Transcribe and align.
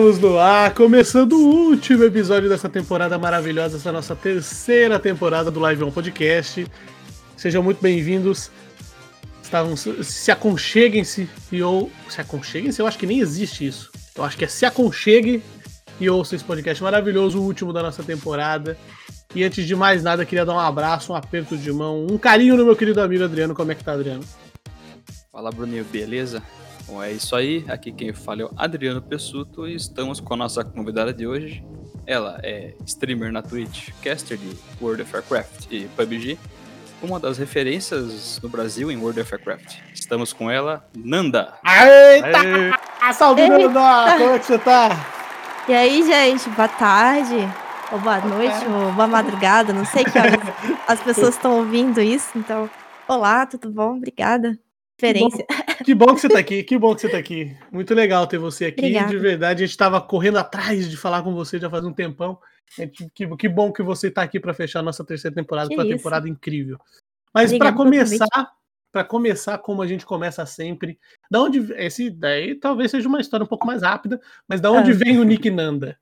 Estamos 0.00 0.18
no 0.18 0.38
ar, 0.38 0.72
começando 0.72 1.34
o 1.34 1.68
último 1.68 2.04
episódio 2.04 2.48
dessa 2.48 2.70
temporada 2.70 3.18
maravilhosa, 3.18 3.76
essa 3.76 3.92
nossa 3.92 4.16
terceira 4.16 4.98
temporada 4.98 5.50
do 5.50 5.60
Live 5.60 5.84
On 5.84 5.90
Podcast. 5.90 6.66
Sejam 7.36 7.62
muito 7.62 7.82
bem-vindos. 7.82 8.50
Se 10.02 10.32
aconcheguem-se 10.32 11.28
e 11.52 11.62
ou. 11.62 11.92
Se 12.08 12.18
aconcheguem-se? 12.18 12.80
Eu 12.80 12.86
acho 12.86 12.96
que 12.96 13.04
nem 13.04 13.20
existe 13.20 13.66
isso. 13.66 13.92
Eu 14.16 14.24
acho 14.24 14.38
que 14.38 14.46
é 14.46 14.48
se 14.48 14.64
aconchegue 14.64 15.42
e 16.00 16.08
ouça 16.08 16.34
esse 16.34 16.44
podcast 16.44 16.82
maravilhoso, 16.82 17.38
o 17.38 17.44
último 17.44 17.70
da 17.70 17.82
nossa 17.82 18.02
temporada. 18.02 18.78
E 19.34 19.44
antes 19.44 19.66
de 19.66 19.76
mais 19.76 20.02
nada, 20.02 20.24
queria 20.24 20.46
dar 20.46 20.54
um 20.54 20.58
abraço, 20.58 21.12
um 21.12 21.14
aperto 21.14 21.58
de 21.58 21.70
mão, 21.70 22.06
um 22.10 22.16
carinho 22.16 22.56
no 22.56 22.64
meu 22.64 22.74
querido 22.74 23.02
amigo 23.02 23.24
Adriano. 23.24 23.54
Como 23.54 23.70
é 23.70 23.74
que 23.74 23.84
tá, 23.84 23.92
Adriano? 23.92 24.24
Fala, 25.30 25.52
Bruninho, 25.52 25.84
beleza? 25.84 26.42
Bom, 26.90 27.00
é 27.00 27.12
isso 27.12 27.36
aí. 27.36 27.64
Aqui 27.68 27.92
quem 27.92 28.12
fala 28.12 28.42
é 28.42 28.44
o 28.44 28.50
Adriano 28.56 29.00
Pessuto 29.00 29.64
e 29.64 29.76
estamos 29.76 30.18
com 30.18 30.34
a 30.34 30.36
nossa 30.36 30.64
convidada 30.64 31.14
de 31.14 31.24
hoje. 31.24 31.64
Ela 32.04 32.40
é 32.42 32.74
streamer 32.84 33.30
na 33.30 33.40
Twitch, 33.42 33.90
caster 34.02 34.36
de 34.36 34.56
World 34.82 35.02
of 35.02 35.14
Warcraft 35.14 35.66
e 35.70 35.86
PUBG, 35.96 36.36
uma 37.00 37.20
das 37.20 37.38
referências 37.38 38.40
no 38.42 38.48
Brasil 38.48 38.90
em 38.90 38.96
World 38.96 39.20
of 39.20 39.32
Warcraft. 39.32 39.76
Estamos 39.94 40.32
com 40.32 40.50
ela, 40.50 40.84
Nanda. 40.96 41.54
Eita! 41.64 42.40
Aê. 42.40 43.14
Salve, 43.14 43.48
Nanda! 43.48 44.16
Como 44.18 44.30
é 44.34 44.38
que 44.40 44.46
você 44.46 44.58
tá? 44.58 44.88
E 45.68 45.72
aí, 45.72 46.02
gente, 46.02 46.50
boa 46.50 46.66
tarde, 46.66 47.36
ou 47.92 48.00
boa 48.00 48.18
noite, 48.18 48.66
ou 48.66 48.92
boa 48.94 49.06
madrugada, 49.06 49.72
não 49.72 49.84
sei 49.84 50.02
que 50.02 50.18
horas 50.18 50.40
as 50.88 51.00
pessoas 51.00 51.36
estão 51.36 51.58
ouvindo 51.58 52.00
isso, 52.00 52.36
então, 52.36 52.68
olá, 53.06 53.46
tudo 53.46 53.70
bom? 53.70 53.98
Obrigada. 53.98 54.58
Diferença. 55.00 55.42
Que, 55.78 55.84
que 55.84 55.94
bom 55.94 56.14
que 56.14 56.20
você 56.20 56.28
tá 56.28 56.38
aqui, 56.38 56.62
que 56.62 56.78
bom 56.78 56.94
que 56.94 57.00
você 57.00 57.08
tá 57.08 57.18
aqui. 57.18 57.56
Muito 57.72 57.94
legal 57.94 58.26
ter 58.26 58.38
você 58.38 58.66
aqui, 58.66 58.80
Obrigada. 58.80 59.08
de 59.10 59.18
verdade, 59.18 59.64
a 59.64 59.66
gente 59.66 59.76
tava 59.76 60.00
correndo 60.00 60.38
atrás 60.38 60.88
de 60.88 60.96
falar 60.96 61.22
com 61.22 61.34
você 61.34 61.58
já 61.58 61.70
faz 61.70 61.84
um 61.84 61.92
tempão. 61.92 62.38
Que, 62.92 63.26
que 63.36 63.48
bom 63.48 63.72
que 63.72 63.82
você 63.82 64.10
tá 64.10 64.22
aqui 64.22 64.38
para 64.38 64.54
fechar 64.54 64.78
a 64.78 64.82
nossa 64.82 65.04
terceira 65.04 65.34
temporada, 65.34 65.72
uma 65.72 65.84
temporada 65.84 66.28
incrível. 66.28 66.78
Mas 67.34 67.56
para 67.56 67.72
começar, 67.72 68.52
para 68.92 69.04
começar 69.04 69.58
como 69.58 69.82
a 69.82 69.86
gente 69.86 70.06
começa 70.06 70.44
sempre, 70.46 70.98
da 71.30 71.40
onde 71.40 71.72
esse 71.74 72.10
daí 72.10 72.54
talvez 72.54 72.90
seja 72.90 73.08
uma 73.08 73.20
história 73.20 73.44
um 73.44 73.48
pouco 73.48 73.66
mais 73.66 73.82
rápida, 73.82 74.20
mas 74.46 74.60
da 74.60 74.70
onde 74.70 74.92
ah. 74.92 74.94
vem 74.94 75.18
o 75.18 75.24
Nick 75.24 75.50
Nanda? 75.50 75.98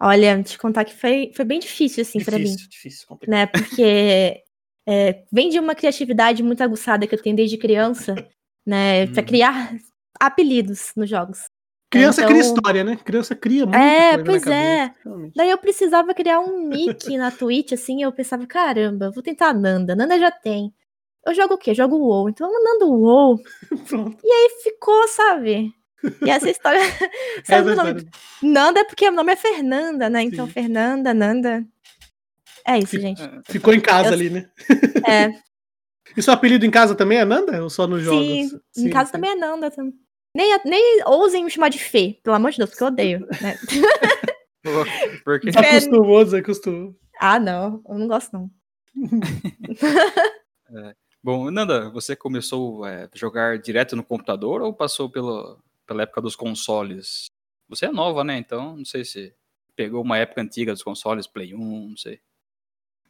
Olha, 0.00 0.40
te 0.42 0.56
contar 0.56 0.84
que 0.84 0.94
foi, 0.94 1.32
foi 1.34 1.44
bem 1.44 1.58
difícil 1.58 2.02
assim 2.02 2.22
para 2.24 2.38
mim. 2.38 2.54
Difícil, 2.54 3.06
complicado. 3.06 3.34
Né? 3.34 3.46
Porque 3.46 4.44
é, 4.90 5.22
vem 5.30 5.50
de 5.50 5.58
uma 5.58 5.74
criatividade 5.74 6.42
muito 6.42 6.62
aguçada 6.62 7.06
que 7.06 7.14
eu 7.14 7.22
tenho 7.22 7.36
desde 7.36 7.58
criança, 7.58 8.14
né? 8.66 9.04
Hum. 9.04 9.12
Para 9.12 9.22
criar 9.22 9.76
apelidos 10.18 10.92
nos 10.96 11.10
jogos. 11.10 11.44
Criança 11.90 12.22
então... 12.22 12.30
cria 12.30 12.40
história, 12.40 12.84
né? 12.84 12.96
Criança 12.96 13.34
cria 13.34 13.66
muito. 13.66 13.76
É, 13.76 14.16
pois 14.16 14.46
é. 14.46 14.90
Daí 15.36 15.50
eu 15.50 15.58
precisava 15.58 16.14
criar 16.14 16.40
um 16.40 16.68
nick 16.68 17.16
na 17.18 17.30
Twitch, 17.30 17.72
assim, 17.72 18.02
eu 18.02 18.10
pensava, 18.12 18.46
caramba, 18.46 19.10
vou 19.10 19.22
tentar 19.22 19.52
Nanda. 19.52 19.94
Nanda 19.94 20.18
já 20.18 20.30
tem. 20.30 20.72
Eu 21.26 21.34
jogo 21.34 21.54
o 21.54 21.58
quê? 21.58 21.74
Jogo 21.74 21.96
o 21.96 22.06
WoW. 22.06 22.30
Então 22.30 22.50
eu 22.50 22.64
Nanda 22.64 22.86
o 22.86 23.00
WoW. 23.00 23.38
e 24.24 24.32
aí 24.32 24.50
ficou, 24.62 25.06
sabe? 25.08 25.70
E 26.24 26.30
essa 26.30 26.48
história. 26.48 26.80
sabe 27.44 27.72
essa 27.72 27.84
nome? 27.84 28.08
Nanda 28.42 28.80
é 28.80 28.84
porque 28.84 29.06
o 29.06 29.12
nome 29.12 29.32
é 29.32 29.36
Fernanda, 29.36 30.08
né? 30.08 30.22
Então, 30.22 30.46
Sim. 30.46 30.52
Fernanda, 30.52 31.12
Nanda. 31.12 31.66
É 32.68 32.78
isso, 32.78 33.00
gente. 33.00 33.22
Ficou 33.48 33.72
em 33.72 33.80
casa 33.80 34.10
eu... 34.10 34.12
ali, 34.12 34.30
né? 34.30 34.50
É. 35.08 35.28
E 36.16 36.22
seu 36.22 36.32
apelido 36.32 36.64
em 36.64 36.70
casa 36.70 36.94
também 36.94 37.18
é 37.18 37.24
Nanda? 37.24 37.62
Ou 37.62 37.68
só 37.68 37.86
nos 37.86 38.02
jogos? 38.02 38.26
Sim, 38.26 38.60
Sim 38.72 38.86
em 38.86 38.90
casa 38.90 39.06
sim. 39.06 39.12
também 39.12 39.30
é 39.30 39.34
Nanda. 39.34 39.70
Nem, 40.34 40.58
nem 40.64 41.02
ousem 41.04 41.44
me 41.44 41.50
chamar 41.50 41.68
de 41.68 41.78
Fê, 41.78 42.18
pelo 42.22 42.34
amor 42.34 42.50
de 42.50 42.56
Deus, 42.56 42.70
porque 42.70 42.82
eu 42.82 42.88
odeio. 42.88 43.20
Né? 43.20 43.58
porque... 45.22 45.50
Desacostumou, 45.50 46.24
desacostumou. 46.24 46.96
Ah, 47.20 47.38
não, 47.38 47.82
eu 47.86 47.98
não 47.98 48.08
gosto, 48.08 48.32
não. 48.32 48.50
é. 50.88 50.94
Bom, 51.22 51.50
Nanda, 51.50 51.90
você 51.90 52.16
começou 52.16 52.84
a 52.84 52.90
é, 52.90 53.10
jogar 53.14 53.58
direto 53.58 53.94
no 53.94 54.02
computador 54.02 54.62
ou 54.62 54.72
passou 54.72 55.10
pela, 55.10 55.58
pela 55.86 56.02
época 56.02 56.22
dos 56.22 56.34
consoles? 56.34 57.26
Você 57.68 57.86
é 57.86 57.92
nova, 57.92 58.24
né? 58.24 58.38
Então, 58.38 58.76
não 58.76 58.84
sei 58.84 59.04
se 59.04 59.34
pegou 59.76 60.02
uma 60.02 60.18
época 60.18 60.40
antiga 60.40 60.72
dos 60.72 60.82
consoles, 60.82 61.26
Play 61.26 61.54
1, 61.54 61.88
não 61.90 61.96
sei. 61.96 62.20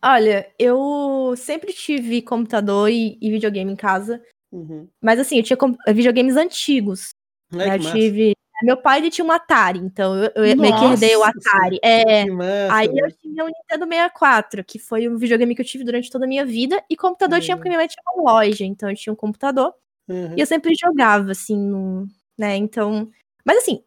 Olha, 0.03 0.49
eu 0.59 1.35
sempre 1.37 1.73
tive 1.73 2.23
computador 2.23 2.89
e, 2.89 3.19
e 3.21 3.31
videogame 3.31 3.73
em 3.73 3.77
casa. 3.77 4.23
Uhum. 4.53 4.89
Mas 5.03 5.19
assim, 5.19 5.39
eu 5.39 5.43
tinha 5.43 5.59
videogames 5.89 6.37
antigos. 6.37 7.11
É, 7.53 7.75
eu 7.75 7.79
tive. 7.93 8.33
Meu 8.63 8.77
pai 8.77 8.99
ele 8.99 9.11
tinha 9.11 9.25
um 9.25 9.31
Atari, 9.31 9.79
então 9.79 10.17
eu, 10.17 10.33
eu 10.35 10.57
meio 10.57 10.77
que 10.77 10.85
herdei 10.85 11.17
o 11.17 11.23
Atari. 11.23 11.79
É, 11.83 12.23
aí 12.71 12.89
eu 12.89 13.09
tinha 13.13 13.45
o 13.45 13.47
Nintendo 13.47 13.87
64, 13.87 14.65
que 14.65 14.81
foi 14.81 15.09
um 15.09 15.17
videogame 15.17 15.55
que 15.55 15.61
eu 15.61 15.67
tive 15.67 15.85
durante 15.85 16.11
toda 16.11 16.25
a 16.25 16.29
minha 16.29 16.45
vida, 16.45 16.83
e 16.91 16.97
computador 16.97 17.39
uhum. 17.39 17.45
tinha 17.45 17.57
porque 17.57 17.69
minha 17.69 17.79
mãe 17.79 17.87
tinha 17.87 18.03
uma 18.05 18.33
loja, 18.33 18.65
então 18.65 18.91
eu 18.91 18.97
tinha 18.97 19.13
um 19.13 19.17
computador. 19.17 19.73
Uhum. 20.09 20.35
E 20.37 20.41
eu 20.41 20.47
sempre 20.47 20.73
jogava, 20.75 21.31
assim, 21.31 21.57
no, 21.57 22.09
né? 22.37 22.57
Então. 22.57 23.09
Mas 23.45 23.59
assim, 23.59 23.85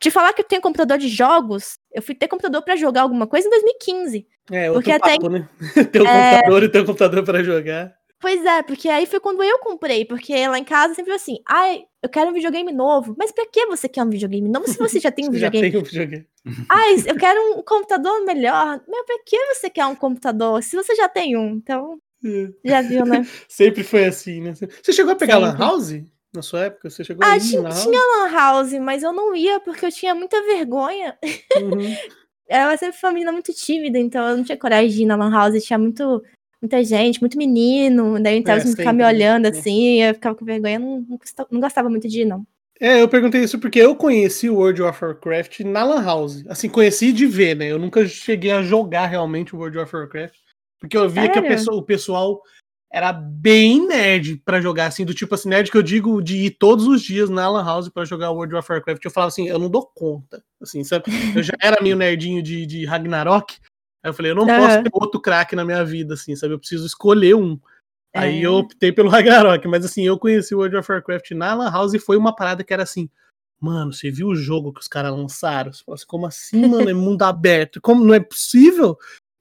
te 0.00 0.10
falar 0.10 0.32
que 0.32 0.40
eu 0.40 0.46
tenho 0.46 0.62
computador 0.62 0.96
de 0.96 1.08
jogos, 1.08 1.78
eu 1.92 2.00
fui 2.00 2.14
ter 2.14 2.26
computador 2.26 2.62
para 2.62 2.76
jogar 2.76 3.02
alguma 3.02 3.26
coisa 3.26 3.46
em 3.46 3.50
2015. 3.50 4.26
É, 4.50 4.70
outro 4.70 4.82
porque 4.82 4.98
papo, 4.98 5.26
até... 5.26 5.28
né? 5.28 5.48
ter 5.92 6.02
um 6.02 6.06
é... 6.06 6.30
computador 6.34 6.62
e 6.62 6.68
ter 6.68 6.80
um 6.80 6.86
computador 6.86 7.24
para 7.24 7.42
jogar. 7.42 7.94
Pois 8.20 8.44
é, 8.44 8.62
porque 8.62 8.86
aí 8.86 9.06
foi 9.06 9.18
quando 9.18 9.42
eu 9.42 9.58
comprei, 9.60 10.04
porque 10.04 10.46
lá 10.46 10.58
em 10.58 10.64
casa 10.64 10.94
sempre 10.94 11.14
assim, 11.14 11.38
ai, 11.48 11.84
eu 12.02 12.08
quero 12.08 12.30
um 12.30 12.34
videogame 12.34 12.70
novo. 12.70 13.14
Mas 13.18 13.32
pra 13.32 13.46
que 13.46 13.64
você 13.64 13.88
quer 13.88 14.04
um 14.04 14.10
videogame 14.10 14.46
novo 14.46 14.68
se 14.68 14.76
você 14.76 15.00
já 15.00 15.10
tem 15.10 15.24
um 15.28 15.30
videogame? 15.30 15.66
já 15.66 15.72
tem 15.72 15.80
um 15.80 15.84
videogame. 15.84 16.26
Ai, 16.68 16.94
eu 17.06 17.16
quero 17.16 17.58
um 17.58 17.62
computador 17.62 18.24
melhor. 18.24 18.80
Mas 18.86 19.06
pra 19.06 19.16
que 19.26 19.54
você 19.54 19.70
quer 19.70 19.86
um 19.86 19.94
computador 19.94 20.62
se 20.62 20.76
você 20.76 20.94
já 20.94 21.08
tem 21.08 21.36
um? 21.36 21.52
Então, 21.56 21.98
é. 22.24 22.48
já 22.62 22.82
viu, 22.82 23.06
né? 23.06 23.26
sempre 23.48 23.82
foi 23.82 24.04
assim, 24.04 24.40
né? 24.42 24.54
Você 24.54 24.92
chegou 24.92 25.12
a 25.12 25.16
pegar 25.16 25.34
sempre. 25.34 25.50
Lan 25.52 25.58
House? 25.58 26.02
Na 26.32 26.42
sua 26.42 26.66
época, 26.66 26.88
você 26.88 27.02
chegou 27.02 27.26
ah, 27.26 27.32
a 27.32 27.40
tinha, 27.40 27.68
tinha 27.70 28.00
Lan 28.00 28.30
House, 28.30 28.72
mas 28.74 29.02
eu 29.02 29.12
não 29.12 29.34
ia 29.34 29.58
porque 29.60 29.84
eu 29.84 29.90
tinha 29.90 30.14
muita 30.14 30.40
vergonha. 30.42 31.18
Uhum. 31.56 31.96
Ela 32.50 32.76
sempre 32.76 32.98
foi 32.98 33.08
uma 33.08 33.14
menina 33.14 33.30
muito 33.30 33.54
tímida, 33.54 33.96
então 33.96 34.28
eu 34.28 34.36
não 34.36 34.42
tinha 34.42 34.58
coragem 34.58 34.90
de 34.90 35.02
ir 35.02 35.06
na 35.06 35.14
Lan 35.14 35.30
House, 35.30 35.62
tinha 35.64 35.78
muito 35.78 36.20
muita 36.60 36.82
gente, 36.84 37.20
muito 37.20 37.38
menino, 37.38 38.20
daí 38.20 38.36
então 38.36 38.54
é, 38.54 38.58
assim, 38.58 38.92
me 38.92 39.04
olhando 39.04 39.46
assim, 39.46 40.02
eu 40.02 40.12
ficava 40.12 40.34
com 40.34 40.44
vergonha, 40.44 40.78
não, 40.78 41.00
não, 41.08 41.18
não, 41.50 41.60
gostava 41.60 41.88
muito 41.88 42.06
de 42.06 42.22
ir, 42.22 42.24
não. 42.26 42.44
É, 42.78 43.00
eu 43.00 43.08
perguntei 43.08 43.42
isso 43.42 43.58
porque 43.58 43.78
eu 43.78 43.94
conheci 43.94 44.50
o 44.50 44.56
World 44.56 44.82
of 44.82 45.04
Warcraft 45.04 45.60
na 45.60 45.84
Lan 45.84 46.02
House. 46.02 46.44
Assim, 46.48 46.68
conheci 46.68 47.12
de 47.12 47.26
ver, 47.26 47.54
né? 47.54 47.70
Eu 47.70 47.78
nunca 47.78 48.06
cheguei 48.06 48.50
a 48.50 48.62
jogar 48.62 49.06
realmente 49.06 49.54
o 49.54 49.58
World 49.58 49.78
of 49.78 49.94
Warcraft. 49.94 50.34
Porque 50.80 50.96
eu 50.96 51.08
via 51.08 51.26
Sério? 51.26 51.42
que 51.42 51.48
pessoa, 51.48 51.76
o 51.76 51.82
pessoal 51.82 52.42
era 52.92 53.12
bem 53.12 53.86
nerd 53.86 54.38
para 54.44 54.60
jogar, 54.60 54.86
assim, 54.86 55.04
do 55.04 55.14
tipo 55.14 55.34
assim, 55.34 55.48
nerd 55.48 55.70
que 55.70 55.76
eu 55.76 55.82
digo 55.82 56.20
de 56.20 56.36
ir 56.46 56.50
todos 56.50 56.86
os 56.86 57.00
dias 57.00 57.30
na 57.30 57.48
Lan 57.48 57.64
House 57.64 57.88
para 57.88 58.04
jogar 58.04 58.32
World 58.32 58.56
of 58.56 58.70
Warcraft. 58.70 59.04
Eu 59.04 59.10
falava 59.12 59.28
assim, 59.28 59.48
eu 59.48 59.58
não 59.60 59.70
dou 59.70 59.86
conta. 59.86 60.42
Assim, 60.60 60.82
sabe? 60.82 61.04
Eu 61.34 61.42
já 61.42 61.52
era 61.60 61.80
meio 61.80 61.96
nerdinho 61.96 62.42
de, 62.42 62.66
de 62.66 62.84
Ragnarok. 62.84 63.58
Aí 64.02 64.10
eu 64.10 64.14
falei, 64.14 64.32
eu 64.32 64.34
não 64.34 64.42
uhum. 64.42 64.58
posso 64.58 64.82
ter 64.82 64.90
outro 64.92 65.20
craque 65.20 65.54
na 65.54 65.64
minha 65.64 65.84
vida, 65.84 66.14
assim, 66.14 66.34
sabe? 66.34 66.54
Eu 66.54 66.58
preciso 66.58 66.84
escolher 66.84 67.36
um. 67.36 67.58
É. 68.12 68.20
Aí 68.20 68.42
eu 68.42 68.54
optei 68.54 68.90
pelo 68.90 69.08
Ragnarok, 69.08 69.68
mas 69.68 69.84
assim, 69.84 70.04
eu 70.04 70.18
conheci 70.18 70.52
World 70.52 70.76
of 70.76 70.90
Warcraft 70.90 71.30
na 71.30 71.54
Lan 71.54 71.70
House 71.70 71.94
e 71.94 71.98
foi 72.00 72.16
uma 72.16 72.34
parada 72.34 72.64
que 72.64 72.72
era 72.72 72.82
assim, 72.82 73.08
mano, 73.60 73.92
você 73.92 74.10
viu 74.10 74.28
o 74.28 74.34
jogo 74.34 74.72
que 74.72 74.80
os 74.80 74.88
caras 74.88 75.12
lançaram? 75.12 75.72
Você 75.72 75.84
falou 75.84 75.94
assim, 75.94 76.06
como 76.06 76.26
assim, 76.26 76.66
mano? 76.66 76.90
É 76.90 76.94
mundo 76.94 77.22
aberto. 77.22 77.80
Como 77.80 78.04
não 78.04 78.14
é 78.14 78.18
possível? 78.18 78.98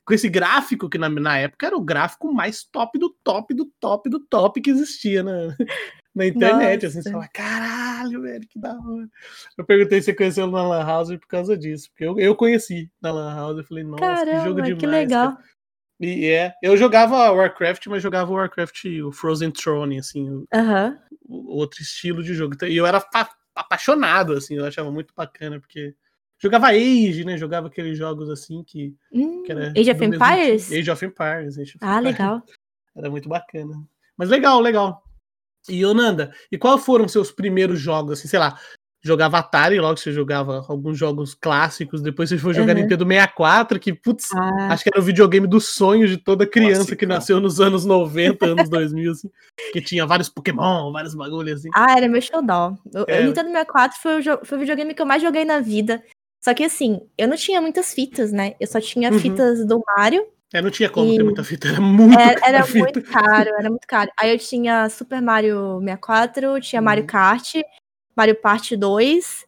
Com 0.10 0.16
esse 0.16 0.28
gráfico, 0.28 0.90
que 0.90 0.98
na, 0.98 1.08
na 1.08 1.38
época 1.38 1.68
era 1.68 1.78
o 1.78 1.82
gráfico 1.82 2.34
mais 2.34 2.64
top 2.64 2.98
do 2.98 3.16
top 3.24 3.54
do 3.54 3.66
top 3.80 4.10
do 4.10 4.20
top 4.20 4.60
que 4.60 4.72
existia, 4.72 5.22
né? 5.22 5.56
na 6.16 6.26
internet, 6.26 6.84
Nossa. 6.84 6.88
assim, 6.88 7.04
você 7.04 7.12
fala, 7.12 7.28
caralho, 7.28 8.24
velho, 8.24 8.48
que 8.48 8.60
da 8.60 8.74
hora. 8.74 9.08
Eu 9.56 9.64
perguntei 9.64 10.02
se 10.02 10.06
você 10.06 10.16
conheceu 10.16 10.48
na 10.48 10.68
Lan 10.68 10.84
House 10.84 11.10
por 11.10 11.28
causa 11.28 11.56
disso, 11.56 11.92
porque 11.92 12.06
eu, 12.06 12.20
eu 12.20 12.36
conheci 12.36 12.92
na 13.00 13.12
Lan 13.12 13.36
House, 13.36 13.58
eu 13.60 13.64
falei, 13.64 13.84
nossa, 13.84 14.00
Caramba, 14.00 14.40
que 14.40 14.48
jogo 14.48 14.62
demais. 14.64 14.80
que 14.80 14.88
legal. 14.88 15.36
Cara. 15.36 15.44
E 16.00 16.26
é, 16.26 16.54
eu 16.64 16.76
jogava 16.76 17.30
Warcraft, 17.30 17.86
mas 17.86 18.02
jogava 18.02 18.32
Warcraft, 18.32 18.86
o 19.06 19.12
Frozen 19.12 19.52
Throne, 19.52 20.00
assim, 20.00 20.28
o, 20.28 20.48
o 21.28 21.58
outro 21.58 21.84
estilo 21.84 22.24
de 22.24 22.34
jogo. 22.34 22.56
E 22.66 22.76
eu 22.76 22.88
era 22.88 23.06
apaixonado, 23.54 24.34
assim, 24.34 24.56
eu 24.56 24.66
achava 24.66 24.92
muito 24.92 25.14
bacana, 25.14 25.60
porque 25.60 25.94
jogava 26.42 26.68
Age, 26.68 27.24
né? 27.26 27.38
Jogava 27.38 27.68
aqueles 27.68 27.98
jogos 27.98 28.30
assim 28.30 28.64
que, 28.64 28.96
hum, 29.12 29.44
que 29.44 29.52
era 29.52 29.74
Age 29.78 29.92
of 29.92 30.06
Empires? 30.06 30.72
Age 30.72 30.92
of 30.92 31.06
Empires. 31.06 31.58
Age 31.58 31.76
of 31.76 31.80
ah, 31.82 31.98
Empires. 31.98 32.04
legal. 32.04 32.44
Era 32.96 33.10
muito 33.10 33.30
bacana. 33.30 33.88
Mas 34.18 34.30
legal, 34.30 34.60
legal. 34.60 35.04
E 35.70 35.86
Onanda, 35.86 36.34
e 36.52 36.58
quais 36.58 36.84
foram 36.84 37.08
seus 37.08 37.32
primeiros 37.32 37.80
jogos, 37.80 38.20
assim, 38.20 38.28
sei 38.28 38.40
lá, 38.40 38.58
jogava 39.02 39.38
Atari, 39.40 39.80
logo 39.80 39.98
você 39.98 40.12
jogava 40.12 40.66
alguns 40.68 40.98
jogos 40.98 41.34
clássicos, 41.34 42.02
depois 42.02 42.30
você 42.30 42.38
foi 42.38 42.54
jogar 42.54 42.76
uhum. 42.76 42.82
Nintendo 42.82 43.06
64, 43.06 43.80
que, 43.80 43.94
putz, 43.94 44.30
ah. 44.34 44.74
acho 44.74 44.84
que 44.84 44.90
era 44.90 45.00
o 45.00 45.04
videogame 45.04 45.48
dos 45.48 45.68
sonhos 45.68 46.10
de 46.10 46.18
toda 46.18 46.46
criança 46.46 46.80
Nossa, 46.80 46.96
que 46.96 47.06
cara. 47.06 47.20
nasceu 47.20 47.40
nos 47.40 47.62
anos 47.62 47.86
90, 47.86 48.46
anos 48.46 48.70
2000, 48.70 49.12
assim, 49.12 49.30
que 49.72 49.82
tinha 49.82 50.06
vários 50.06 50.28
Pokémon, 50.28 50.92
vários 50.92 51.16
bagulhos 51.16 51.60
assim. 51.60 51.70
Ah, 51.74 51.98
era 51.98 52.08
meu 52.08 52.22
xodó. 52.22 52.74
O, 52.94 53.06
é. 53.08 53.24
Nintendo 53.24 53.50
64 53.50 54.02
foi 54.02 54.20
o, 54.20 54.46
foi 54.46 54.58
o 54.58 54.62
videogame 54.62 54.94
que 54.94 55.02
eu 55.02 55.06
mais 55.06 55.22
joguei 55.22 55.46
na 55.46 55.60
vida. 55.60 56.04
Só 56.42 56.54
que 56.54 56.64
assim, 56.64 57.02
eu 57.18 57.28
não 57.28 57.36
tinha 57.36 57.62
muitas 57.62 57.94
fitas, 57.94 58.32
né? 58.32 58.56
Eu 58.60 58.68
só 58.68 58.80
tinha 58.80 59.12
uhum. 59.12 59.20
fitas 59.20 59.66
do 59.66 59.84
Mario. 59.98 60.26
É, 60.54 60.62
não 60.62 60.72
tinha 60.72 60.90
como 60.90 61.12
e... 61.12 61.18
ter 61.18 61.24
muita 61.24 61.44
fita, 61.44 61.68
era 61.68 61.82
muito 61.82 62.18
Era, 62.18 62.48
era 62.48 62.68
muito 62.68 63.02
caro, 63.04 63.50
era 63.58 63.70
muito 63.70 63.88
caro. 63.88 64.12
Aí 64.20 64.32
eu 64.32 64.40
tinha 64.40 64.90
Super 64.90 65.22
Mario 65.22 65.80
64, 65.80 66.60
tinha 66.62 66.80
uhum. 66.80 66.86
Mario 66.86 67.06
Kart, 67.06 67.56
Mario 68.16 68.36
Party 68.36 68.76
2 68.76 69.46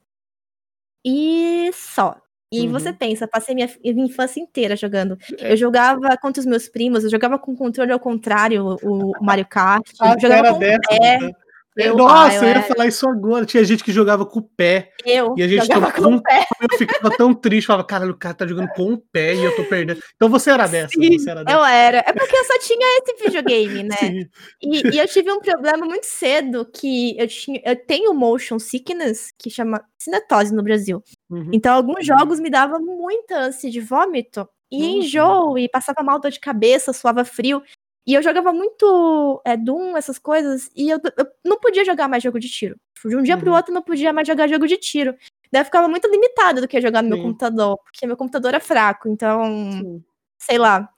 e 1.05 1.71
só. 1.73 2.17
E 2.53 2.65
uhum. 2.65 2.71
você 2.73 2.91
pensa, 2.91 3.25
passei 3.27 3.55
minha, 3.55 3.69
minha 3.83 4.05
infância 4.05 4.41
inteira 4.41 4.75
jogando. 4.75 5.17
É. 5.39 5.53
Eu 5.53 5.57
jogava 5.57 6.17
contra 6.17 6.41
os 6.41 6.45
meus 6.45 6.67
primos, 6.67 7.03
eu 7.03 7.09
jogava 7.09 7.39
com 7.39 7.55
controle 7.55 7.93
ao 7.93 7.99
contrário, 7.99 8.77
o, 8.83 9.11
o 9.11 9.23
Mario 9.23 9.45
Kart. 9.45 9.89
Ah, 9.99 10.19
jogava 10.19 10.53
com 10.53 10.59
dessa, 10.59 10.81
pé. 10.89 11.19
Né? 11.19 11.31
Eu, 11.77 11.95
Nossa, 11.95 12.35
eu, 12.35 12.41
eu 12.41 12.47
ia 12.47 12.51
era... 12.51 12.63
falar 12.63 12.87
isso 12.87 13.07
agora. 13.07 13.45
Tinha 13.45 13.63
gente 13.63 13.83
que 13.83 13.91
jogava 13.91 14.25
com 14.25 14.39
o 14.39 14.41
pé. 14.41 14.91
Eu 15.05 15.33
e 15.37 15.43
a 15.43 15.47
gente 15.47 15.65
jogava 15.65 15.91
com 15.91 16.15
o 16.15 16.21
pé. 16.21 16.45
Eu 16.61 16.77
ficava 16.77 17.09
tão 17.15 17.33
triste, 17.33 17.67
falava, 17.67 17.87
cara, 17.87 18.09
o 18.09 18.17
cara 18.17 18.35
tá 18.35 18.45
jogando 18.45 18.69
com 18.69 18.93
o 18.93 18.97
pé 18.97 19.35
e 19.35 19.43
eu 19.43 19.55
tô 19.55 19.63
perdendo. 19.63 20.01
Então 20.15 20.29
você 20.29 20.51
era 20.51 20.67
dessa, 20.67 20.89
Sim, 20.89 21.17
você 21.17 21.29
era 21.29 21.43
dessa. 21.43 21.57
Eu 21.57 21.63
era. 21.63 21.99
É 21.99 22.11
porque 22.13 22.35
eu 22.35 22.43
só 22.43 22.59
tinha 22.59 22.99
esse 22.99 23.23
videogame, 23.23 23.83
né? 23.89 24.25
E, 24.61 24.95
e, 24.95 24.99
eu 24.99 25.07
tive 25.07 25.31
um 25.31 25.39
problema 25.39 25.85
muito 25.85 26.05
cedo 26.05 26.65
que 26.65 27.17
eu 27.17 27.27
tinha, 27.27 27.61
eu 27.65 27.75
tenho 27.75 28.13
motion 28.13 28.59
sickness, 28.59 29.31
que 29.37 29.49
chama 29.49 29.81
cinetose 29.97 30.53
no 30.53 30.63
Brasil. 30.63 31.01
Uhum. 31.29 31.51
Então 31.53 31.73
alguns 31.73 32.05
jogos 32.05 32.39
me 32.39 32.49
davam 32.49 32.81
muita 32.81 33.37
ânsia 33.37 33.69
de 33.69 33.79
vômito 33.79 34.47
e 34.71 34.83
uhum. 34.83 34.89
enjoo 34.99 35.57
e 35.57 35.69
passava 35.69 36.03
mal 36.03 36.19
dor 36.19 36.31
de 36.31 36.39
cabeça, 36.39 36.93
suava 36.93 37.25
frio. 37.25 37.61
E 38.05 38.13
eu 38.13 38.23
jogava 38.23 38.51
muito 38.51 39.41
é, 39.45 39.55
Doom, 39.55 39.95
essas 39.95 40.17
coisas, 40.17 40.69
e 40.75 40.89
eu, 40.89 40.99
eu 41.17 41.27
não 41.45 41.59
podia 41.59 41.85
jogar 41.85 42.07
mais 42.07 42.23
jogo 42.23 42.39
de 42.39 42.49
tiro. 42.49 42.75
De 43.05 43.15
um 43.15 43.23
dia 43.23 43.35
uhum. 43.35 43.41
pro 43.41 43.53
outro, 43.53 43.73
não 43.73 43.81
podia 43.81 44.13
mais 44.13 44.27
jogar 44.27 44.47
jogo 44.47 44.67
de 44.67 44.77
tiro. 44.77 45.15
Daí 45.51 45.61
eu 45.61 45.65
ficava 45.65 45.87
muito 45.87 46.07
limitada 46.07 46.61
do 46.61 46.67
que 46.67 46.81
jogar 46.81 47.01
no 47.01 47.09
Sim. 47.09 47.15
meu 47.15 47.23
computador, 47.23 47.77
porque 47.83 48.07
meu 48.07 48.17
computador 48.17 48.53
é 48.53 48.59
fraco, 48.59 49.09
então, 49.09 49.43
Sim. 49.71 50.03
sei 50.37 50.57
lá. 50.57 50.89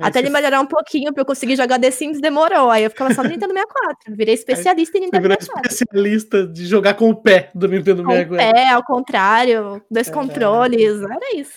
Até 0.00 0.20
ele 0.20 0.30
melhorar 0.30 0.60
um 0.60 0.66
pouquinho 0.66 1.12
pra 1.12 1.20
eu 1.20 1.26
conseguir 1.26 1.56
jogar 1.56 1.78
The 1.78 1.90
Sims 1.90 2.20
demorou. 2.20 2.70
Aí 2.70 2.84
eu 2.84 2.90
ficava 2.90 3.12
só 3.12 3.22
no 3.22 3.28
Nintendo 3.28 3.52
64. 3.52 4.16
Virei 4.16 4.32
especialista 4.34 4.96
em 4.96 5.02
Nintendo 5.02 5.28
64. 5.28 5.70
especialista 5.70 6.46
de 6.46 6.66
jogar 6.66 6.94
com 6.94 7.10
o 7.10 7.14
pé 7.14 7.50
do 7.54 7.68
Nintendo 7.68 8.02
64. 8.02 8.28
Com 8.28 8.34
o 8.34 8.38
pé, 8.38 8.68
ao 8.70 8.82
contrário, 8.82 9.82
dois 9.90 10.08
é, 10.08 10.10
controles. 10.10 11.02
Era 11.02 11.36
isso. 11.36 11.52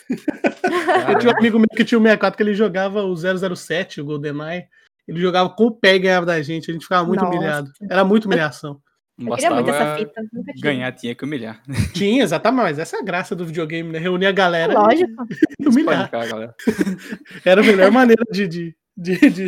eu 1.10 1.20
tinha 1.20 1.34
um 1.34 1.38
amigo 1.40 1.58
meu 1.58 1.68
que 1.70 1.86
tinha 1.86 1.98
o 1.98 2.02
64 2.02 2.36
que 2.36 2.44
ele 2.44 2.54
jogava 2.54 3.04
o 3.04 3.16
007, 3.16 4.02
o 4.02 4.06
GoldenEye. 4.06 4.68
Ele 5.08 5.20
jogava 5.20 5.50
com 5.50 5.66
o 5.66 5.72
pé 5.72 5.96
e 5.96 6.00
ganhava 6.00 6.26
da 6.26 6.42
gente. 6.42 6.70
A 6.70 6.74
gente 6.74 6.84
ficava 6.84 7.06
muito 7.06 7.24
Nossa. 7.24 7.36
humilhado. 7.36 7.72
Era 7.90 8.04
muito 8.04 8.26
humilhação. 8.26 8.82
Não 9.18 9.30
bastava 9.30 9.56
muito 9.56 9.70
essa 9.70 9.98
fita. 9.98 10.22
ganhar, 10.60 10.92
tinha 10.94 11.14
que 11.14 11.24
humilhar. 11.24 11.62
Tinha, 11.94 12.24
exatamente. 12.24 12.64
Mas 12.64 12.80
essa 12.80 12.98
é 12.98 13.00
a 13.00 13.04
graça 13.04 13.36
do 13.36 13.46
videogame, 13.46 13.92
né? 13.92 14.00
Reunir 14.00 14.26
a 14.26 14.32
galera. 14.32 14.74
Lógico. 14.74 15.26
E 15.60 15.68
humilhar. 15.70 16.10
Era 17.46 17.62
a 17.62 17.64
melhor 17.64 17.92
maneira 17.92 18.24
de, 18.32 18.48
de, 18.48 18.76
de, 18.98 19.30
de, 19.30 19.48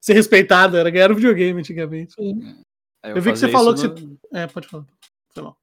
ser 0.00 0.14
respeitado, 0.14 0.78
era 0.78 0.88
ganhar 0.88 1.12
o 1.12 1.14
videogame 1.14 1.60
antigamente. 1.60 2.14
Sim. 2.14 2.40
Eu, 3.04 3.16
eu 3.16 3.22
vi 3.22 3.32
que 3.32 3.38
você 3.38 3.48
falou 3.48 3.74
que 3.74 3.86
no... 3.86 3.94
você. 3.94 4.18
É, 4.32 4.46
pode 4.46 4.68
falar. 4.68 4.86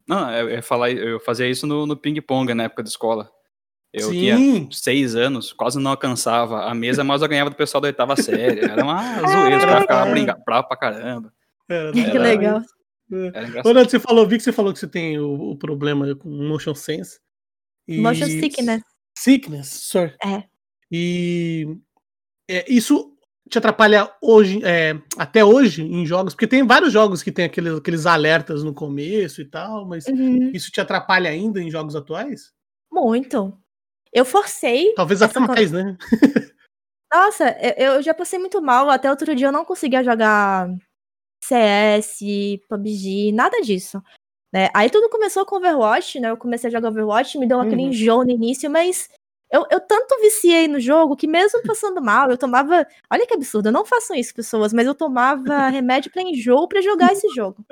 Não, 0.08 0.32
eu, 0.32 0.50
eu, 0.50 0.64
falar, 0.64 0.92
eu 0.92 1.20
fazia 1.20 1.48
isso 1.48 1.66
no, 1.66 1.86
no 1.86 1.98
ping-pong 1.98 2.54
na 2.54 2.64
época 2.64 2.84
da 2.84 2.90
escola. 2.90 3.32
Eu 3.92 4.10
Sim. 4.10 4.20
tinha 4.20 4.68
seis 4.72 5.16
anos, 5.16 5.52
quase 5.52 5.80
não 5.80 5.92
alcançava 5.92 6.66
a 6.66 6.76
mesa, 6.76 7.04
mas 7.04 7.22
eu 7.22 7.28
ganhava 7.28 7.50
do 7.50 7.56
pessoal 7.56 7.82
da 7.82 7.88
oitava 7.88 8.16
série. 8.16 8.62
Era 8.62 8.84
uma 8.84 9.28
zoeira, 9.28 9.58
os 9.58 9.66
caras 9.66 9.82
ficavam 9.82 10.12
brincando 10.12 10.44
bravo 10.46 10.68
pra 10.68 10.78
caramba. 10.78 11.34
Era, 11.68 11.92
que 11.92 12.00
era, 12.00 12.20
legal. 12.20 12.62
É. 13.12 13.62
Quando 13.64 13.84
você 13.84 14.00
falou, 14.00 14.28
vi 14.28 14.38
que 14.38 14.44
você 14.44 14.52
falou 14.52 14.72
que 14.72 14.80
você 14.80 14.88
tem 14.88 15.18
o, 15.18 15.52
o 15.52 15.58
problema 15.58 16.16
com 16.16 16.30
motion 16.30 16.76
sense. 16.76 17.20
E... 17.88 17.98
Motion 18.00 18.28
sickness. 18.28 18.84
Sickness, 19.18 19.68
sorry. 19.68 20.14
É. 20.24 20.44
E 20.92 21.66
é, 22.48 22.66
isso 22.72 23.16
te 23.50 23.58
atrapalha 23.58 24.12
hoje, 24.22 24.62
é, 24.64 25.00
até 25.18 25.44
hoje 25.44 25.82
em 25.82 26.06
jogos, 26.06 26.36
porque 26.36 26.46
tem 26.46 26.66
vários 26.66 26.94
jogos 26.94 27.24
que 27.24 27.32
tem 27.32 27.46
aqueles, 27.46 27.78
aqueles 27.78 28.06
alertas 28.06 28.64
no 28.64 28.74
começo 28.74 29.42
e 29.42 29.46
tal, 29.46 29.88
mas 29.88 30.06
uhum. 30.06 30.52
isso 30.54 30.72
te 30.72 30.80
atrapalha 30.80 31.32
ainda 31.32 31.60
em 31.60 31.72
jogos 31.72 31.96
atuais? 31.96 32.52
Muito. 32.92 33.58
Eu 34.14 34.26
forcei. 34.26 34.94
Talvez 34.96 35.22
até 35.22 35.40
mais, 35.40 35.72
né? 35.72 35.98
Nossa, 37.12 37.56
eu 37.78 38.02
já 38.02 38.14
passei 38.14 38.38
muito 38.38 38.62
mal. 38.62 38.90
Até 38.90 39.10
outro 39.10 39.34
dia 39.36 39.48
eu 39.48 39.52
não 39.52 39.66
conseguia 39.66 40.04
jogar 40.04 40.70
CS, 41.44 42.20
PUBG, 42.68 43.32
nada 43.32 43.62
disso. 43.62 44.02
Né? 44.54 44.70
Aí 44.74 44.90
tudo 44.90 45.10
começou 45.10 45.46
com 45.46 45.58
Overwatch, 45.58 46.20
né? 46.20 46.30
Eu 46.30 46.38
comecei 46.38 46.70
a 46.70 46.72
jogar 46.72 46.90
Overwatch, 46.90 47.38
me 47.38 47.48
deu 47.48 47.58
uhum. 47.58 47.64
aquele 47.64 47.82
enjoo 47.84 48.24
no 48.24 48.32
início, 48.32 48.70
mas 48.70 49.10
eu, 49.52 49.66
eu 49.72 49.80
tanto 49.80 50.20
viciei 50.22 50.68
no 50.68 50.80
jogo 50.80 51.16
que 51.16 51.28
mesmo 51.28 51.62
passando 51.64 52.02
mal, 52.02 52.30
eu 52.30 52.38
tomava. 52.38 52.86
Olha 53.12 53.26
que 53.26 53.34
absurdo, 53.34 53.70
eu 53.70 53.72
não 53.72 53.86
faço 53.86 54.14
isso, 54.14 54.34
pessoas, 54.34 54.72
mas 54.72 54.86
eu 54.86 54.94
tomava 54.94 55.68
remédio 55.70 56.12
para 56.12 56.22
enjoo 56.22 56.68
para 56.68 56.82
jogar 56.82 57.12
esse 57.14 57.28
jogo. 57.30 57.66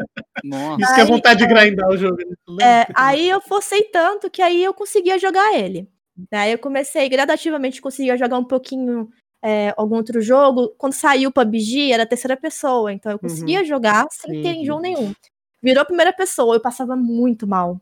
Nossa. 0.43 0.81
Isso 0.81 0.95
que 0.95 1.01
é 1.01 1.05
vontade 1.05 1.39
de 1.39 1.47
grindar 1.47 1.89
o 1.89 1.97
jogo. 1.97 2.17
Né? 2.17 2.81
É, 2.81 2.87
aí 2.95 3.29
eu 3.29 3.39
forcei 3.41 3.83
tanto 3.83 4.29
que 4.29 4.41
aí 4.41 4.63
eu 4.63 4.73
conseguia 4.73 5.19
jogar 5.19 5.53
ele. 5.55 5.87
Daí 6.31 6.51
eu 6.51 6.59
comecei 6.59 7.07
gradativamente 7.07 7.81
conseguia 7.81 8.17
jogar 8.17 8.37
um 8.37 8.43
pouquinho 8.43 9.09
é, 9.43 9.73
algum 9.77 9.95
outro 9.95 10.19
jogo. 10.21 10.73
Quando 10.77 10.93
saiu 10.93 11.29
o 11.29 11.33
PUBG, 11.33 11.91
era 11.91 12.05
terceira 12.05 12.35
pessoa, 12.35 12.91
então 12.91 13.11
eu 13.11 13.19
conseguia 13.19 13.59
uhum. 13.59 13.65
jogar 13.65 14.07
sem 14.11 14.41
ter 14.41 14.53
enjoo 14.55 14.79
nenhum. 14.79 15.13
Virou 15.61 15.85
primeira 15.85 16.13
pessoa, 16.13 16.55
eu 16.55 16.61
passava 16.61 16.95
muito 16.95 17.47
mal. 17.47 17.79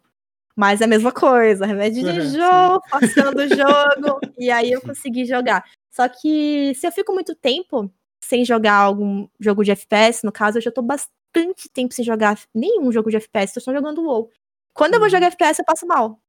Mas 0.56 0.80
é 0.80 0.86
a 0.86 0.88
mesma 0.88 1.12
coisa, 1.12 1.66
remédio 1.66 2.04
de 2.04 2.10
enjoo, 2.20 2.82
passando 2.90 3.40
o 3.40 3.48
jogo, 3.48 4.20
e 4.38 4.50
aí 4.50 4.72
eu 4.72 4.82
consegui 4.82 5.26
jogar. 5.26 5.66
Só 5.92 6.08
que 6.08 6.74
se 6.76 6.88
eu 6.88 6.92
fico 6.92 7.14
muito 7.14 7.36
tempo 7.36 7.92
sem 8.24 8.44
jogar 8.44 8.76
algum 8.76 9.28
jogo 9.40 9.64
de 9.64 9.72
FPS, 9.72 10.24
no 10.26 10.32
caso, 10.32 10.58
eu 10.58 10.62
já 10.62 10.72
tô 10.72 10.82
bastante 10.82 11.70
tempo 11.74 11.94
sem 11.94 12.04
jogar 12.04 12.40
nenhum 12.54 12.92
jogo 12.92 13.10
de 13.10 13.18
FPS, 13.18 13.54
tô 13.54 13.60
só 13.60 13.74
jogando 13.74 14.04
WoW. 14.04 14.30
Quando 14.74 14.96
eu 14.96 15.00
vou 15.00 15.10
jogar 15.10 15.27
FPS, 15.27 15.60
eu 15.60 15.65
passo 15.65 15.86
mal. 15.86 16.20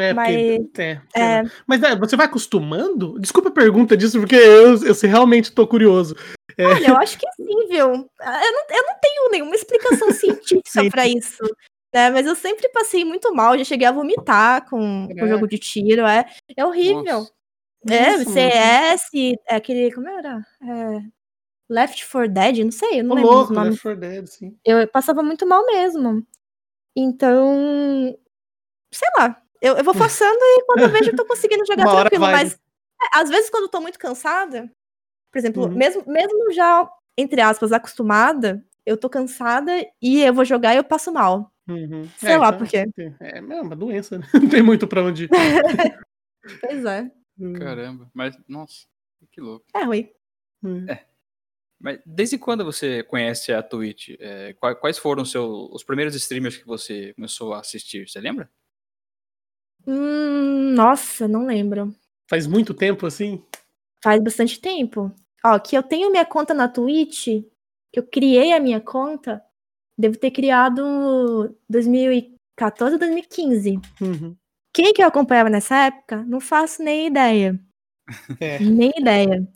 É, 0.00 0.12
mas, 0.14 0.58
porque, 0.58 0.82
é, 0.82 1.00
é... 1.14 1.42
Mas 1.66 1.82
é, 1.82 1.96
você 1.96 2.16
vai 2.16 2.26
acostumando? 2.26 3.18
Desculpa 3.18 3.48
a 3.48 3.52
pergunta 3.52 3.96
disso, 3.96 4.18
porque 4.18 4.36
eu, 4.36 4.84
eu 4.84 4.94
realmente 5.02 5.52
tô 5.52 5.66
curioso. 5.66 6.16
É... 6.56 6.66
Olha, 6.66 6.88
eu 6.88 6.96
acho 6.96 7.18
que 7.18 7.26
sim, 7.32 7.68
viu? 7.68 7.86
Eu 7.86 7.96
não, 7.96 8.06
eu 8.08 8.86
não 8.86 9.00
tenho 9.00 9.30
nenhuma 9.30 9.54
explicação 9.54 10.10
científica 10.12 10.90
para 10.90 11.06
isso. 11.06 11.42
Né? 11.92 12.10
Mas 12.10 12.26
eu 12.26 12.34
sempre 12.34 12.68
passei 12.70 13.04
muito 13.04 13.34
mal, 13.34 13.58
já 13.58 13.64
cheguei 13.64 13.86
a 13.86 13.92
vomitar 13.92 14.68
com, 14.68 15.06
o 15.06 15.28
jogo 15.28 15.46
de 15.46 15.58
tiro. 15.58 16.06
É, 16.06 16.24
é 16.56 16.64
horrível. 16.64 17.04
Nossa. 17.04 17.32
É, 17.88 18.16
Nossa, 18.18 18.30
CS, 18.30 19.36
é 19.48 19.56
aquele. 19.56 19.90
Como 19.92 20.08
era? 20.08 20.44
É, 20.62 21.00
Left 21.68 22.06
4 22.10 22.28
Dead, 22.28 22.58
não 22.58 22.72
sei, 22.72 23.00
eu 23.00 23.04
não 23.04 23.16
lembro. 23.16 23.30
Louco, 23.30 23.52
Left 23.54 23.82
4 23.82 24.00
Dead, 24.00 24.26
sim. 24.26 24.58
Eu 24.64 24.86
passava 24.88 25.22
muito 25.22 25.46
mal 25.46 25.64
mesmo. 25.66 26.26
Então, 26.94 28.16
sei 28.92 29.08
lá, 29.16 29.40
eu, 29.60 29.76
eu 29.76 29.84
vou 29.84 29.94
forçando 29.94 30.38
e 30.40 30.64
quando 30.64 30.80
eu 30.80 30.88
vejo 30.88 31.10
eu 31.10 31.16
tô 31.16 31.24
conseguindo 31.24 31.64
jogar 31.66 31.84
Uma 31.84 32.00
tranquilo, 32.00 32.22
mas 32.22 32.54
é, 32.54 33.18
às 33.18 33.28
vezes 33.28 33.50
quando 33.50 33.64
eu 33.64 33.68
tô 33.68 33.80
muito 33.80 33.98
cansada, 33.98 34.70
por 35.30 35.38
exemplo, 35.38 35.64
uhum. 35.64 35.70
mesmo, 35.70 36.04
mesmo 36.06 36.52
já, 36.52 36.90
entre 37.16 37.40
aspas, 37.40 37.72
acostumada, 37.72 38.64
eu 38.84 38.96
tô 38.96 39.08
cansada 39.08 39.72
e 40.02 40.20
eu 40.22 40.34
vou 40.34 40.44
jogar 40.44 40.74
e 40.74 40.78
eu 40.78 40.84
passo 40.84 41.12
mal. 41.12 41.52
Uhum. 41.68 42.08
Sei 42.18 42.32
é, 42.32 42.38
lá 42.38 42.48
então, 42.48 42.58
por 42.58 42.68
quê. 42.68 42.84
É, 43.20 43.38
é 43.38 43.40
uma 43.40 43.76
doença, 43.76 44.18
né? 44.18 44.26
Não 44.34 44.48
tem 44.48 44.62
muito 44.62 44.88
pra 44.88 45.04
onde 45.04 45.24
ir. 45.24 45.30
pois 46.60 46.84
é. 46.84 47.10
Hum. 47.38 47.52
Caramba, 47.52 48.10
mas, 48.12 48.36
nossa, 48.48 48.86
que 49.30 49.40
louco. 49.40 49.64
É 49.74 49.84
ruim. 49.84 50.10
Hum. 50.62 50.84
É. 50.88 51.06
Mas 51.80 51.98
desde 52.04 52.36
quando 52.36 52.64
você 52.64 53.02
conhece 53.04 53.52
a 53.52 53.62
Twitch? 53.62 54.10
É, 54.18 54.52
quais 54.52 54.98
foram 54.98 55.22
os, 55.22 55.30
seus, 55.30 55.70
os 55.72 55.82
primeiros 55.82 56.14
streamers 56.14 56.58
que 56.58 56.66
você 56.66 57.14
começou 57.14 57.54
a 57.54 57.60
assistir? 57.60 58.06
Você 58.06 58.20
lembra? 58.20 58.50
Hum, 59.92 60.72
nossa, 60.72 61.26
não 61.26 61.44
lembro. 61.44 61.92
Faz 62.28 62.46
muito 62.46 62.72
tempo 62.72 63.06
assim? 63.06 63.42
Faz 64.00 64.22
bastante 64.22 64.60
tempo. 64.60 65.12
Ó, 65.44 65.58
que 65.58 65.76
eu 65.76 65.82
tenho 65.82 66.12
minha 66.12 66.24
conta 66.24 66.54
na 66.54 66.68
Twitch, 66.68 67.24
que 67.92 67.98
eu 67.98 68.06
criei 68.06 68.52
a 68.52 68.60
minha 68.60 68.80
conta, 68.80 69.42
devo 69.98 70.16
ter 70.16 70.30
criado 70.30 71.56
2014 71.68 72.92
ou 72.94 72.98
2015. 73.00 73.80
Uhum. 74.00 74.36
Quem 74.72 74.92
que 74.92 75.02
eu 75.02 75.08
acompanhava 75.08 75.50
nessa 75.50 75.86
época? 75.86 76.22
Não 76.22 76.40
faço 76.40 76.82
nem 76.82 77.08
ideia. 77.08 77.58
É. 78.40 78.58
Nem 78.58 78.92
ideia. 78.96 79.46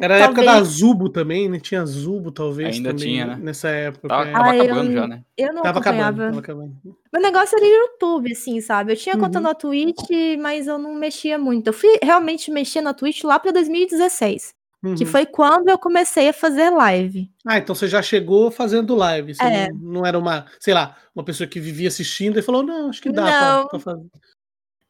Era 0.00 0.14
a 0.14 0.18
época 0.20 0.42
da 0.42 0.62
Zubo 0.62 1.10
também, 1.10 1.48
né? 1.48 1.60
Tinha 1.60 1.84
Zubo, 1.84 2.32
talvez. 2.32 2.76
Ainda 2.76 2.90
também, 2.90 3.04
tinha, 3.04 3.26
né? 3.26 3.38
Nessa 3.40 3.68
época. 3.68 4.08
Tava, 4.08 4.32
tava 4.32 4.44
ah, 4.44 4.50
acabando 4.50 4.90
eu, 4.90 4.94
já, 4.94 5.06
né? 5.06 5.24
Eu 5.36 5.52
não 5.52 5.62
tava. 5.62 5.80
Acabando, 5.80 6.18
tava 6.18 6.38
acabando. 6.38 6.76
Meu 7.12 7.22
negócio 7.22 7.56
era 7.56 7.66
YouTube, 7.66 8.32
assim, 8.32 8.60
sabe? 8.60 8.92
Eu 8.92 8.96
tinha 8.96 9.14
uhum. 9.14 9.20
conta 9.20 9.38
no 9.38 9.54
Twitch, 9.54 10.08
mas 10.40 10.66
eu 10.66 10.78
não 10.78 10.94
mexia 10.94 11.38
muito. 11.38 11.66
Eu 11.66 11.72
fui 11.72 11.98
realmente 12.02 12.50
mexer 12.50 12.80
na 12.80 12.94
Twitch 12.94 13.22
lá 13.22 13.38
pra 13.38 13.52
2016. 13.52 14.54
Uhum. 14.82 14.96
Que 14.96 15.04
foi 15.04 15.24
quando 15.26 15.68
eu 15.68 15.78
comecei 15.78 16.28
a 16.28 16.32
fazer 16.32 16.70
live. 16.70 17.30
Ah, 17.46 17.58
então 17.58 17.74
você 17.74 17.86
já 17.86 18.02
chegou 18.02 18.50
fazendo 18.50 18.96
live. 18.96 19.34
Você 19.34 19.44
é. 19.44 19.68
não, 19.68 19.92
não, 19.92 20.06
era 20.06 20.18
uma, 20.18 20.46
sei 20.58 20.74
lá, 20.74 20.96
uma 21.14 21.24
pessoa 21.24 21.46
que 21.46 21.60
vivia 21.60 21.86
assistindo 21.86 22.38
e 22.38 22.42
falou, 22.42 22.64
não, 22.64 22.88
acho 22.88 23.00
que 23.00 23.12
dá 23.12 23.22
não. 23.22 23.60
Pra, 23.68 23.78
pra 23.78 23.78
fazer. 23.78 24.06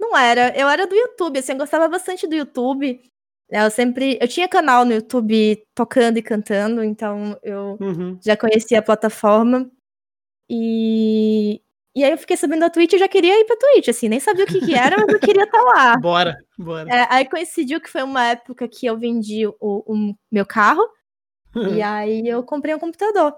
Não 0.00 0.16
era, 0.16 0.52
eu 0.58 0.68
era 0.68 0.86
do 0.86 0.94
YouTube, 0.94 1.38
assim, 1.38 1.52
eu 1.52 1.58
gostava 1.58 1.86
bastante 1.88 2.26
do 2.26 2.34
YouTube. 2.34 3.00
Eu 3.52 3.70
sempre. 3.70 4.18
Eu 4.18 4.26
tinha 4.26 4.48
canal 4.48 4.84
no 4.84 4.94
YouTube 4.94 5.62
tocando 5.74 6.16
e 6.16 6.22
cantando, 6.22 6.82
então 6.82 7.38
eu 7.42 7.76
uhum. 7.78 8.18
já 8.24 8.34
conhecia 8.34 8.78
a 8.78 8.82
plataforma. 8.82 9.70
E. 10.48 11.60
E 11.94 12.02
aí 12.02 12.10
eu 12.10 12.16
fiquei 12.16 12.38
sabendo 12.38 12.60
da 12.60 12.70
Twitch, 12.70 12.94
eu 12.94 12.98
já 12.98 13.06
queria 13.06 13.38
ir 13.38 13.44
pra 13.44 13.54
Twitch, 13.54 13.88
assim, 13.88 14.08
nem 14.08 14.18
sabia 14.18 14.46
o 14.46 14.48
que, 14.48 14.60
que 14.60 14.74
era, 14.74 14.96
mas 14.96 15.12
eu 15.12 15.20
queria 15.20 15.42
estar 15.42 15.58
tá 15.58 15.62
lá. 15.62 15.96
Bora, 16.00 16.38
bora. 16.56 16.88
É, 16.90 17.06
aí 17.10 17.28
coincidiu 17.28 17.82
que 17.82 17.90
foi 17.90 18.02
uma 18.02 18.28
época 18.28 18.66
que 18.66 18.86
eu 18.86 18.96
vendi 18.96 19.46
o, 19.46 19.54
o 19.60 20.14
meu 20.30 20.46
carro, 20.46 20.82
e 21.54 21.54
aí 21.84 22.26
eu 22.26 22.42
comprei 22.42 22.74
um 22.74 22.78
computador. 22.78 23.34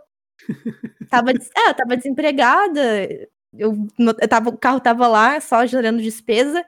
tava, 1.11 1.33
é, 1.33 1.69
eu 1.71 1.75
tava 1.75 1.97
desempregada, 1.97 3.09
eu, 3.59 3.75
eu 3.99 4.29
tava, 4.29 4.51
o 4.51 4.57
carro 4.57 4.79
tava 4.79 5.09
lá, 5.09 5.41
só 5.41 5.67
gerando 5.67 6.01
despesa, 6.01 6.65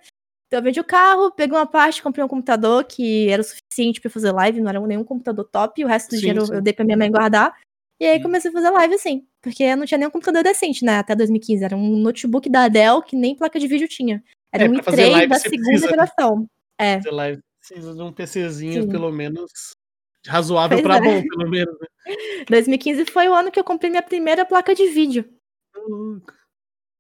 então 0.46 0.60
eu 0.60 0.62
vendi 0.62 0.78
o 0.78 0.84
carro, 0.84 1.32
peguei 1.32 1.56
uma 1.56 1.66
parte, 1.66 2.02
comprei 2.02 2.24
um 2.24 2.28
computador 2.28 2.84
que 2.84 3.28
era 3.28 3.42
o 3.42 3.44
suficiente 3.44 4.00
para 4.00 4.10
fazer 4.10 4.30
live, 4.30 4.60
não 4.60 4.70
era 4.70 4.80
nenhum 4.80 5.04
computador 5.04 5.44
top, 5.44 5.80
e 5.80 5.84
o 5.84 5.88
resto 5.88 6.10
do 6.10 6.14
sim, 6.14 6.20
dinheiro 6.20 6.46
sim. 6.46 6.54
eu 6.54 6.62
dei 6.62 6.72
pra 6.72 6.84
minha 6.84 6.96
mãe 6.96 7.10
guardar. 7.10 7.54
E 7.98 8.04
aí 8.04 8.22
comecei 8.22 8.50
a 8.50 8.52
fazer 8.52 8.70
live 8.70 8.94
assim, 8.94 9.26
porque 9.40 9.64
eu 9.64 9.76
não 9.76 9.86
tinha 9.86 9.98
nenhum 9.98 10.10
computador 10.10 10.42
decente, 10.42 10.84
né, 10.84 10.98
até 10.98 11.16
2015. 11.16 11.64
Era 11.64 11.76
um 11.76 11.96
notebook 11.96 12.48
da 12.48 12.68
Dell 12.68 13.02
que 13.02 13.16
nem 13.16 13.34
placa 13.34 13.58
de 13.58 13.66
vídeo 13.66 13.88
tinha. 13.88 14.22
Era 14.52 14.64
é, 14.64 14.68
um 14.68 14.74
i3 14.74 15.28
da 15.28 15.38
segunda 15.38 15.64
precisa, 15.64 15.88
geração. 15.88 16.48
É. 16.78 16.96
Fazer 16.96 17.10
live 17.10 17.42
precisa 17.58 17.94
de 17.94 18.02
um 18.02 18.12
PCzinho, 18.12 18.82
sim. 18.82 18.88
pelo 18.88 19.10
menos, 19.10 19.50
razoável 20.26 20.80
para 20.82 20.98
é. 20.98 21.00
bom, 21.00 21.22
pelo 21.26 21.50
menos. 21.50 21.74
Né? 21.80 21.86
2015 22.48 23.06
foi 23.06 23.28
o 23.28 23.34
ano 23.34 23.50
que 23.50 23.58
eu 23.58 23.64
comprei 23.64 23.90
minha 23.90 24.02
primeira 24.02 24.44
placa 24.44 24.74
de 24.74 24.86
vídeo. 24.88 25.28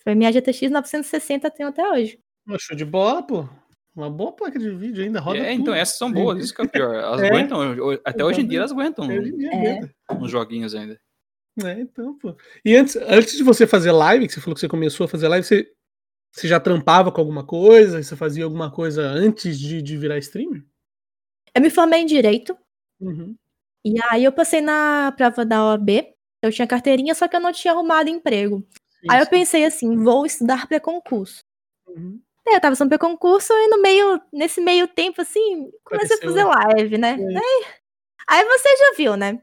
Foi 0.02 0.14
minha 0.14 0.32
GTX 0.32 0.70
960, 0.70 1.50
tenho 1.50 1.68
até 1.68 1.88
hoje. 1.88 2.18
Show 2.58 2.76
de 2.76 2.84
bola, 2.84 3.22
pô. 3.22 3.48
Uma 3.94 4.10
boa 4.10 4.30
placa 4.30 4.58
de 4.58 4.70
vídeo 4.70 5.02
ainda 5.02 5.20
roda. 5.20 5.38
É, 5.38 5.52
tudo. 5.52 5.62
então 5.62 5.74
essas 5.74 5.96
são 5.96 6.12
boas, 6.12 6.44
isso 6.44 6.54
que 6.54 6.60
é 6.60 6.64
o 6.64 6.68
pior. 6.68 6.94
Elas 6.94 7.20
é, 7.22 7.28
aguentam, 7.28 7.60
até 8.04 8.24
hoje 8.24 8.42
em 8.42 8.46
dia 8.46 8.58
elas 8.58 8.72
aguentam 8.72 9.10
é. 9.10 9.80
uns 10.12 10.30
joguinhos 10.30 10.74
ainda. 10.74 11.00
É, 11.64 11.80
então, 11.80 12.16
pô. 12.18 12.36
E 12.62 12.76
antes, 12.76 12.96
antes 12.96 13.36
de 13.36 13.42
você 13.42 13.66
fazer 13.66 13.90
live, 13.92 14.26
que 14.26 14.34
você 14.34 14.40
falou 14.40 14.54
que 14.54 14.60
você 14.60 14.68
começou 14.68 15.06
a 15.06 15.08
fazer 15.08 15.28
live, 15.28 15.46
você, 15.46 15.72
você 16.30 16.46
já 16.46 16.60
trampava 16.60 17.10
com 17.10 17.20
alguma 17.20 17.44
coisa? 17.44 18.02
Você 18.02 18.14
fazia 18.14 18.44
alguma 18.44 18.70
coisa 18.70 19.02
antes 19.02 19.58
de, 19.58 19.80
de 19.80 19.96
virar 19.96 20.18
streamer? 20.18 20.62
Eu 21.54 21.62
me 21.62 21.70
formei 21.70 22.00
em 22.00 22.06
Direito. 22.06 22.56
Uhum. 23.00 23.34
E 23.82 23.94
aí 24.10 24.24
eu 24.24 24.32
passei 24.32 24.60
na 24.60 25.14
prova 25.16 25.46
da 25.46 25.64
OAB. 25.64 25.88
Eu 26.42 26.52
tinha 26.52 26.66
carteirinha, 26.66 27.14
só 27.14 27.26
que 27.26 27.34
eu 27.34 27.40
não 27.40 27.52
tinha 27.52 27.72
arrumado 27.72 28.10
emprego. 28.10 28.62
Sim, 29.00 29.06
aí 29.10 29.20
eu 29.20 29.26
pensei 29.26 29.64
assim, 29.64 29.96
vou 29.96 30.26
estudar 30.26 30.66
para 30.66 30.78
concurso. 30.78 31.42
Uhum. 31.88 32.20
É, 32.48 32.56
eu 32.56 32.60
tava 32.60 32.76
só 32.76 32.86
pra 32.86 32.98
concurso 32.98 33.52
e 33.52 33.68
no 33.68 33.82
meio, 33.82 34.20
nesse 34.32 34.60
meio 34.60 34.86
tempo, 34.86 35.20
assim, 35.20 35.70
comecei 35.84 36.16
a 36.16 36.20
fazer 36.20 36.44
live, 36.44 36.98
né? 36.98 37.16
Aí, 37.18 37.66
aí 38.28 38.44
você 38.44 38.68
já 38.76 38.96
viu, 38.96 39.16
né? 39.16 39.40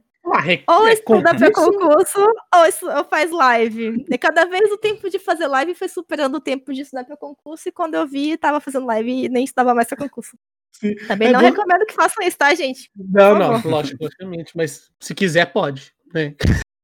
ou 0.67 0.87
é 0.87 0.93
estuda 0.93 1.35
para 1.35 1.51
concurso, 1.51 2.19
ou, 2.19 2.97
ou 2.97 3.03
faz 3.03 3.29
live. 3.29 4.05
E 4.09 4.17
cada 4.17 4.45
vez 4.45 4.71
o 4.71 4.77
tempo 4.77 5.09
de 5.09 5.19
fazer 5.19 5.47
live 5.47 5.75
foi 5.75 5.89
superando 5.89 6.35
o 6.35 6.41
tempo 6.41 6.73
de 6.73 6.81
estudar 6.81 7.03
para 7.03 7.17
concurso, 7.17 7.67
e 7.67 7.71
quando 7.71 7.95
eu 7.95 8.07
vi, 8.07 8.37
tava 8.37 8.61
fazendo 8.61 8.85
live 8.85 9.25
e 9.25 9.29
nem 9.29 9.43
estudava 9.43 9.75
mais 9.75 9.87
para 9.87 9.97
concurso. 9.97 10.37
Sim. 10.71 10.95
Também 11.07 11.27
é 11.27 11.31
não 11.31 11.41
bom... 11.41 11.45
recomendo 11.45 11.85
que 11.85 11.93
façam 11.93 12.25
isso, 12.25 12.37
tá, 12.37 12.53
gente? 12.55 12.89
Não, 12.95 13.37
não, 13.37 13.61
lógico, 13.69 14.03
logicamente, 14.03 14.55
mas 14.55 14.89
se 14.99 15.13
quiser, 15.13 15.45
pode. 15.51 15.93
Né? 16.13 16.35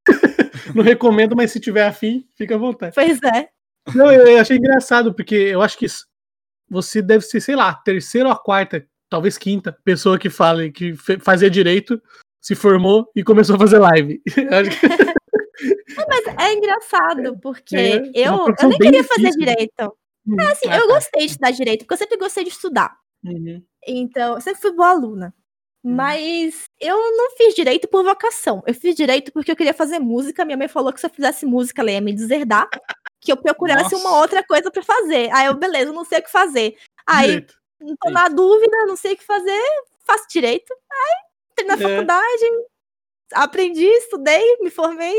não 0.75 0.83
recomendo, 0.83 1.35
mas 1.35 1.51
se 1.51 1.59
tiver 1.59 1.85
afim, 1.85 2.27
fica 2.35 2.55
à 2.55 2.57
vontade. 2.57 2.93
Pois 2.93 3.19
é. 3.23 3.49
Não, 3.95 4.11
eu 4.11 4.39
achei 4.39 4.57
engraçado, 4.57 5.13
porque 5.13 5.35
eu 5.35 5.61
acho 5.61 5.77
que 5.77 5.85
você 6.69 7.01
deve 7.01 7.23
ser, 7.23 7.41
sei 7.41 7.55
lá, 7.55 7.73
terceira 7.73 8.29
ou 8.29 8.33
a 8.33 8.37
quarta, 8.37 8.85
talvez 9.09 9.37
quinta 9.37 9.77
pessoa 9.83 10.19
que 10.19 10.29
fala 10.29 10.69
que 10.69 10.95
fazia 10.95 11.49
direito, 11.49 12.01
se 12.41 12.55
formou 12.55 13.09
e 13.15 13.23
começou 13.23 13.55
a 13.55 13.59
fazer 13.59 13.79
live. 13.79 14.21
mas 16.07 16.27
é 16.39 16.53
engraçado, 16.53 17.37
porque 17.41 17.75
é, 17.75 17.97
eu, 18.13 18.45
eu 18.61 18.69
nem 18.69 18.77
queria 18.77 19.01
difícil. 19.01 19.15
fazer 19.15 19.37
direito. 19.37 19.93
Hum, 20.27 20.35
é 20.39 20.51
assim, 20.51 20.69
ah, 20.69 20.77
eu 20.77 20.87
tá. 20.87 20.93
gostei 20.93 21.25
de 21.25 21.31
estudar 21.31 21.51
direito, 21.51 21.79
porque 21.79 21.93
eu 21.93 21.97
sempre 21.97 22.17
gostei 22.17 22.43
de 22.43 22.49
estudar. 22.49 22.95
Uhum. 23.23 23.61
Então, 23.85 24.35
eu 24.35 24.41
sempre 24.41 24.61
fui 24.61 24.71
boa 24.71 24.89
aluna. 24.89 25.33
Uhum. 25.83 25.95
Mas 25.95 26.63
eu 26.79 26.95
não 26.95 27.31
fiz 27.37 27.55
direito 27.55 27.87
por 27.87 28.03
vocação. 28.03 28.61
Eu 28.67 28.73
fiz 28.73 28.95
direito 28.95 29.31
porque 29.31 29.51
eu 29.51 29.55
queria 29.55 29.73
fazer 29.73 29.99
música. 29.99 30.43
Minha 30.45 30.57
mãe 30.57 30.67
falou 30.67 30.91
que 30.91 30.99
se 30.99 31.05
eu 31.05 31.09
fizesse 31.09 31.45
música, 31.45 31.81
ela 31.81 31.91
ia 31.91 32.01
me 32.01 32.13
deserdar 32.13 32.67
que 33.21 33.31
eu 33.31 33.37
procurasse 33.37 33.93
Nossa. 33.93 34.07
uma 34.07 34.19
outra 34.19 34.43
coisa 34.43 34.71
para 34.71 34.83
fazer. 34.83 35.29
Aí 35.33 35.47
eu, 35.47 35.53
beleza, 35.53 35.91
não 35.91 36.05
sei 36.05 36.19
o 36.19 36.23
que 36.23 36.31
fazer. 36.31 36.77
Aí, 37.05 37.27
direito. 37.27 37.53
não 37.81 37.95
tô 37.97 38.09
na 38.09 38.27
dúvida, 38.29 38.85
não 38.85 38.95
sei 38.95 39.13
o 39.13 39.17
que 39.17 39.25
fazer, 39.25 39.61
faço 40.05 40.27
direito. 40.29 40.73
Aí, 40.91 41.29
entrei 41.51 41.67
na 41.67 41.73
é. 41.73 41.77
faculdade, 41.77 42.45
aprendi, 43.33 43.85
estudei, 43.85 44.57
me 44.61 44.69
formei, 44.69 45.17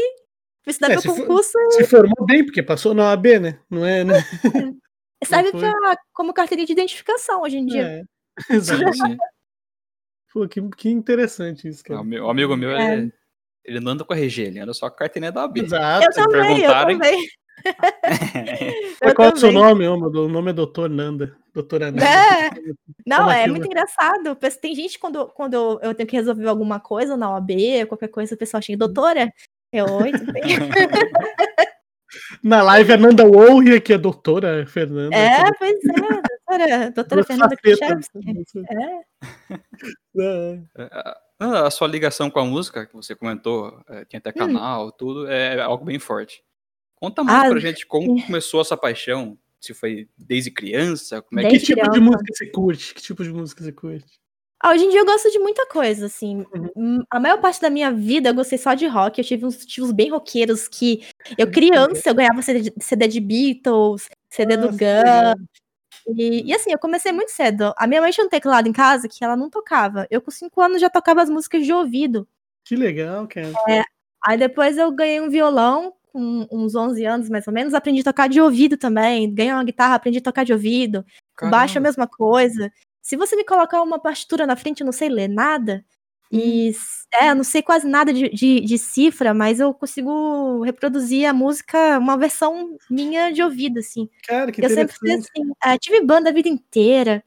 fui 0.62 0.70
estudar 0.70 0.92
é, 0.92 1.02
concurso. 1.02 1.52
For, 1.52 1.72
se 1.72 1.86
formou 1.86 2.26
bem, 2.26 2.44
porque 2.44 2.62
passou 2.62 2.94
na 2.94 3.10
OAB, 3.10 3.26
né? 3.40 3.60
Não 3.68 3.84
é, 3.84 4.04
né? 4.04 4.14
Serve 5.24 5.52
pra, 5.52 5.98
como 6.14 6.32
carteirinha 6.32 6.66
de 6.66 6.72
identificação 6.72 7.42
hoje 7.42 7.58
em 7.58 7.66
dia. 7.66 7.82
É, 7.82 8.02
exatamente. 8.54 9.18
Pô, 10.32 10.48
que, 10.48 10.62
que 10.76 10.88
interessante 10.88 11.68
isso, 11.68 11.82
cara. 11.84 12.00
O, 12.00 12.04
meu, 12.04 12.24
o 12.24 12.30
amigo 12.30 12.56
meu, 12.56 12.70
é. 12.70 12.94
ele, 12.94 13.12
ele 13.64 13.80
não 13.80 13.92
anda 13.92 14.04
com 14.04 14.12
a 14.12 14.16
RG, 14.16 14.42
ele 14.42 14.60
anda 14.60 14.72
só 14.72 14.88
com 14.88 14.94
a 14.94 14.98
carteirinha 14.98 15.32
da 15.32 15.42
OAB. 15.42 15.58
Exato. 15.58 16.06
Eu 16.06 16.12
também, 16.12 16.60
eu 16.62 16.72
também. 16.72 17.28
Qual 19.14 19.28
é 19.28 19.32
o 19.32 19.36
seu 19.36 19.52
nome? 19.52 19.86
O 19.86 20.28
nome 20.28 20.50
é 20.50 20.52
Doutor 20.54 20.88
Nanda. 20.88 21.36
Doutora 21.54 21.90
Nanda. 21.90 22.04
É. 22.04 22.50
Não, 23.06 23.30
é 23.30 23.46
muito 23.46 23.66
engraçado. 23.66 24.36
Tem 24.60 24.74
gente, 24.74 24.98
quando, 24.98 25.26
quando 25.28 25.80
eu 25.82 25.94
tenho 25.94 26.08
que 26.08 26.16
resolver 26.16 26.46
alguma 26.48 26.78
coisa 26.80 27.16
na 27.16 27.30
OAB, 27.32 27.50
qualquer 27.88 28.08
coisa, 28.08 28.34
o 28.34 28.38
pessoal 28.38 28.62
chega, 28.62 28.78
doutora? 28.78 29.32
Eu, 29.72 29.86
oi, 29.86 30.12
tudo 30.12 30.32
bem? 30.32 30.42
Na 32.42 32.62
live 32.62 32.92
é 32.92 32.96
Nanda 32.96 33.24
Wou 33.24 33.62
e 33.62 33.74
aqui 33.74 33.92
é 33.92 33.98
doutora 33.98 34.66
Fernanda. 34.66 35.14
É, 35.14 35.44
pois 35.58 35.78
é, 35.84 36.22
doutora, 36.28 36.90
doutora 36.90 37.24
Fernanda 37.24 37.56
Kuchevski. 37.56 38.18
É. 38.68 40.20
é. 40.20 40.60
é 40.78 41.14
a 41.40 41.70
sua 41.70 41.86
ligação 41.86 42.28
com 42.28 42.40
a 42.40 42.44
música, 42.44 42.86
que 42.86 42.94
você 42.94 43.14
comentou, 43.14 43.80
é, 43.88 44.04
tinha 44.04 44.18
até 44.18 44.30
hum. 44.30 44.34
canal, 44.34 44.88
hum. 44.88 44.92
tudo, 44.96 45.28
é 45.28 45.60
algo 45.60 45.84
bem 45.84 45.98
forte. 45.98 46.42
Conta 47.00 47.24
mais 47.24 47.46
ah, 47.46 47.50
pra 47.50 47.58
gente 47.58 47.86
como 47.86 48.22
começou 48.26 48.60
essa 48.60 48.76
paixão. 48.76 49.38
Se 49.58 49.74
foi 49.74 50.08
desde 50.16 50.50
criança, 50.50 51.20
como 51.22 51.40
é 51.40 51.48
desde 51.48 51.66
que... 51.66 51.74
Que 51.74 51.80
tipo 51.80 51.92
de 51.92 52.00
música 52.00 52.24
você 52.32 52.46
curte? 52.46 52.94
Que 52.94 53.02
tipo 53.02 53.24
de 53.24 53.30
música 53.30 53.64
você 53.64 53.72
curte? 53.72 54.20
Ah, 54.62 54.72
hoje 54.72 54.84
em 54.84 54.90
dia 54.90 55.00
eu 55.00 55.06
gosto 55.06 55.30
de 55.30 55.38
muita 55.38 55.66
coisa, 55.66 56.06
assim. 56.06 56.44
Uhum. 56.76 57.02
A 57.10 57.18
maior 57.18 57.40
parte 57.40 57.60
da 57.60 57.70
minha 57.70 57.90
vida 57.90 58.28
eu 58.28 58.34
gostei 58.34 58.58
só 58.58 58.74
de 58.74 58.86
rock. 58.86 59.18
Eu 59.18 59.24
tive 59.24 59.46
uns 59.46 59.64
tios 59.64 59.90
bem 59.90 60.10
roqueiros 60.10 60.68
que 60.68 61.02
eu, 61.38 61.46
uhum. 61.46 61.52
criança, 61.52 62.10
eu 62.10 62.14
ganhava 62.14 62.42
CD, 62.42 62.70
CD 62.78 63.08
de 63.08 63.20
Beatles, 63.20 64.08
CD 64.28 64.56
Nossa, 64.56 64.68
do 64.68 64.76
Gun. 64.76 65.46
E, 66.14 66.50
e, 66.50 66.54
assim, 66.54 66.72
eu 66.72 66.78
comecei 66.78 67.12
muito 67.12 67.30
cedo. 67.30 67.72
A 67.76 67.86
minha 67.86 68.02
mãe 68.02 68.10
tinha 68.10 68.26
um 68.26 68.30
teclado 68.30 68.68
em 68.68 68.72
casa 68.72 69.08
que 69.08 69.24
ela 69.24 69.36
não 69.36 69.48
tocava. 69.48 70.06
Eu, 70.10 70.20
com 70.20 70.30
cinco 70.30 70.60
anos, 70.60 70.80
já 70.80 70.90
tocava 70.90 71.22
as 71.22 71.30
músicas 71.30 71.64
de 71.64 71.72
ouvido. 71.72 72.28
Que 72.64 72.76
legal, 72.76 73.26
cara. 73.26 73.52
É, 73.68 73.82
aí 74.26 74.36
depois 74.36 74.76
eu 74.76 74.90
ganhei 74.92 75.20
um 75.20 75.30
violão 75.30 75.94
com 76.12 76.46
uns 76.50 76.74
11 76.74 77.04
anos, 77.04 77.28
mais 77.28 77.46
ou 77.46 77.52
menos, 77.52 77.74
aprendi 77.74 78.00
a 78.00 78.04
tocar 78.04 78.28
de 78.28 78.40
ouvido 78.40 78.76
também. 78.76 79.32
Ganhei 79.32 79.52
uma 79.52 79.64
guitarra, 79.64 79.94
aprendi 79.94 80.18
a 80.18 80.22
tocar 80.22 80.44
de 80.44 80.52
ouvido. 80.52 81.04
Caramba. 81.36 81.58
Baixo 81.58 81.78
a 81.78 81.80
mesma 81.80 82.06
coisa. 82.06 82.70
Se 83.02 83.16
você 83.16 83.36
me 83.36 83.44
colocar 83.44 83.82
uma 83.82 83.98
partitura 83.98 84.46
na 84.46 84.56
frente, 84.56 84.80
eu 84.80 84.84
não 84.84 84.92
sei 84.92 85.08
ler 85.08 85.28
nada. 85.28 85.84
Hum. 86.32 86.38
E 86.38 86.72
é, 87.20 87.30
eu 87.30 87.34
não 87.34 87.44
sei 87.44 87.62
quase 87.62 87.88
nada 87.88 88.12
de, 88.12 88.28
de, 88.28 88.60
de, 88.60 88.78
cifra, 88.78 89.34
mas 89.34 89.58
eu 89.58 89.74
consigo 89.74 90.62
reproduzir 90.62 91.28
a 91.28 91.32
música, 91.32 91.98
uma 91.98 92.16
versão 92.16 92.76
minha 92.88 93.32
de 93.32 93.42
ouvido, 93.42 93.80
assim. 93.80 94.08
Cara, 94.26 94.52
que 94.52 94.64
eu 94.64 94.68
sempre 94.70 94.94
fui 94.96 95.12
assim. 95.12 95.52
É, 95.64 95.76
tive 95.78 96.00
banda 96.04 96.30
a 96.30 96.32
vida 96.32 96.48
inteira 96.48 97.24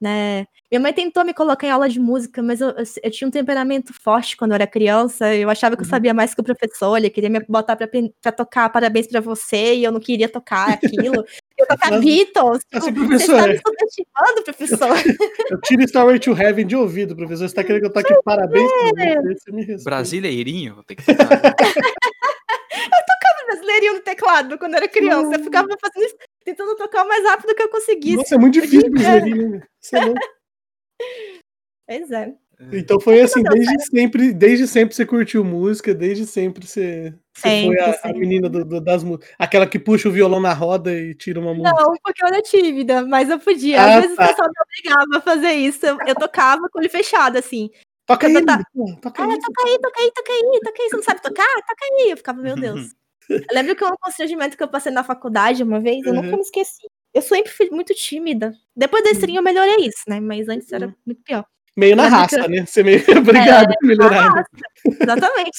né? 0.00 0.46
Minha 0.70 0.80
mãe 0.80 0.92
tentou 0.92 1.24
me 1.24 1.32
colocar 1.32 1.66
em 1.66 1.70
aula 1.70 1.88
de 1.88 2.00
música, 2.00 2.42
mas 2.42 2.60
eu, 2.60 2.70
eu, 2.70 2.84
eu 3.02 3.10
tinha 3.10 3.28
um 3.28 3.30
temperamento 3.30 3.92
forte 3.92 4.36
quando 4.36 4.50
eu 4.52 4.56
era 4.56 4.66
criança. 4.66 5.34
Eu 5.34 5.48
achava 5.48 5.76
que 5.76 5.82
eu 5.82 5.84
uhum. 5.84 5.90
sabia 5.90 6.12
mais 6.12 6.34
que 6.34 6.40
o 6.40 6.44
professor, 6.44 6.96
ele 6.96 7.10
queria 7.10 7.30
me 7.30 7.40
botar 7.48 7.76
pra, 7.76 7.88
pra 8.20 8.32
tocar 8.32 8.68
parabéns 8.70 9.06
para 9.06 9.20
você, 9.20 9.74
e 9.74 9.84
eu 9.84 9.92
não 9.92 10.00
queria 10.00 10.28
tocar 10.28 10.70
aquilo. 10.70 11.24
tocar 11.68 12.00
Beatles. 12.00 12.60
Assim, 12.72 12.92
tipo, 12.92 13.06
você 13.06 13.24
está 13.24 13.46
me 13.46 13.58
subestimando, 13.58 14.42
professor. 14.44 14.88
eu 15.50 15.60
tiro 15.60 15.82
Story 15.82 16.18
to 16.18 16.32
Heaven 16.32 16.66
de 16.66 16.76
ouvido, 16.76 17.14
professor. 17.14 17.44
Você 17.48 17.52
está 17.52 17.64
querendo 17.64 17.82
que 17.82 17.86
eu 17.88 17.92
toque 17.92 18.14
parabéns 18.24 18.70
você? 18.70 19.84
Brasileirinho? 19.84 20.82
Tem 20.86 20.96
que 20.96 21.04
tocar. 21.14 21.34
eu 21.34 21.40
tocava 23.06 23.46
brasileirinho 23.46 23.94
no 23.94 24.00
teclado 24.00 24.58
quando 24.58 24.74
era 24.74 24.88
criança. 24.88 25.36
Eu 25.36 25.44
ficava 25.44 25.68
fazendo 25.80 26.04
isso, 26.04 26.16
tentando 26.44 26.76
tocar 26.76 27.04
o 27.04 27.08
mais 27.08 27.24
rápido 27.24 27.54
que 27.54 27.62
eu 27.62 27.70
conseguisse. 27.70 28.16
Nossa, 28.16 28.34
é 28.34 28.38
muito 28.38 28.60
difícil 28.60 28.90
brasileirinho, 28.90 29.50
né? 29.50 29.62
Pois 31.86 32.10
é. 32.12 32.34
Então 32.72 33.00
foi 33.00 33.20
assim, 33.20 33.42
desde 33.42 33.86
sempre, 33.86 34.32
desde 34.32 34.66
sempre 34.66 34.94
você 34.94 35.04
curtiu 35.04 35.44
música, 35.44 35.94
desde 35.94 36.24
sempre 36.24 36.66
você, 36.66 37.12
você 37.34 37.48
sempre, 37.48 37.76
foi 37.76 37.80
a, 37.80 38.00
a 38.04 38.12
menina 38.12 38.48
do, 38.48 38.64
do, 38.64 38.80
das 38.80 39.02
músicas. 39.02 39.28
Aquela 39.38 39.66
que 39.66 39.78
puxa 39.78 40.08
o 40.08 40.12
violão 40.12 40.40
na 40.40 40.52
roda 40.52 40.92
e 40.92 41.14
tira 41.14 41.40
uma 41.40 41.52
música. 41.52 41.76
Não, 41.76 41.92
porque 42.02 42.22
eu 42.22 42.28
era 42.28 42.40
tímida, 42.40 43.04
mas 43.06 43.28
eu 43.28 43.38
podia. 43.38 43.82
Ah, 43.82 43.96
Às 43.96 44.02
vezes 44.02 44.16
tá. 44.16 44.24
o 44.24 44.28
pessoal 44.28 44.48
me 44.48 44.54
obrigava 44.62 45.18
a 45.18 45.20
fazer 45.20 45.52
isso. 45.52 45.84
Eu, 45.84 45.98
eu 46.06 46.14
tocava 46.14 46.68
com 46.70 46.78
ele 46.78 46.88
fechado, 46.88 47.36
assim. 47.36 47.70
Toca 48.06 48.26
aí, 48.26 48.44
tá... 48.44 48.62
toca 49.02 49.22
aí. 49.24 49.32
Ah, 49.32 49.38
toca 49.38 49.64
aí, 49.64 49.78
toca 49.78 50.00
aí, 50.00 50.10
toca 50.12 50.32
aí, 50.32 50.60
toca 50.62 50.82
aí. 50.82 50.88
Você 50.88 50.96
não 50.96 51.02
sabe 51.02 51.22
tocar? 51.22 51.54
Toca 51.66 51.84
aí. 51.84 52.10
Eu 52.10 52.16
ficava, 52.16 52.40
meu 52.40 52.54
Deus. 52.56 52.94
Eu 53.28 53.46
lembro 53.52 53.76
que 53.76 53.84
um 53.84 53.96
constrangimento 54.00 54.56
que 54.56 54.62
eu 54.62 54.68
passei 54.68 54.92
na 54.92 55.04
faculdade 55.04 55.62
uma 55.62 55.80
vez, 55.80 56.04
eu 56.04 56.12
uhum. 56.12 56.22
nunca 56.22 56.36
me 56.36 56.42
esqueci. 56.42 56.86
Eu 57.12 57.22
sempre 57.22 57.52
fui 57.52 57.70
muito 57.70 57.94
tímida. 57.94 58.52
Depois 58.74 59.04
da 59.04 59.10
stream 59.10 59.36
eu 59.36 59.42
melhorei 59.42 59.86
isso, 59.86 60.02
né? 60.08 60.20
Mas 60.20 60.48
antes 60.48 60.72
era 60.72 60.86
uhum. 60.86 60.94
muito 61.06 61.22
pior. 61.22 61.44
Meio 61.76 61.96
na 61.96 62.08
raça, 62.08 62.42
que... 62.42 62.48
né? 62.48 62.66
Você 62.66 62.82
meio 62.82 63.02
obrigado 63.18 63.72
é, 63.72 63.86
melhorar. 63.86 64.44
Exatamente. 64.84 65.58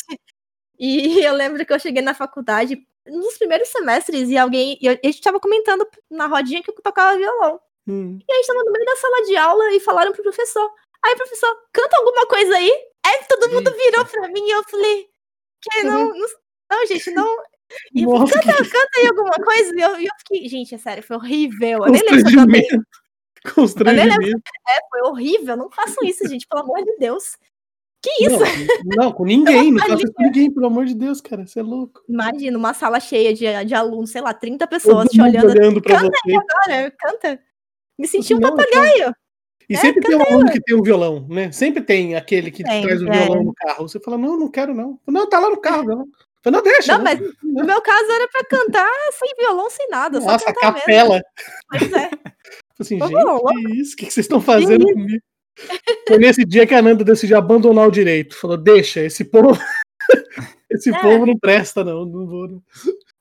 E 0.78 1.20
eu 1.20 1.34
lembro 1.34 1.66
que 1.66 1.74
eu 1.74 1.80
cheguei 1.80 2.02
na 2.02 2.14
faculdade 2.14 2.78
nos 3.08 3.38
primeiros 3.38 3.70
semestres 3.70 4.30
e 4.30 4.38
alguém. 4.38 4.78
E 4.82 4.90
a 4.90 4.94
gente 5.04 5.22
tava 5.22 5.40
comentando 5.40 5.88
na 6.10 6.28
rodinha 6.28 6.62
que 6.62 6.72
eu 6.72 6.76
tocava 6.76 7.18
violão. 7.18 7.60
Hum. 7.88 8.20
E 8.28 8.34
a 8.34 8.36
gente 8.36 8.48
tava 8.48 8.64
no 8.64 8.72
meio 8.72 8.86
da 8.86 8.96
sala 8.96 9.26
de 9.26 9.38
aula 9.38 9.72
e 9.74 9.80
falaram 9.80 10.12
pro 10.12 10.24
professor. 10.24 10.70
Aí, 11.04 11.16
professor, 11.16 11.56
canta 11.72 11.98
alguma 11.98 12.26
coisa 12.26 12.56
aí? 12.56 12.72
Aí 13.06 13.20
todo 13.30 13.52
mundo 13.52 13.72
virou 13.72 14.06
pra 14.06 14.28
mim 14.28 14.46
e 14.46 14.52
eu 14.52 14.64
falei. 14.64 15.08
Que 15.62 15.84
não, 15.84 16.08
não, 16.08 16.28
não 16.72 16.86
gente, 16.88 17.12
não. 17.12 17.38
E 17.94 18.04
eu 18.04 18.10
falei, 18.28 18.46
canta, 18.46 18.70
canta 18.70 18.90
aí 18.98 19.08
alguma 19.08 19.32
coisa. 19.32 19.76
E 19.76 19.82
eu, 19.82 19.90
eu 20.00 20.12
fiquei, 20.20 20.48
gente, 20.48 20.76
é 20.76 20.78
sério, 20.78 21.04
foi 21.04 21.18
horrível. 21.18 21.86
Eu 21.86 21.92
nem 21.92 22.02
lembro 22.02 22.30
se 22.30 22.36
eu 22.36 22.84
Constrangimento. 23.54 24.42
É, 24.68 24.80
foi 24.90 25.02
horrível. 25.10 25.56
Não 25.56 25.70
façam 25.70 26.04
isso, 26.04 26.28
gente, 26.28 26.48
pelo 26.48 26.64
amor 26.64 26.84
de 26.84 26.98
Deus. 26.98 27.38
Que 28.02 28.26
isso? 28.26 28.40
Não, 28.86 29.06
não 29.06 29.12
com 29.12 29.26
ninguém, 29.26 29.72
não 29.72 29.80
faça 29.80 30.04
isso 30.04 30.14
com 30.14 30.24
ninguém, 30.24 30.52
pelo 30.52 30.68
amor 30.68 30.86
de 30.86 30.94
Deus, 30.94 31.22
cara, 31.22 31.46
você 31.46 31.60
é 31.60 31.64
louco. 31.64 32.04
Imagina, 32.08 32.58
uma 32.58 32.74
sala 32.74 33.00
cheia 33.00 33.34
de, 33.34 33.46
de 33.66 33.74
alunos, 33.74 34.12
sei 34.12 34.22
lá, 34.22 34.34
30 34.34 34.68
pessoas 34.68 35.06
Todo 35.06 35.10
te 35.10 35.22
olhando. 35.22 35.50
olhando 35.50 35.82
pra 35.82 36.00
canta 36.00 36.18
você. 36.24 36.36
agora, 36.36 36.92
canta. 37.00 37.40
Me 37.98 38.08
senti 38.08 38.34
um 38.34 38.40
não, 38.40 38.56
papagaio. 38.56 39.16
E 39.68 39.74
é, 39.74 39.78
sempre 39.78 40.02
tem 40.02 40.16
um 40.16 40.22
aluno 40.22 40.52
que 40.52 40.62
tem 40.62 40.76
um 40.76 40.84
violão, 40.84 41.28
né? 41.28 41.52
Sempre 41.52 41.82
tem 41.82 42.16
aquele 42.16 42.52
que 42.52 42.64
tem, 42.64 42.84
traz 42.84 43.02
o 43.02 43.08
é. 43.08 43.26
violão 43.26 43.44
no 43.44 43.54
carro. 43.54 43.88
Você 43.88 44.00
fala, 44.00 44.18
não, 44.18 44.38
não 44.38 44.50
quero, 44.50 44.76
não. 44.76 45.00
Não, 45.08 45.28
tá 45.28 45.40
lá 45.40 45.50
no 45.50 45.60
carro, 45.60 45.84
não. 45.84 46.08
Não, 46.52 46.62
deixa. 46.62 46.98
Não, 46.98 47.04
mas 47.04 47.20
no 47.44 47.66
meu 47.66 47.82
caso 47.82 48.12
era 48.12 48.28
pra 48.28 48.44
cantar 48.46 48.90
sem 49.14 49.34
violão, 49.38 49.70
sem 49.70 49.88
nada. 49.90 50.20
Nossa, 50.20 50.54
capela. 50.54 51.16
Mesmo. 51.16 51.26
Pois 51.70 51.94
é. 51.94 52.10
assim, 52.80 53.00
gente, 53.00 53.12
que 53.12 53.74
isso? 53.74 53.94
O 53.94 53.98
que 53.98 54.04
vocês 54.06 54.18
estão 54.18 54.42
fazendo 54.42 54.86
comigo? 54.86 55.22
Foi 56.08 56.18
nesse 56.18 56.44
dia 56.44 56.68
que 56.68 56.74
a 56.74 56.82
Nanda 56.82 57.04
decidiu 57.04 57.38
abandonar 57.38 57.88
o 57.88 57.92
direito. 57.92 58.36
Falou, 58.36 58.58
deixa, 58.58 59.02
esse 59.02 59.24
povo. 59.24 59.58
esse 60.70 60.94
é. 60.94 61.02
povo 61.02 61.26
não 61.26 61.38
presta, 61.38 61.84
não. 61.84 62.06
Não 62.06 62.28
vou. 62.28 62.48
Não. 62.48 62.64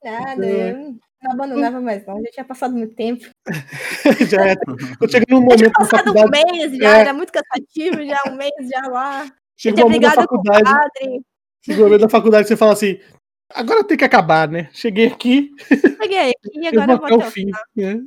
Nada, 0.03 0.45
é. 0.45 0.71
eu 0.71 0.95
não 1.23 1.31
abandonava 1.31 1.81
mais, 1.81 2.05
não. 2.05 2.21
Já 2.21 2.31
tinha 2.31 2.45
passado 2.45 2.75
muito 2.75 2.93
tempo. 2.93 3.25
já 4.29 4.45
era. 4.45 4.59
Eu 5.01 5.09
cheguei 5.09 5.25
num 5.29 5.41
momento. 5.41 5.59
Já 5.59 5.71
tinha 5.71 5.71
passado 5.71 6.11
um 6.11 6.29
mês, 6.29 6.77
já 6.77 6.97
é. 6.97 7.01
era 7.01 7.13
muito 7.13 7.31
cansativo, 7.31 8.05
já 8.05 8.19
um 8.27 8.35
mês 8.35 8.53
já 8.69 8.87
lá. 8.87 9.27
Chegou 9.57 9.85
o 9.85 9.89
momento 9.89 10.01
da 10.01 10.11
faculdade. 10.11 10.69
Chegou 10.69 11.17
o 11.17 11.23
momento 11.73 12.01
da 12.01 12.09
faculdade 12.09 12.47
você 12.47 12.57
fala 12.57 12.73
assim: 12.73 12.99
agora 13.49 13.83
tem 13.83 13.97
que 13.97 14.05
acabar, 14.05 14.47
né? 14.47 14.69
Cheguei 14.73 15.07
aqui. 15.07 15.51
Cheguei 16.01 16.29
aqui 16.29 16.33
e 16.59 16.67
agora 16.67 16.93
eu 16.93 16.97
vou 16.97 17.05
até 17.05 17.15
o 17.15 17.31
fim. 17.31 17.45
Né? 17.75 17.99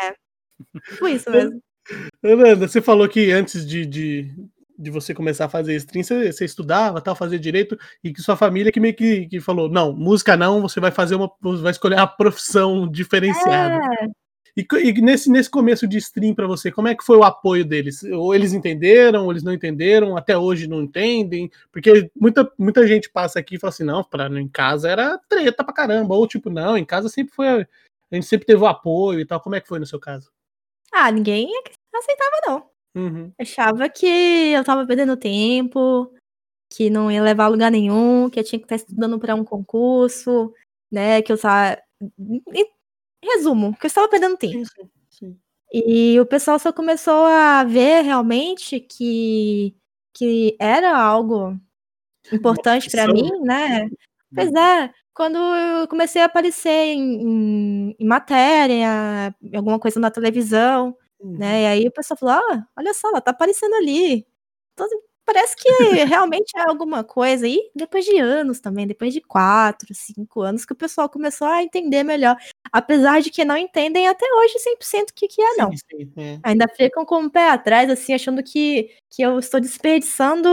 É. 0.00 0.14
Foi 0.98 1.12
isso 1.12 1.30
mesmo. 1.30 1.60
Ananda, 2.22 2.66
você 2.66 2.80
falou 2.80 3.08
que 3.08 3.30
antes 3.30 3.66
de, 3.66 3.86
de, 3.86 4.34
de 4.78 4.90
você 4.90 5.14
começar 5.14 5.44
a 5.44 5.48
fazer 5.48 5.76
stream, 5.76 6.02
você, 6.02 6.32
você, 6.32 6.44
estudava, 6.44 7.00
tal, 7.00 7.14
fazia 7.14 7.38
direito, 7.38 7.78
e 8.02 8.12
que 8.12 8.20
sua 8.20 8.36
família 8.36 8.72
que 8.72 8.80
meio 8.80 8.94
que, 8.94 9.26
que 9.26 9.40
falou, 9.40 9.68
não, 9.68 9.92
música 9.92 10.36
não, 10.36 10.62
você 10.62 10.80
vai 10.80 10.90
fazer 10.90 11.14
uma. 11.14 11.30
vai 11.40 11.70
escolher 11.70 11.96
uma 11.96 12.06
profissão 12.06 12.90
diferenciada. 12.90 13.80
É. 14.02 14.25
E, 14.56 14.66
e, 14.82 15.02
nesse, 15.02 15.30
nesse 15.30 15.50
começo 15.50 15.86
de 15.86 15.98
stream 15.98 16.34
para 16.34 16.46
você, 16.46 16.72
como 16.72 16.88
é 16.88 16.94
que 16.94 17.04
foi 17.04 17.18
o 17.18 17.24
apoio 17.24 17.62
deles? 17.62 18.02
Ou 18.04 18.34
eles 18.34 18.54
entenderam, 18.54 19.24
ou 19.24 19.30
eles 19.30 19.42
não 19.42 19.52
entenderam, 19.52 20.16
até 20.16 20.36
hoje 20.36 20.66
não 20.66 20.80
entendem? 20.80 21.50
Porque 21.70 22.10
muita, 22.16 22.50
muita 22.58 22.86
gente 22.86 23.10
passa 23.10 23.38
aqui 23.38 23.56
e 23.56 23.58
fala 23.58 23.68
assim, 23.68 23.84
não, 23.84 24.02
pra, 24.02 24.28
em 24.28 24.48
casa 24.48 24.88
era 24.88 25.18
treta 25.28 25.62
pra 25.62 25.74
caramba, 25.74 26.14
ou 26.14 26.26
tipo, 26.26 26.48
não, 26.48 26.76
em 26.76 26.86
casa 26.86 27.10
sempre 27.10 27.34
foi. 27.34 27.46
A 27.48 28.14
gente 28.14 28.26
sempre 28.26 28.46
teve 28.46 28.62
o 28.62 28.66
apoio 28.66 29.20
e 29.20 29.26
tal. 29.26 29.40
Como 29.40 29.54
é 29.54 29.60
que 29.60 29.68
foi 29.68 29.78
no 29.78 29.86
seu 29.86 30.00
caso? 30.00 30.30
Ah, 30.92 31.10
ninguém 31.10 31.50
aceitava, 31.94 32.36
não. 32.46 32.70
Uhum. 32.94 33.32
Achava 33.38 33.88
que 33.90 34.06
eu 34.06 34.64
tava 34.64 34.86
perdendo 34.86 35.16
tempo, 35.16 36.10
que 36.72 36.88
não 36.88 37.10
ia 37.10 37.22
levar 37.22 37.44
a 37.44 37.48
lugar 37.48 37.70
nenhum, 37.70 38.30
que 38.30 38.40
eu 38.40 38.44
tinha 38.44 38.58
que 38.58 38.64
estar 38.64 38.76
estudando 38.76 39.18
para 39.18 39.34
um 39.34 39.44
concurso, 39.44 40.52
né? 40.90 41.20
Que 41.20 41.32
eu 41.32 41.38
tava. 41.38 41.78
Resumo, 43.22 43.76
que 43.76 43.86
eu 43.86 43.88
estava 43.88 44.08
perdendo 44.08 44.36
tempo. 44.36 44.64
Sim, 44.64 44.90
sim. 45.10 45.38
E 45.72 46.18
o 46.20 46.26
pessoal 46.26 46.58
só 46.58 46.72
começou 46.72 47.26
a 47.26 47.64
ver 47.64 48.02
realmente 48.02 48.80
que, 48.80 49.76
que 50.14 50.56
era 50.60 50.96
algo 50.96 51.58
importante 52.32 52.90
para 52.90 53.12
mim, 53.12 53.30
né? 53.42 53.88
Pois 54.34 54.48
uhum. 54.50 54.58
é, 54.58 54.92
quando 55.14 55.38
eu 55.38 55.88
comecei 55.88 56.22
a 56.22 56.26
aparecer 56.26 56.70
em, 56.70 57.22
em, 57.90 57.96
em 57.98 58.06
matéria, 58.06 59.34
em 59.42 59.56
alguma 59.56 59.78
coisa 59.78 59.98
na 60.00 60.10
televisão, 60.10 60.96
uhum. 61.20 61.38
né? 61.38 61.62
E 61.62 61.66
aí 61.66 61.88
o 61.88 61.92
pessoal 61.92 62.18
falou: 62.18 62.34
ah, 62.34 62.66
olha 62.76 62.94
só, 62.94 63.08
ela 63.08 63.20
tá 63.20 63.30
aparecendo 63.32 63.74
ali. 63.74 64.26
Então, 64.74 64.86
parece 65.26 65.56
que 65.56 65.68
realmente 66.06 66.56
é 66.56 66.62
alguma 66.62 67.02
coisa. 67.02 67.46
E 67.46 67.70
depois 67.74 68.04
de 68.04 68.16
anos 68.18 68.60
também, 68.60 68.86
depois 68.86 69.12
de 69.12 69.20
quatro, 69.20 69.92
cinco 69.92 70.40
anos, 70.40 70.64
que 70.64 70.72
o 70.72 70.76
pessoal 70.76 71.08
começou 71.08 71.48
a 71.48 71.62
entender 71.62 72.04
melhor. 72.04 72.36
Apesar 72.72 73.20
de 73.20 73.30
que 73.30 73.44
não 73.44 73.56
entendem 73.56 74.06
até 74.06 74.24
hoje 74.24 74.54
100% 74.58 75.10
o 75.10 75.14
que, 75.14 75.26
que 75.26 75.42
é, 75.42 75.56
não. 75.56 75.70
Sim, 75.72 75.78
sim, 75.90 76.12
é. 76.16 76.38
Ainda 76.42 76.68
ficam 76.68 77.04
com 77.04 77.24
o 77.24 77.30
pé 77.30 77.50
atrás, 77.50 77.90
assim, 77.90 78.14
achando 78.14 78.42
que, 78.42 78.90
que 79.10 79.22
eu 79.22 79.38
estou 79.38 79.60
desperdiçando 79.60 80.48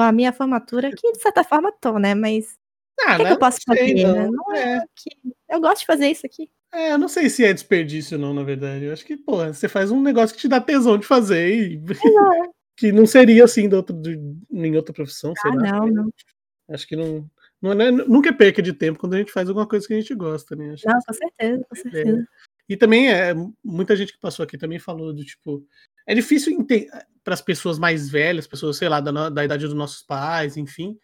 a 0.00 0.10
minha 0.10 0.32
formatura, 0.32 0.90
que 0.90 1.12
de 1.12 1.20
certa 1.20 1.44
forma 1.44 1.70
tô, 1.80 1.98
né? 1.98 2.14
Mas 2.14 2.56
ah, 3.00 3.14
o 3.14 3.16
que, 3.16 3.22
é 3.22 3.26
que 3.26 3.32
eu 3.32 3.38
posso 3.38 3.58
fazer? 3.66 3.80
Sei, 3.80 4.04
não. 4.04 4.32
não 4.32 4.54
é, 4.54 4.76
é 4.76 4.84
que 4.96 5.10
eu 5.50 5.60
gosto 5.60 5.80
de 5.80 5.86
fazer 5.86 6.08
isso 6.08 6.24
aqui. 6.24 6.48
É, 6.72 6.92
eu 6.92 6.98
não 6.98 7.08
sei 7.08 7.30
se 7.30 7.44
é 7.44 7.52
desperdício 7.52 8.18
não, 8.18 8.34
na 8.34 8.42
verdade. 8.42 8.84
Eu 8.84 8.92
acho 8.92 9.04
que, 9.04 9.16
pô, 9.16 9.44
você 9.46 9.68
faz 9.68 9.90
um 9.90 10.00
negócio 10.00 10.34
que 10.34 10.42
te 10.42 10.48
dá 10.48 10.60
tesão 10.60 10.98
de 10.98 11.06
fazer 11.06 11.54
e 11.54 11.76
que 12.76 12.92
não 12.92 13.06
seria 13.06 13.44
assim 13.44 13.68
de 13.68 13.74
outro, 13.74 13.94
de, 13.96 14.18
em 14.52 14.76
outra 14.76 14.92
profissão, 14.92 15.32
ah, 15.44 15.50
Não, 15.54 15.86
não. 15.86 16.12
Acho 16.68 16.86
que 16.86 16.96
não, 16.96 17.28
não 17.62 17.72
é, 17.72 17.90
nunca 17.90 18.30
é 18.30 18.32
perca 18.32 18.60
de 18.60 18.72
tempo 18.72 18.98
quando 18.98 19.14
a 19.14 19.18
gente 19.18 19.32
faz 19.32 19.48
alguma 19.48 19.66
coisa 19.66 19.86
que 19.86 19.94
a 19.94 20.00
gente 20.00 20.14
gosta, 20.14 20.54
né? 20.56 20.72
Acho 20.72 20.86
não, 20.86 21.00
com 21.00 21.12
certeza, 21.12 21.66
com 21.68 21.76
certeza. 21.76 22.20
É. 22.20 22.46
E 22.68 22.76
também 22.76 23.08
é 23.08 23.32
muita 23.64 23.94
gente 23.94 24.12
que 24.12 24.18
passou 24.18 24.42
aqui 24.42 24.58
também 24.58 24.78
falou 24.78 25.12
do 25.12 25.24
tipo, 25.24 25.64
é 26.06 26.14
difícil 26.14 26.56
para 27.22 27.34
as 27.34 27.40
pessoas 27.40 27.78
mais 27.78 28.08
velhas, 28.10 28.46
pessoas, 28.46 28.76
sei 28.76 28.88
lá, 28.88 29.00
da, 29.00 29.30
da 29.30 29.44
idade 29.44 29.64
dos 29.64 29.74
nossos 29.74 30.02
pais, 30.02 30.56
enfim, 30.56 30.98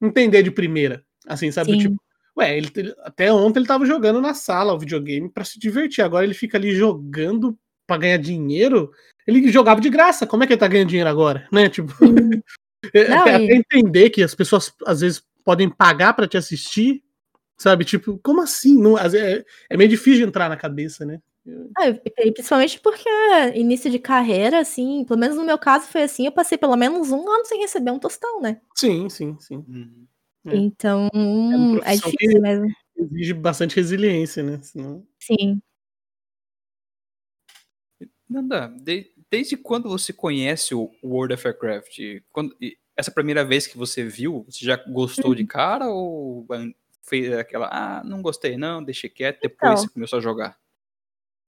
entender 0.00 0.42
de 0.42 0.50
primeira. 0.50 1.04
Assim, 1.26 1.50
sabe? 1.50 1.76
Tipo, 1.78 1.96
ué, 2.36 2.56
ele, 2.56 2.70
até 3.00 3.32
ontem 3.32 3.60
ele 3.60 3.66
tava 3.66 3.86
jogando 3.86 4.20
na 4.20 4.34
sala 4.34 4.74
o 4.74 4.78
videogame 4.78 5.30
para 5.30 5.44
se 5.44 5.58
divertir. 5.58 6.02
Agora 6.02 6.24
ele 6.24 6.34
fica 6.34 6.58
ali 6.58 6.74
jogando 6.74 7.58
para 7.86 8.00
ganhar 8.00 8.18
dinheiro. 8.18 8.92
Ele 9.26 9.50
jogava 9.50 9.80
de 9.80 9.90
graça. 9.90 10.26
Como 10.26 10.44
é 10.44 10.46
que 10.46 10.52
ele 10.52 10.60
tá 10.60 10.68
ganhando 10.68 10.88
dinheiro 10.88 11.10
agora? 11.10 11.46
Né? 11.50 11.68
Tipo. 11.70 11.92
É, 12.92 13.08
Não, 13.08 13.20
até, 13.22 13.42
e... 13.42 13.52
entender 13.52 14.10
que 14.10 14.22
as 14.22 14.34
pessoas 14.34 14.72
às 14.86 15.00
vezes 15.00 15.22
podem 15.44 15.68
pagar 15.68 16.12
para 16.12 16.28
te 16.28 16.36
assistir, 16.36 17.02
sabe? 17.56 17.84
Tipo, 17.84 18.18
como 18.22 18.42
assim? 18.42 18.76
Não, 18.80 18.98
é, 18.98 19.44
é 19.70 19.76
meio 19.76 19.90
difícil 19.90 20.20
de 20.20 20.28
entrar 20.28 20.48
na 20.48 20.56
cabeça, 20.56 21.04
né? 21.04 21.20
Ah, 21.76 21.92
principalmente 22.32 22.80
porque 22.80 23.08
início 23.54 23.88
de 23.88 24.00
carreira, 24.00 24.60
assim, 24.60 25.04
pelo 25.04 25.20
menos 25.20 25.36
no 25.36 25.44
meu 25.44 25.56
caso 25.56 25.86
foi 25.86 26.02
assim, 26.02 26.26
eu 26.26 26.32
passei 26.32 26.58
pelo 26.58 26.76
menos 26.76 27.12
um 27.12 27.28
ano 27.28 27.44
sem 27.44 27.60
receber 27.60 27.92
um 27.92 28.00
tostão, 28.00 28.40
né? 28.40 28.60
Sim, 28.74 29.08
sim, 29.08 29.36
sim. 29.38 29.64
Uhum. 29.68 30.06
É. 30.46 30.56
Então, 30.56 31.08
é, 31.84 31.92
é 31.92 31.96
difícil 31.96 32.40
mesmo. 32.40 32.66
Exige 32.96 33.34
bastante 33.34 33.76
resiliência, 33.76 34.42
né? 34.42 34.58
Senão... 34.62 35.06
Sim. 35.20 35.60
Nanda, 38.28 38.68
de, 38.80 39.12
desde 39.30 39.56
quando 39.56 39.88
você 39.88 40.12
conhece 40.12 40.74
o 40.74 40.90
World 41.02 41.34
of 41.34 41.46
Warcraft? 41.46 41.98
Quando, 42.32 42.56
essa 42.96 43.10
primeira 43.10 43.44
vez 43.44 43.66
que 43.66 43.76
você 43.76 44.04
viu, 44.04 44.44
você 44.48 44.64
já 44.64 44.76
gostou 44.76 45.34
de 45.34 45.42
uhum. 45.42 45.48
cara 45.48 45.88
ou 45.88 46.46
fez 47.02 47.32
aquela, 47.32 47.68
ah, 47.70 48.02
não 48.04 48.22
gostei 48.22 48.56
não, 48.56 48.82
deixei 48.82 49.08
quieto, 49.08 49.40
depois 49.40 49.72
então, 49.72 49.76
você 49.76 49.88
começou 49.88 50.18
a 50.18 50.22
jogar? 50.22 50.58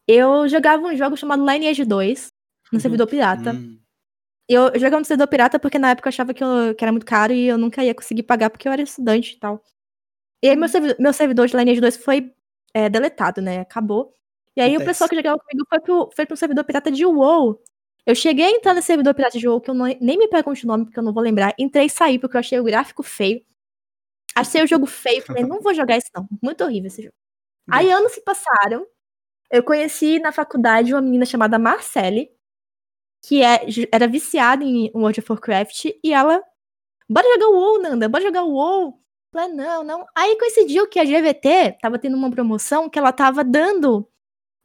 eu 0.09 0.49
jogava 0.49 0.83
um 0.87 0.97
jogo 0.97 1.19
chamado 1.19 1.47
Lineage 1.47 1.85
2, 1.85 2.33
no 2.73 2.77
uhum. 2.77 2.81
servidor 2.81 3.07
pirata. 3.07 3.53
Hum. 3.53 3.79
Eu, 4.49 4.69
eu 4.69 4.81
jogava 4.81 5.01
no 5.01 5.05
servidor 5.05 5.29
pirata 5.29 5.59
porque 5.59 5.79
na 5.79 5.91
época 5.91 6.09
eu 6.09 6.11
achava 6.11 6.33
que, 6.33 6.43
eu, 6.43 6.75
que 6.75 6.83
era 6.83 6.91
muito 6.91 7.05
caro 7.05 7.35
e 7.35 7.47
eu 7.47 7.59
nunca 7.59 7.85
ia 7.85 7.95
conseguir 7.95 8.23
pagar 8.23 8.49
porque 8.49 8.67
eu 8.67 8.73
era 8.73 8.81
estudante 8.81 9.35
e 9.35 9.39
tal. 9.39 9.63
E 10.43 10.49
aí 10.49 10.57
meu 10.57 10.69
servidor, 10.69 10.97
meu 10.99 11.13
servidor 11.13 11.47
de 11.47 11.55
Lineage 11.55 11.81
2 11.83 11.99
foi 11.99 12.33
é, 12.73 12.89
deletado, 12.89 13.43
né? 13.43 13.61
Acabou. 13.61 14.15
E 14.59 14.61
aí 14.61 14.71
Acontece. 14.71 14.83
o 14.83 14.87
pessoal 14.87 15.09
que 15.09 15.15
jogava 15.15 15.39
comigo 15.39 15.67
foi 15.69 15.81
pro, 15.81 16.11
foi 16.17 16.27
pro 16.27 16.37
servidor 16.37 16.65
pirata 16.65 16.91
de 16.91 17.07
WoW. 17.07 17.63
Eu 18.05 18.13
cheguei 18.13 18.47
a 18.47 18.51
entrar 18.51 18.75
no 18.75 18.83
servidor 18.83 19.15
pirata 19.15 19.39
de 19.39 19.47
WoW, 19.47 19.61
que 19.61 19.71
eu 19.71 19.75
não, 19.75 19.87
nem 19.87 20.19
me 20.19 20.27
pergunte 20.27 20.65
o 20.65 20.67
nome, 20.67 20.85
porque 20.85 20.99
eu 20.99 21.03
não 21.05 21.13
vou 21.13 21.23
lembrar. 21.23 21.55
Entrei 21.57 21.87
e 21.87 21.91
saí, 21.91 22.19
porque 22.19 22.37
eu 22.37 22.41
achei 22.41 22.59
o 22.59 22.65
gráfico 22.65 23.05
feio. 23.05 23.41
Achei 24.35 24.61
o 24.61 24.67
jogo 24.67 24.85
feio, 24.85 25.23
falei, 25.23 25.45
não 25.45 25.61
vou 25.61 25.73
jogar 25.73 25.97
isso 25.97 26.09
não. 26.13 26.27
Muito 26.43 26.65
horrível 26.65 26.89
esse 26.89 27.03
jogo. 27.03 27.15
Aí 27.71 27.89
anos 27.93 28.11
se 28.11 28.21
passaram, 28.23 28.85
eu 29.49 29.63
conheci 29.63 30.19
na 30.19 30.33
faculdade 30.33 30.93
uma 30.93 31.03
menina 31.03 31.25
chamada 31.25 31.57
Marcele, 31.57 32.29
que 33.23 33.45
é, 33.45 33.61
era 33.93 34.09
viciada 34.09 34.65
em 34.65 34.91
World 34.93 35.21
of 35.21 35.31
Warcraft, 35.31 35.85
e 36.03 36.13
ela, 36.13 36.43
bora 37.09 37.29
jogar 37.33 37.47
o 37.47 37.55
WoW, 37.55 37.83
Nanda, 37.83 38.09
bora 38.09 38.25
jogar 38.25 38.43
o 38.43 38.55
WoW. 38.55 39.01
Falei, 39.33 39.55
não, 39.55 39.85
não. 39.85 40.05
Aí 40.17 40.37
coincidiu 40.37 40.89
que 40.89 40.99
a 40.99 41.05
GVT 41.05 41.79
tava 41.81 41.97
tendo 41.97 42.17
uma 42.17 42.31
promoção 42.31 42.91
que 42.91 42.99
ela 42.99 43.13
tava 43.13 43.45
dando 43.45 44.09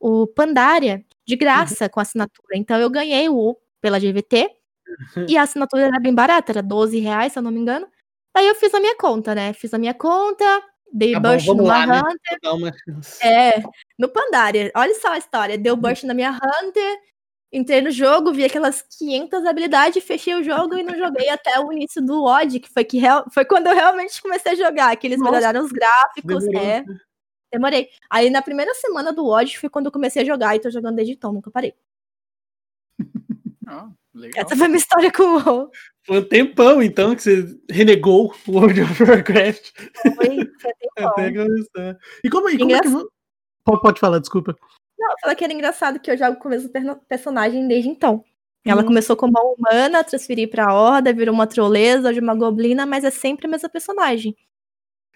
o 0.04 0.28
Pandaria 0.28 1.06
de 1.26 1.38
graça 1.38 1.86
uhum. 1.86 1.90
com 1.90 2.00
assinatura. 2.02 2.58
Então 2.58 2.78
eu 2.78 2.90
ganhei 2.90 3.30
o 3.30 3.58
pela 3.82 3.98
GVT, 3.98 4.50
uhum. 5.16 5.26
e 5.30 5.38
a 5.38 5.44
assinatura 5.44 5.84
era 5.84 6.00
bem 6.00 6.14
barata, 6.14 6.52
era 6.52 6.62
12 6.62 7.00
reais, 7.00 7.32
se 7.32 7.40
eu 7.40 7.44
não 7.44 7.52
me 7.52 7.60
engano. 7.60 7.88
Aí 8.36 8.46
eu 8.46 8.56
fiz 8.56 8.74
a 8.74 8.80
minha 8.80 8.98
conta, 8.98 9.34
né? 9.34 9.54
Fiz 9.54 9.74
a 9.74 9.78
minha 9.78 9.94
conta, 9.94 10.46
Dei 10.92 11.14
tá 11.14 11.20
burst 11.20 11.46
bom, 11.46 11.56
no 11.56 11.64
lá, 11.64 11.86
né? 11.86 12.02
Hunter. 12.02 12.74
É, 13.24 13.64
no 13.98 14.10
Pandaria. 14.10 14.72
Olha 14.76 14.94
só 14.96 15.14
a 15.14 15.18
história. 15.18 15.58
Deu 15.58 15.78
burst 15.78 16.04
na 16.04 16.14
minha 16.14 16.32
Hunter, 16.32 17.00
entrei 17.52 17.82
no 17.82 17.92
jogo, 17.92 18.34
vi 18.34 18.44
aquelas 18.44 18.82
500 19.00 19.46
habilidades, 19.46 20.04
fechei 20.04 20.36
o 20.36 20.44
jogo 20.44 20.76
e 20.76 20.84
não 20.84 20.98
joguei 20.98 21.30
até 21.30 21.60
o 21.60 21.72
início 21.72 22.02
do 22.02 22.24
odd, 22.26 22.60
que 22.60 22.70
foi, 22.70 22.84
que 22.84 22.98
real... 22.98 23.26
foi 23.34 23.46
quando 23.46 23.68
eu 23.68 23.76
realmente 23.76 24.22
comecei 24.22 24.52
a 24.52 24.56
jogar, 24.56 24.96
que 24.98 25.08
eles 25.08 25.20
Nossa, 25.20 25.32
melhoraram 25.32 25.64
os 25.64 25.72
gráficos. 25.72 26.46
É. 26.56 26.84
Demorei. 27.54 27.90
Aí 28.10 28.32
na 28.32 28.42
primeira 28.42 28.74
semana 28.74 29.14
do 29.14 29.28
odd 29.28 29.60
foi 29.60 29.70
quando 29.70 29.86
eu 29.86 29.92
comecei 29.92 30.24
a 30.24 30.26
jogar 30.26 30.56
e 30.56 30.60
tô 30.60 30.72
jogando 30.72 30.96
desde 30.96 31.14
então, 31.14 31.32
nunca 31.32 31.52
parei. 31.52 31.74
Ah, 33.66 33.90
Essa 34.36 34.58
foi 34.58 34.66
a 34.66 34.70
minha 34.70 34.78
história 34.78 35.10
com 35.10 35.24
o 35.24 35.42
WoW. 35.42 35.72
Foi 36.06 36.20
um 36.20 36.28
tempão, 36.28 36.84
então, 36.84 37.16
que 37.16 37.24
você 37.24 37.60
renegou 37.70 38.36
o 38.46 38.52
World 38.52 38.82
of 38.82 39.04
Warcraft. 39.04 39.72
Foi, 40.02 40.52
foi 40.60 40.74
começar. 41.34 41.98
E 42.24 42.30
como, 42.30 42.50
e 42.50 42.58
como 42.58 42.76
é 42.76 42.82
que... 42.82 42.90
Pode, 43.64 43.82
pode 43.82 44.00
falar, 44.02 44.20
desculpa. 44.20 44.54
Não, 45.00 45.12
eu 45.12 45.16
falei 45.22 45.36
que 45.38 45.44
era 45.46 45.54
engraçado 45.54 46.00
que 46.00 46.12
eu 46.12 46.18
jogo 46.18 46.38
com 46.38 46.50
o 46.50 46.52
mesmo 46.52 46.70
personagem 47.08 47.66
desde 47.68 47.90
então. 47.90 48.24
Ela 48.66 48.82
hum. 48.82 48.86
começou 48.86 49.16
como 49.16 49.32
uma 49.32 49.54
humana, 49.54 50.04
transferi 50.04 50.46
pra 50.46 50.74
Horda, 50.74 51.14
virou 51.14 51.34
uma 51.34 51.48
troleza, 51.48 52.10
hoje 52.10 52.20
uma 52.20 52.36
goblina, 52.36 52.86
mas 52.86 53.06
é 53.06 53.10
sempre 53.10 53.48
a 53.48 53.50
mesma 53.50 53.70
personagem. 53.70 54.36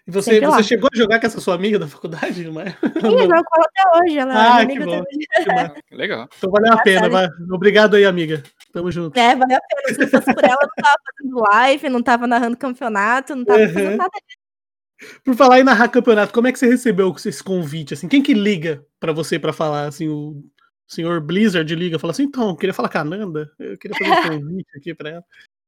E 0.08 0.12
você, 0.12 0.40
você 0.40 0.64
chegou 0.64 0.90
a 0.92 0.98
jogar 0.98 1.20
com 1.20 1.26
essa 1.26 1.42
sua 1.42 1.56
amiga 1.56 1.78
da 1.78 1.86
faculdade? 1.86 2.46
Não 2.46 2.62
é? 2.62 2.70
Sim, 2.70 2.80
eu 3.04 3.28
jogo 3.28 3.44
com 3.44 3.56
ela 3.58 3.66
até 3.66 4.00
hoje. 4.00 4.18
Ela 4.18 4.34
é 4.34 4.38
ah, 4.38 4.60
é 4.60 4.64
amiga 4.64 4.80
que 4.80 4.86
bom. 4.86 5.04
Que 5.04 5.96
Legal. 5.96 6.30
Então 6.38 6.50
valeu 6.50 6.74
a 6.74 6.82
pena. 6.82 7.10
Vai. 7.10 7.28
Obrigado 7.52 7.96
aí, 7.96 8.06
amiga. 8.06 8.42
Tamo 8.72 8.90
junto. 8.90 9.20
É, 9.20 9.36
valeu 9.36 9.58
a 9.58 9.62
pena. 9.62 9.94
Se 9.94 10.00
não 10.00 10.08
fosse 10.08 10.34
por 10.34 10.44
ela, 10.46 10.58
eu 10.62 10.68
não 10.68 10.84
tava 10.84 10.98
fazendo 11.06 11.40
live, 11.52 11.90
não 11.90 12.04
tava 12.04 12.28
narrando 12.28 12.56
campeonato, 12.56 13.36
não 13.36 13.44
tava 13.44 13.60
uhum. 13.60 13.74
fazendo 13.74 13.98
nada 13.98 14.12
disso. 14.26 15.22
Por 15.26 15.36
falar 15.36 15.60
em 15.60 15.64
narrar 15.64 15.90
campeonato, 15.90 16.34
como 16.34 16.48
é 16.48 16.54
que 16.54 16.58
você 16.58 16.68
recebeu 16.68 17.14
esse 17.14 17.44
convite? 17.44 17.94
Assim, 17.94 18.08
quem 18.08 18.24
que 18.24 18.34
liga 18.34 18.84
para 19.00 19.12
você 19.12 19.38
para 19.38 19.52
falar? 19.52 19.88
Assim, 19.88 20.08
o 20.08 20.42
senhor 20.88 21.20
Blizzard 21.20 21.76
liga, 21.76 22.00
fala 22.00 22.12
assim, 22.12 22.24
então, 22.24 22.50
eu 22.50 22.56
queria 22.56 22.74
falar 22.74 22.90
com 22.90 22.98
a 22.98 23.04
Nanda, 23.04 23.52
eu 23.60 23.78
queria 23.78 23.96
fazer 23.98 24.32
um 24.32 24.40
convite 24.42 24.70
aqui 24.76 24.96
para 24.96 25.10
ela. 25.10 25.24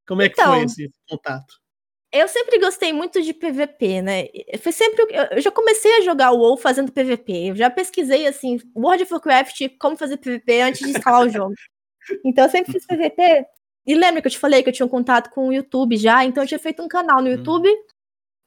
Como 0.08 0.22
é 0.22 0.28
que 0.28 0.40
então, 0.40 0.54
foi 0.54 0.64
esse 0.64 0.90
contato? 1.08 1.60
Eu 2.12 2.26
sempre 2.26 2.58
gostei 2.58 2.92
muito 2.92 3.22
de 3.22 3.32
PVP, 3.32 4.02
né? 4.02 4.28
Foi 4.60 4.72
sempre. 4.72 5.06
Eu 5.30 5.40
já 5.40 5.50
comecei 5.50 5.98
a 5.98 6.00
jogar 6.00 6.32
o 6.32 6.38
WoW 6.38 6.56
fazendo 6.56 6.90
PVP. 6.90 7.50
Eu 7.50 7.56
já 7.56 7.70
pesquisei, 7.70 8.26
assim, 8.26 8.58
World 8.74 9.04
of 9.04 9.12
Warcraft, 9.12 9.68
como 9.78 9.96
fazer 9.96 10.16
PVP 10.16 10.60
antes 10.60 10.80
de 10.80 10.90
instalar 10.90 11.26
o 11.26 11.28
jogo. 11.30 11.54
Então 12.24 12.44
eu 12.44 12.50
sempre 12.50 12.72
fiz 12.72 12.84
PVP. 12.84 13.46
E 13.86 13.94
lembra 13.94 14.20
que 14.20 14.26
eu 14.26 14.32
te 14.32 14.38
falei 14.38 14.62
que 14.62 14.68
eu 14.68 14.72
tinha 14.72 14.86
um 14.86 14.90
contato 14.90 15.30
com 15.30 15.48
o 15.48 15.52
YouTube 15.52 15.96
já? 15.96 16.24
Então 16.24 16.42
eu 16.42 16.48
tinha 16.48 16.58
feito 16.58 16.82
um 16.82 16.88
canal 16.88 17.22
no 17.22 17.28
hum. 17.28 17.32
YouTube. 17.32 17.68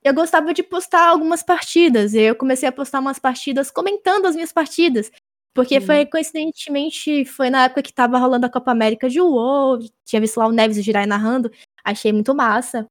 Eu 0.04 0.13
gostava 0.13 0.54
de 0.54 0.62
postar 0.62 1.08
algumas 1.08 1.41
partidas. 1.41 2.13
E 2.13 2.21
eu 2.21 2.36
comecei 2.36 2.67
a 2.67 2.71
postar 2.71 2.99
umas 2.99 3.17
partidas 3.17 3.71
comentando 3.71 4.26
as 4.26 4.36
minhas 4.36 4.52
partidas. 4.52 5.10
Porque 5.54 5.80
foi, 5.80 5.99
uhum. 5.99 6.10
coincidentemente, 6.10 7.23
foi 7.26 7.49
na 7.49 7.65
época 7.65 7.84
que 7.84 7.93
tava 7.93 8.17
rolando 8.17 8.45
a 8.45 8.49
Copa 8.49 8.71
América 8.71 9.08
de 9.08 9.21
WoW. 9.21 9.80
Tinha 10.04 10.19
visto 10.19 10.38
lá 10.38 10.47
o 10.47 10.52
Neves 10.52 10.76
e 10.76 10.80
o 10.82 10.84
Jirai 10.84 11.06
narrando. 11.06 11.49
Achei 11.86 12.12
muito 12.12 12.36
massa. 12.36 12.88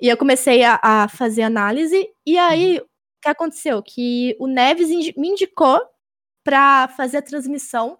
E 0.00 0.08
eu 0.08 0.16
comecei 0.16 0.64
a, 0.64 0.80
a 0.82 1.08
fazer 1.08 1.42
análise, 1.42 2.08
e 2.26 2.36
aí 2.36 2.78
uhum. 2.78 2.84
o 2.84 2.88
que 3.22 3.28
aconteceu? 3.28 3.82
Que 3.82 4.36
o 4.38 4.46
Neves 4.46 4.88
me 5.16 5.28
indicou 5.28 5.80
para 6.44 6.88
fazer 6.88 7.18
a 7.18 7.22
transmissão 7.22 7.98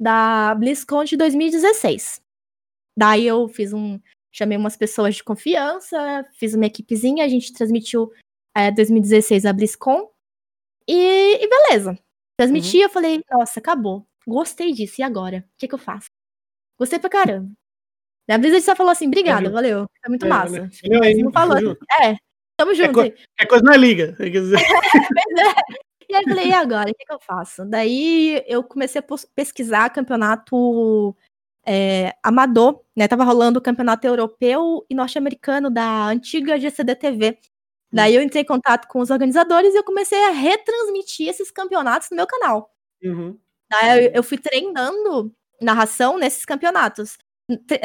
da 0.00 0.54
BlizzCon 0.54 1.04
de 1.04 1.16
2016. 1.16 2.20
Daí 2.96 3.26
eu 3.26 3.48
fiz 3.48 3.72
um. 3.72 4.00
Chamei 4.34 4.56
umas 4.56 4.76
pessoas 4.78 5.16
de 5.16 5.22
confiança, 5.22 6.26
fiz 6.32 6.54
uma 6.54 6.64
equipezinha, 6.64 7.24
a 7.24 7.28
gente 7.28 7.52
transmitiu 7.52 8.10
é, 8.56 8.70
2016 8.70 9.44
a 9.44 9.52
BlizzCon. 9.52 10.10
E, 10.88 11.44
e 11.44 11.48
beleza. 11.48 11.98
Transmiti, 12.38 12.78
uhum. 12.78 12.82
eu 12.84 12.90
falei, 12.90 13.22
nossa, 13.30 13.60
acabou. 13.60 14.06
Gostei 14.26 14.72
disso, 14.72 15.00
e 15.00 15.04
agora? 15.04 15.44
O 15.54 15.58
que, 15.58 15.68
que 15.68 15.74
eu 15.74 15.78
faço? 15.78 16.06
Gostei 16.78 16.98
pra 16.98 17.10
caramba. 17.10 17.52
A 18.32 18.38
Blizzard 18.38 18.64
só 18.64 18.74
falou 18.74 18.92
assim, 18.92 19.06
obrigada, 19.06 19.48
é, 19.48 19.50
valeu. 19.50 19.86
Foi 20.00 20.08
muito 20.08 20.26
é, 20.26 20.28
massa. 20.28 20.62
Né? 20.62 20.70
Aí, 21.02 21.14
não 21.22 21.32
falou. 21.32 21.76
É, 22.02 22.16
tamo 22.56 22.74
junto. 22.74 23.00
É, 23.00 23.10
co 23.10 23.16
é 23.38 23.46
coisa 23.46 23.64
na 23.64 23.76
liga. 23.76 24.16
e 24.20 26.14
aí 26.14 26.22
eu 26.22 26.28
falei, 26.28 26.48
e 26.48 26.52
agora? 26.52 26.90
O 26.90 26.94
que, 26.94 27.04
que 27.04 27.12
eu 27.12 27.20
faço? 27.20 27.64
Daí 27.64 28.42
eu 28.46 28.62
comecei 28.62 29.00
a 29.00 29.04
pesquisar 29.34 29.90
campeonato 29.90 31.14
é, 31.66 32.14
amador, 32.22 32.82
né? 32.96 33.06
Tava 33.08 33.24
rolando 33.24 33.58
o 33.58 33.62
campeonato 33.62 34.06
europeu 34.06 34.84
e 34.88 34.94
norte-americano 34.94 35.70
da 35.70 36.06
antiga 36.06 36.58
GCD 36.58 36.96
TV. 36.96 37.38
Daí 37.92 38.14
eu 38.14 38.22
entrei 38.22 38.42
em 38.42 38.46
contato 38.46 38.88
com 38.88 39.00
os 39.00 39.10
organizadores 39.10 39.74
e 39.74 39.76
eu 39.76 39.84
comecei 39.84 40.22
a 40.24 40.30
retransmitir 40.30 41.28
esses 41.28 41.50
campeonatos 41.50 42.08
no 42.10 42.16
meu 42.16 42.26
canal. 42.26 42.70
Uhum. 43.02 43.38
Daí 43.70 44.06
eu, 44.06 44.12
eu 44.14 44.22
fui 44.22 44.38
treinando 44.38 45.30
narração 45.60 46.18
nesses 46.18 46.44
campeonatos 46.44 47.18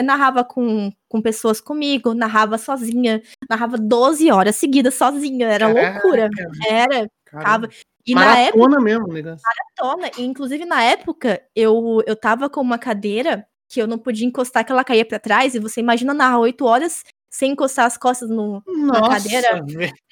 narrava 0.04 0.44
com, 0.44 0.92
com 1.08 1.22
pessoas 1.22 1.62
comigo, 1.62 2.14
narrava 2.14 2.58
sozinha, 2.58 3.22
narrava 3.50 3.78
12 3.78 4.32
horas 4.32 4.56
seguidas 4.56 4.96
sozinha, 4.96 5.48
era 5.48 5.74
Caraca, 5.74 5.94
loucura. 5.94 6.30
Era, 6.70 7.10
tava. 7.32 7.70
E 8.06 8.16
maratona 8.16 8.36
na 8.36 8.40
época, 8.42 8.82
mesmo, 8.82 9.08
negócio. 9.08 9.42
Maratona. 9.44 10.12
E, 10.18 10.26
inclusive, 10.26 10.66
na 10.66 10.82
época, 10.82 11.42
eu, 11.56 12.02
eu 12.08 12.16
tava 12.16 12.50
com 12.50 12.62
uma 12.62 12.78
cadeira 12.78 13.46
que 13.70 13.82
eu 13.82 13.88
não 13.88 13.98
podia 13.98 14.26
encostar, 14.26 14.66
que 14.66 14.72
ela 14.72 14.84
caía 14.84 15.06
para 15.06 15.20
trás, 15.20 15.54
e 15.54 15.60
você 15.60 15.82
imagina 15.82 16.14
narrar 16.14 16.40
8 16.40 16.66
horas 16.66 17.04
sem 17.30 17.52
encostar 17.52 17.86
as 17.86 17.98
costas 17.98 18.30
no, 18.30 18.64
Nossa, 18.66 19.02
na 19.02 19.10
cadeira. 19.10 19.66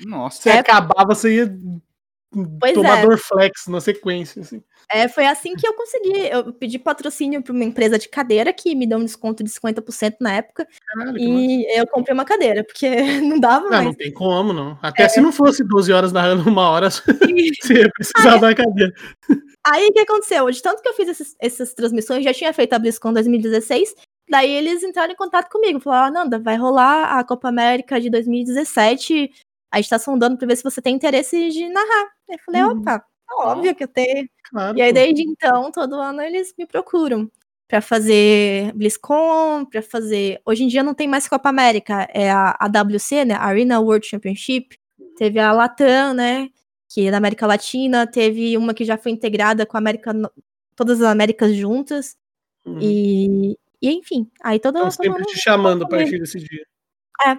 Nossa, 0.06 0.42
você 0.42 0.50
é, 0.50 0.60
acabava, 0.60 1.16
você 1.16 1.38
ia 1.38 1.58
Pois 2.60 2.74
tomar 2.74 3.10
é. 3.10 3.18
flex 3.18 3.68
na 3.68 3.80
sequência. 3.80 4.42
Assim. 4.42 4.62
É, 4.92 5.08
foi 5.08 5.26
assim 5.26 5.56
que 5.56 5.68
eu 5.68 5.74
consegui. 5.74 6.28
Eu 6.30 6.52
pedi 6.54 6.78
patrocínio 6.78 7.42
para 7.42 7.54
uma 7.54 7.64
empresa 7.64 7.98
de 7.98 8.10
cadeira 8.10 8.52
que 8.52 8.76
me 8.76 8.86
deu 8.86 8.98
um 8.98 9.06
desconto 9.06 9.44
de 9.44 9.50
50% 9.50 10.16
na 10.20 10.34
época. 10.34 10.68
Caralho, 10.88 11.18
e 11.18 11.66
eu 11.80 11.88
comprei 11.88 12.14
uma 12.14 12.26
cadeira, 12.26 12.64
porque 12.64 12.90
não 13.22 13.40
dava 13.40 13.66
não, 13.66 13.70
mais. 13.70 13.86
Não 13.86 13.94
tem 13.94 14.12
como, 14.12 14.52
não. 14.52 14.78
Até 14.82 15.04
é. 15.04 15.10
se 15.10 15.22
não 15.22 15.32
fosse 15.32 15.64
12 15.64 15.92
horas 15.94 16.12
narrando 16.12 16.50
uma 16.50 16.70
hora, 16.70 16.90
você 16.92 17.74
ia 17.74 17.92
precisar 17.92 18.38
da 18.38 18.54
cadeira. 18.54 18.94
Aí 19.66 19.88
o 19.88 19.94
que 19.94 20.00
aconteceu? 20.00 20.50
De 20.52 20.62
tanto 20.62 20.82
que 20.82 20.90
eu 20.90 20.94
fiz 20.94 21.10
esses, 21.10 21.36
essas 21.40 21.74
transmissões, 21.74 22.24
já 22.24 22.34
tinha 22.34 22.54
feito 22.54 22.74
a 22.74 22.80
BlizzCon 22.80 23.14
2016. 23.14 23.96
Daí 24.30 24.52
eles 24.52 24.84
entraram 24.84 25.14
em 25.14 25.16
contato 25.16 25.50
comigo, 25.50 25.80
falaram: 25.80 26.08
ah, 26.08 26.24
Nanda, 26.24 26.40
vai 26.40 26.56
rolar 26.56 27.18
a 27.18 27.24
Copa 27.24 27.48
América 27.48 28.02
de 28.02 28.10
2017 28.10 29.32
a 29.72 29.78
gente 29.78 29.90
tá 29.90 30.00
sondando 30.00 30.38
pra 30.38 30.48
ver 30.48 30.56
se 30.56 30.64
você 30.64 30.82
tem 30.82 30.96
interesse 30.96 31.50
de 31.50 31.70
narrar. 31.70 32.12
Eu 32.30 32.40
falei, 32.46 32.64
uhum. 32.64 32.80
opa, 32.80 33.06
é 33.30 33.48
óbvio 33.48 33.76
que 33.76 33.84
eu 33.84 33.88
tenho. 33.88 34.30
Claro. 34.50 34.78
E 34.78 34.82
aí, 34.82 34.94
desde 34.94 35.24
então, 35.24 35.72
todo 35.72 35.96
ano 35.96 36.22
eles 36.22 36.54
me 36.58 36.66
procuram 36.66 37.30
para 37.68 37.82
fazer 37.82 38.72
BlizzCon, 38.74 39.66
para 39.66 39.82
fazer. 39.82 40.42
Hoje 40.46 40.64
em 40.64 40.68
dia 40.68 40.84
não 40.84 40.94
tem 40.94 41.08
mais 41.08 41.28
Copa 41.28 41.50
América, 41.50 42.08
é 42.14 42.30
a 42.30 42.56
AWC, 42.60 43.26
né? 43.26 43.34
Arena 43.36 43.80
World 43.80 44.06
Championship. 44.06 44.80
Teve 45.18 45.40
a 45.40 45.52
Latam, 45.52 46.14
né? 46.14 46.50
Que 46.90 47.08
é 47.08 47.12
da 47.12 47.18
América 47.18 47.48
Latina. 47.48 48.06
Teve 48.06 48.58
uma 48.58 48.74
que 48.74 48.86
já 48.86 48.98
foi 48.98 49.12
integrada 49.12 49.66
com 49.66 49.78
a 49.78 49.80
América, 49.80 50.14
todas 50.76 51.02
as 51.02 51.08
Américas 51.08 51.56
juntas. 51.56 52.16
Uhum. 52.66 52.80
E, 52.82 53.58
e 53.82 53.92
enfim, 53.92 54.30
aí 54.44 54.60
todo. 54.60 54.78
Estão 54.78 54.92
sempre 54.92 55.24
te 55.24 55.40
chamando 55.40 55.86
a 55.86 55.88
partir 55.88 56.20
desse 56.20 56.40
dia. 56.40 56.66
É. 57.26 57.32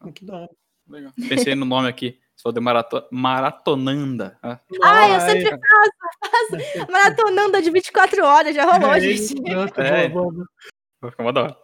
Ah, 0.00 0.12
que 0.12 0.24
da 0.24 0.36
hora. 0.36 0.61
Legal. 0.92 1.12
Pensei 1.26 1.54
no 1.54 1.64
nome 1.64 1.88
aqui. 1.88 2.18
Sou 2.36 2.52
de 2.52 2.60
marato... 2.60 3.02
maratonanda. 3.10 4.36
Ah, 4.42 4.60
ah 4.82 5.08
eu 5.08 5.20
sempre 5.20 5.50
faço, 5.50 5.92
faço. 6.20 6.92
Maratonanda 6.92 7.62
de 7.62 7.70
24 7.70 8.24
horas, 8.24 8.54
já 8.54 8.64
rolou, 8.64 8.92
é 8.92 9.00
gente. 9.00 9.34
é. 9.78 10.08
Vai 11.00 11.10
ficar 11.10 11.22
uma 11.22 11.32
dó. 11.32 11.56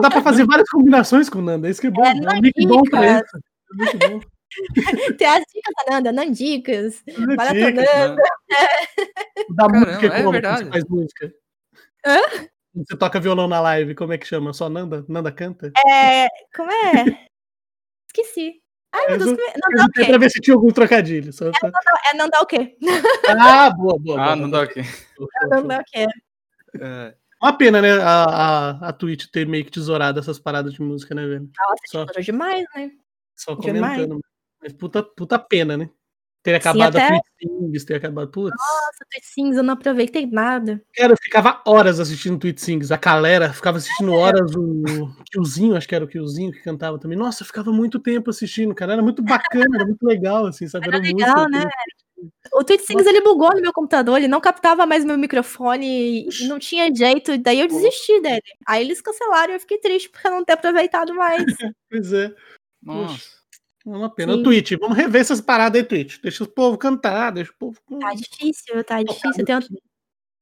Dá 0.00 0.10
pra 0.10 0.22
fazer 0.22 0.46
várias 0.46 0.68
combinações 0.70 1.28
com 1.28 1.40
o 1.40 1.42
Nanda, 1.42 1.68
isso 1.68 1.80
que 1.80 1.88
é 1.88 1.90
bom. 1.90 2.04
É, 2.04 2.10
é 2.10 2.40
muito 2.40 2.68
bom 2.68 2.82
pra 2.82 3.18
isso. 3.18 3.36
É 3.36 3.76
muito 3.76 3.98
bom. 3.98 4.20
Tem 5.18 5.26
as 5.26 5.44
dicas 5.52 5.74
da 5.86 5.94
Nanda, 5.94 6.12
Nandicas, 6.12 7.02
Maratonanda. 7.36 8.22
Dá 9.50 9.68
música 9.68 10.06
é 10.06 10.18
como 10.18 10.32
verdade. 10.32 10.64
você 10.64 10.70
faz 10.70 10.84
música? 10.88 11.34
Hã? 12.06 12.20
Você 12.74 12.96
toca 12.96 13.20
violão 13.20 13.48
na 13.48 13.60
live, 13.60 13.94
como 13.94 14.12
é 14.12 14.18
que 14.18 14.26
chama? 14.26 14.52
Só 14.52 14.68
Nanda? 14.68 15.04
Nanda 15.08 15.30
canta? 15.30 15.72
É. 15.86 16.28
Como 16.54 16.70
é? 16.70 17.26
Esqueci. 18.14 18.62
Ai, 18.92 19.08
meu 19.08 19.18
Deus, 19.18 19.30
não 19.30 19.76
dá 19.76 19.84
o 19.86 19.90
quê? 19.90 20.04
Pra 20.04 20.18
ver 20.18 20.30
se 20.30 20.40
tinha 20.40 20.54
algum 20.54 20.70
trocadilho. 20.70 21.32
Só, 21.32 21.46
só. 21.46 21.66
É, 21.66 22.16
não, 22.16 22.28
dá, 22.28 22.40
o 22.40 22.46
quê? 22.46 22.76
Ah, 23.28 23.68
boa, 23.70 23.98
boa. 23.98 24.22
Ah, 24.22 24.36
não 24.36 24.48
dá 24.48 24.62
o 24.62 24.68
quê? 24.68 24.82
Não 25.50 25.66
dá 25.66 25.80
o 25.80 25.84
quê? 25.84 26.06
É. 26.80 27.14
Uma 27.42 27.58
pena, 27.58 27.82
né, 27.82 27.92
a, 28.00 28.24
a, 28.24 28.88
a 28.88 28.92
Twitch 28.92 29.26
ter 29.26 29.46
meio 29.46 29.64
que 29.64 29.70
tesourado 29.70 30.18
essas 30.18 30.38
paradas 30.38 30.72
de 30.72 30.80
música, 30.80 31.14
né, 31.14 31.26
velho? 31.26 31.50
Nossa, 31.58 32.12
só, 32.12 32.20
demais, 32.20 32.64
né? 32.74 32.90
Só 33.36 33.56
comentando. 33.56 33.74
Demais. 33.74 34.20
Mas 34.62 34.72
puta, 34.72 35.02
puta 35.02 35.38
pena, 35.38 35.76
né? 35.76 35.90
Ter 36.44 36.56
acabado 36.56 36.92
Sim, 36.92 36.98
até... 36.98 37.16
a 37.16 37.20
Twitch 37.40 37.84
ter 37.84 37.94
acabado. 37.94 38.30
Putz. 38.30 38.54
Nossa, 38.54 39.06
Twitch 39.10 39.24
Sings, 39.24 39.56
eu 39.56 39.62
não 39.62 39.72
aproveitei 39.72 40.26
nada. 40.26 40.78
Cara, 40.94 41.14
eu 41.14 41.16
ficava 41.16 41.62
horas 41.64 41.98
assistindo 41.98 42.38
Twitch 42.38 42.58
Sings. 42.58 42.92
A 42.92 42.98
galera 42.98 43.50
ficava 43.50 43.78
assistindo 43.78 44.12
é. 44.12 44.16
horas 44.16 44.54
o 44.54 45.08
Killzinho, 45.32 45.74
acho 45.74 45.88
que 45.88 45.94
era 45.94 46.04
o 46.04 46.08
Killzinho 46.08 46.52
que 46.52 46.62
cantava 46.62 46.98
também. 46.98 47.16
Nossa, 47.16 47.42
eu 47.42 47.46
ficava 47.46 47.72
muito 47.72 47.98
tempo 47.98 48.28
assistindo, 48.28 48.74
cara. 48.74 48.92
Era 48.92 49.02
muito 49.02 49.22
bacana, 49.22 49.74
era 49.74 49.86
muito 49.86 50.02
legal, 50.02 50.44
assim, 50.44 50.68
sabe? 50.68 50.86
Era, 50.86 50.98
era 50.98 51.06
legal, 51.06 51.48
né? 51.48 51.64
O 52.52 52.62
Twitch 52.62 52.82
Sings 52.82 53.06
ele 53.06 53.22
bugou 53.22 53.54
no 53.54 53.62
meu 53.62 53.72
computador, 53.72 54.18
ele 54.18 54.28
não 54.28 54.40
captava 54.40 54.84
mais 54.84 55.02
meu 55.02 55.16
microfone 55.16 56.28
e 56.28 56.46
não 56.46 56.58
tinha 56.58 56.94
jeito, 56.94 57.38
daí 57.38 57.60
eu 57.60 57.68
desisti 57.68 58.20
dele. 58.20 58.42
Aí 58.66 58.84
eles 58.84 59.00
cancelaram 59.00 59.54
e 59.54 59.56
eu 59.56 59.60
fiquei 59.60 59.78
triste 59.78 60.10
por 60.10 60.30
não 60.30 60.44
ter 60.44 60.52
aproveitado 60.52 61.14
mais. 61.14 61.42
pois 61.90 62.12
é. 62.12 62.30
Nossa. 62.82 63.43
É 63.86 63.90
uma 63.90 64.10
pena. 64.10 64.34
Sim. 64.34 64.40
O 64.40 64.42
Twitch, 64.42 64.72
vamos 64.80 64.96
rever 64.96 65.20
essas 65.20 65.40
paradas 65.40 65.80
aí, 65.80 65.86
Twitch. 65.86 66.18
Deixa 66.20 66.44
o 66.44 66.48
povo 66.48 66.78
cantar, 66.78 67.30
deixa 67.30 67.52
o 67.52 67.54
povo. 67.54 67.78
Tá 68.00 68.14
difícil, 68.14 68.82
tá 68.84 69.02
difícil. 69.02 69.32
Eu 69.38 69.44
tenho... 69.44 69.60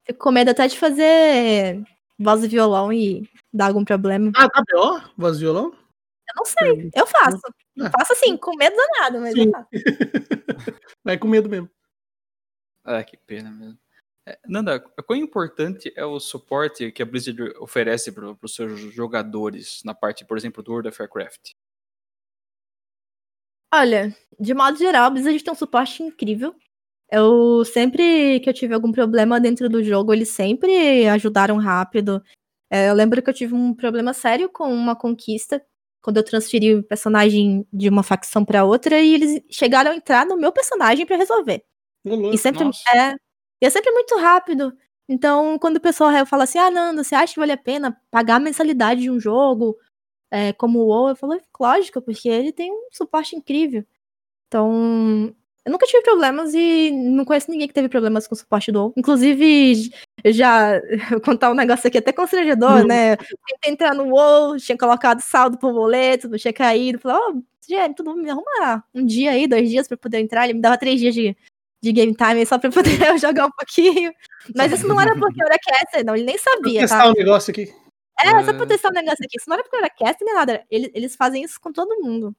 Fico 0.05 0.19
com 0.19 0.31
medo 0.31 0.51
até 0.51 0.67
de 0.67 0.77
fazer 0.77 1.83
voz 2.19 2.43
e 2.43 2.47
violão 2.47 2.91
e 2.91 3.29
dar 3.53 3.67
algum 3.67 3.83
problema. 3.83 4.31
Ah, 4.35 4.49
tá 4.49 4.63
pior? 4.65 5.13
Voz 5.17 5.37
e 5.37 5.41
violão? 5.41 5.73
Eu 5.73 6.35
não 6.37 6.45
sei. 6.45 6.89
Eu 6.95 7.05
faço. 7.05 7.41
Ah. 7.79 7.89
Faço 7.89 8.13
assim, 8.13 8.37
com 8.37 8.55
medo 8.55 8.75
danado, 8.75 9.19
mas 9.19 9.33
Sim. 9.33 9.45
eu 9.45 9.51
faço. 9.51 9.69
Vai 11.03 11.17
com 11.17 11.27
medo 11.27 11.49
mesmo. 11.49 11.69
Ah, 12.83 13.03
que 13.03 13.17
pena 13.17 13.51
mesmo. 13.51 13.77
É, 14.25 14.39
Nanda, 14.47 14.79
quão 14.79 15.19
importante 15.19 15.91
é 15.95 16.05
o 16.05 16.19
suporte 16.19 16.91
que 16.91 17.01
a 17.01 17.05
Blizzard 17.05 17.41
oferece 17.59 18.11
para 18.11 18.35
os 18.41 18.55
seus 18.55 18.79
jogadores 18.93 19.81
na 19.83 19.93
parte, 19.93 20.25
por 20.25 20.37
exemplo, 20.37 20.63
do 20.63 20.71
World 20.71 20.89
of 20.89 21.01
Warcraft? 21.01 21.51
Olha, 23.73 24.15
de 24.39 24.53
modo 24.53 24.77
geral, 24.77 25.05
a 25.05 25.09
Blizzard 25.09 25.43
tem 25.43 25.51
um 25.51 25.55
suporte 25.55 26.03
incrível. 26.03 26.53
Eu 27.11 27.65
sempre 27.65 28.39
que 28.39 28.49
eu 28.49 28.53
tive 28.53 28.73
algum 28.73 28.91
problema 28.91 29.39
dentro 29.39 29.67
do 29.69 29.83
jogo, 29.83 30.13
eles 30.13 30.29
sempre 30.29 31.07
ajudaram 31.07 31.57
rápido. 31.57 32.21
É, 32.71 32.89
eu 32.89 32.93
lembro 32.93 33.21
que 33.21 33.29
eu 33.29 33.33
tive 33.33 33.55
um 33.55 33.73
problema 33.73 34.13
sério 34.13 34.49
com 34.49 34.71
uma 34.73 34.95
conquista 34.95 35.63
quando 36.03 36.17
eu 36.17 36.23
transferi 36.23 36.75
o 36.75 36.83
personagem 36.83 37.65
de 37.73 37.89
uma 37.89 38.03
facção 38.03 38.45
para 38.45 38.63
outra 38.65 38.99
e 38.99 39.13
eles 39.13 39.41
chegaram 39.49 39.91
a 39.91 39.95
entrar 39.95 40.25
no 40.25 40.37
meu 40.37 40.51
personagem 40.51 41.05
para 41.05 41.17
resolver. 41.17 41.63
e 42.33 42.37
sempre 42.37 42.63
é, 42.93 43.13
e 43.61 43.65
é 43.65 43.69
sempre 43.71 43.91
muito 43.91 44.17
rápido. 44.17 44.73
Então, 45.09 45.57
quando 45.59 45.77
o 45.77 45.81
pessoal 45.81 46.11
fala 46.27 46.43
assim: 46.43 46.59
"Ah, 46.59 46.69
Nanda, 46.71 47.03
você 47.03 47.15
acha 47.15 47.33
que 47.33 47.39
vale 47.39 47.51
a 47.53 47.57
pena 47.57 47.97
pagar 48.11 48.35
a 48.35 48.39
mensalidade 48.39 49.01
de 49.01 49.09
um 49.11 49.19
jogo 49.19 49.77
é, 50.33 50.51
como 50.51 50.79
o 50.79 50.87
WoW, 50.87 51.09
eu 51.09 51.15
falo, 51.15 51.39
lógico, 51.59 52.01
porque 52.01 52.27
ele 52.27 52.51
tem 52.51 52.71
um 52.71 52.87
suporte 52.91 53.35
incrível. 53.35 53.85
Então, 54.47 55.31
eu 55.63 55.71
nunca 55.71 55.85
tive 55.85 56.01
problemas 56.01 56.55
e 56.55 56.89
não 56.89 57.23
conheço 57.23 57.51
ninguém 57.51 57.67
que 57.67 57.73
teve 57.73 57.87
problemas 57.87 58.25
com 58.25 58.33
o 58.33 58.37
suporte 58.37 58.71
do 58.71 58.79
WoW. 58.79 58.93
Inclusive, 58.97 59.91
já 60.25 60.81
vou 61.11 61.21
contar 61.21 61.51
um 61.51 61.53
negócio 61.53 61.87
aqui 61.87 61.99
até 61.99 62.11
constrangedor, 62.11 62.81
uhum. 62.81 62.87
né? 62.87 63.15
Tentei 63.15 63.73
entrar 63.73 63.93
no 63.93 64.05
WoW, 64.05 64.57
tinha 64.57 64.75
colocado 64.75 65.21
saldo 65.21 65.55
pro 65.55 65.71
boleto, 65.71 66.27
não 66.27 66.37
tinha 66.39 66.51
caído. 66.51 66.97
Falei, 66.97 67.17
ó, 67.19 67.29
oh, 67.29 67.41
gente, 67.69 67.95
tudo 67.97 68.15
me 68.15 68.27
arruma 68.27 68.83
um 68.91 69.05
dia 69.05 69.31
aí, 69.31 69.45
dois 69.45 69.69
dias 69.69 69.87
pra 69.87 69.97
poder 69.97 70.17
entrar. 70.17 70.45
Ele 70.45 70.55
me 70.55 70.61
dava 70.61 70.79
três 70.79 70.99
dias 70.99 71.13
de, 71.13 71.37
de 71.79 71.91
game 71.91 72.15
time 72.15 72.43
só 72.43 72.57
pra 72.57 72.71
poder 72.71 72.89
jogar 73.21 73.45
um 73.45 73.51
pouquinho. 73.51 74.11
Mas 74.55 74.71
isso 74.71 74.87
não 74.87 74.99
era 74.99 75.15
porque 75.15 75.43
eu 75.43 75.45
era 75.45 75.59
caster, 75.59 76.03
não. 76.03 76.15
Ele 76.15 76.25
nem 76.25 76.39
sabia, 76.39 76.79
vou 76.79 76.81
testar 76.81 77.03
tá? 77.03 77.09
um 77.11 77.13
negócio 77.13 77.51
aqui. 77.51 77.82
É, 78.19 78.29
é, 78.29 78.43
só 78.43 78.53
pra 78.53 78.65
testar 78.65 78.89
um 78.89 78.93
negócio 78.93 79.25
aqui. 79.25 79.37
Isso 79.37 79.49
não 79.49 79.55
era 79.55 79.63
porque 79.63 79.77
era 79.77 79.89
cast 79.89 80.23
nem 80.23 80.33
nada. 80.33 80.65
Eles, 80.69 80.91
eles 80.93 81.15
fazem 81.15 81.43
isso 81.43 81.59
com 81.59 81.71
todo 81.71 82.01
mundo. 82.01 82.35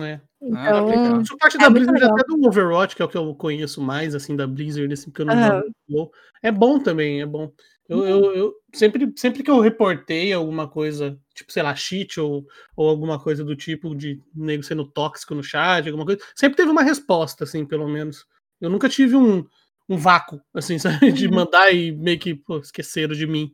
É. 0.00 0.20
Então, 0.40 0.90
ah, 0.90 1.18
o 1.18 1.26
suporte 1.26 1.56
é 1.56 1.60
da 1.60 1.68
Blizzard 1.68 2.02
até 2.02 2.22
do 2.26 2.46
Overwatch, 2.46 2.96
que 2.96 3.02
é 3.02 3.04
o 3.04 3.08
que 3.08 3.16
eu 3.16 3.34
conheço 3.34 3.80
mais, 3.80 4.14
assim, 4.14 4.34
da 4.34 4.46
Blizzard, 4.46 4.92
assim, 4.92 5.10
porque 5.10 5.22
eu 5.22 5.26
não 5.26 5.62
uhum. 5.88 6.10
É 6.42 6.50
bom 6.50 6.78
também, 6.78 7.20
é 7.20 7.26
bom. 7.26 7.52
Eu, 7.88 7.98
uhum. 7.98 8.06
eu, 8.06 8.34
eu, 8.34 8.54
sempre, 8.72 9.12
sempre 9.16 9.42
que 9.42 9.50
eu 9.50 9.60
reportei 9.60 10.32
alguma 10.32 10.66
coisa, 10.66 11.18
tipo, 11.34 11.52
sei 11.52 11.62
lá, 11.62 11.74
cheat 11.74 12.18
ou, 12.18 12.46
ou 12.74 12.88
alguma 12.88 13.20
coisa 13.20 13.44
do 13.44 13.54
tipo 13.54 13.94
de 13.94 14.18
nego 14.34 14.62
sendo 14.62 14.86
tóxico 14.86 15.34
no 15.34 15.42
chat, 15.42 15.86
alguma 15.86 16.06
coisa, 16.06 16.22
sempre 16.34 16.56
teve 16.56 16.70
uma 16.70 16.82
resposta, 16.82 17.44
assim, 17.44 17.66
pelo 17.66 17.86
menos. 17.86 18.24
Eu 18.60 18.70
nunca 18.70 18.88
tive 18.88 19.14
um, 19.14 19.44
um 19.88 19.98
vácuo, 19.98 20.40
assim, 20.54 20.78
sabe, 21.10 21.12
de 21.12 21.26
uhum. 21.26 21.34
mandar 21.34 21.70
e 21.70 21.92
meio 21.92 22.18
que 22.18 22.34
pô, 22.34 22.58
esqueceram 22.58 23.14
de 23.14 23.26
mim. 23.26 23.52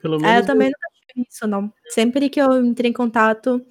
Pelo 0.00 0.20
menos. 0.20 0.36
É, 0.36 0.38
eu 0.40 0.46
também 0.46 0.68
nunca 0.68 0.97
isso, 1.16 1.46
não. 1.46 1.72
Sempre 1.88 2.28
que 2.30 2.40
eu 2.40 2.64
entrei 2.64 2.90
em 2.90 2.94
contato, 2.94 3.64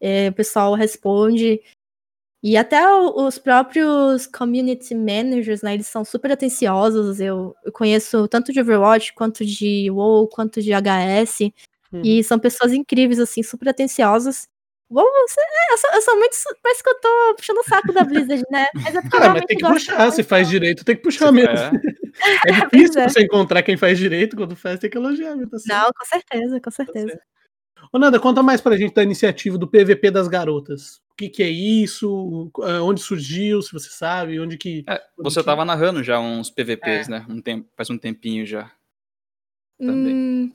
é, 0.00 0.28
o 0.28 0.32
pessoal 0.32 0.74
responde. 0.74 1.60
E 2.42 2.56
até 2.56 2.86
os 2.88 3.38
próprios 3.38 4.26
community 4.26 4.94
managers, 4.94 5.62
né, 5.62 5.74
eles 5.74 5.88
são 5.88 6.04
super 6.04 6.32
atenciosos. 6.32 7.20
Eu, 7.20 7.54
eu 7.64 7.72
conheço 7.72 8.28
tanto 8.28 8.52
de 8.52 8.60
Overwatch, 8.60 9.12
quanto 9.14 9.44
de 9.44 9.90
WoW, 9.90 10.28
quanto 10.28 10.62
de 10.62 10.72
HS. 10.72 11.52
Hum. 11.92 12.02
E 12.04 12.22
são 12.24 12.38
pessoas 12.38 12.72
incríveis, 12.72 13.18
assim, 13.18 13.42
super 13.42 13.68
atenciosas. 13.68 14.48
Você, 14.90 15.40
é, 15.40 15.72
eu, 15.72 15.78
sou, 15.78 15.90
eu 15.90 16.02
sou 16.02 16.16
muito. 16.16 16.36
Parece 16.62 16.82
que 16.82 16.88
eu 16.88 17.00
tô 17.00 17.34
puxando 17.36 17.58
o 17.58 17.64
saco 17.64 17.92
da 17.92 18.04
Blizzard, 18.04 18.42
né? 18.50 18.66
Mas 18.74 18.94
é 18.94 19.02
Cara, 19.02 19.34
mas 19.34 19.44
tem 19.44 19.58
que 19.58 19.66
puxar, 19.66 20.10
se 20.10 20.22
faz 20.22 20.48
direito, 20.48 20.84
tem 20.84 20.96
que 20.96 21.02
puxar 21.02 21.30
mesmo. 21.30 21.52
É, 21.52 21.70
é 22.48 22.52
difícil 22.64 23.00
é. 23.02 23.08
você 23.08 23.22
encontrar 23.22 23.62
quem 23.62 23.76
faz 23.76 23.98
direito, 23.98 24.34
quando 24.34 24.56
faz, 24.56 24.80
tem 24.80 24.88
que 24.88 24.96
elogiar. 24.96 25.36
Tá 25.36 25.58
Não, 25.66 25.90
com 25.92 26.04
certeza, 26.06 26.60
com 26.60 26.70
certeza. 26.70 27.16
Tá 27.16 27.88
Ô, 27.92 27.98
Nanda, 27.98 28.18
conta 28.18 28.42
mais 28.42 28.60
pra 28.60 28.76
gente 28.76 28.94
da 28.94 29.02
iniciativa 29.02 29.56
do 29.56 29.68
PVP 29.68 30.10
das 30.10 30.26
garotas. 30.26 30.96
O 31.12 31.16
que, 31.16 31.28
que 31.28 31.42
é 31.42 31.48
isso? 31.48 32.50
É, 32.62 32.80
onde 32.80 33.00
surgiu, 33.00 33.60
se 33.60 33.72
você 33.72 33.90
sabe? 33.90 34.40
Onde 34.40 34.56
que. 34.56 34.84
É, 34.88 35.02
você 35.16 35.40
estava 35.40 35.64
narrando 35.64 36.02
já 36.02 36.18
uns 36.18 36.50
PVPs, 36.50 37.08
é. 37.08 37.10
né? 37.10 37.26
Um 37.28 37.40
tempo, 37.40 37.68
faz 37.76 37.90
um 37.90 37.98
tempinho 37.98 38.46
já. 38.46 38.70
Também. 39.78 40.14
Hum, 40.14 40.52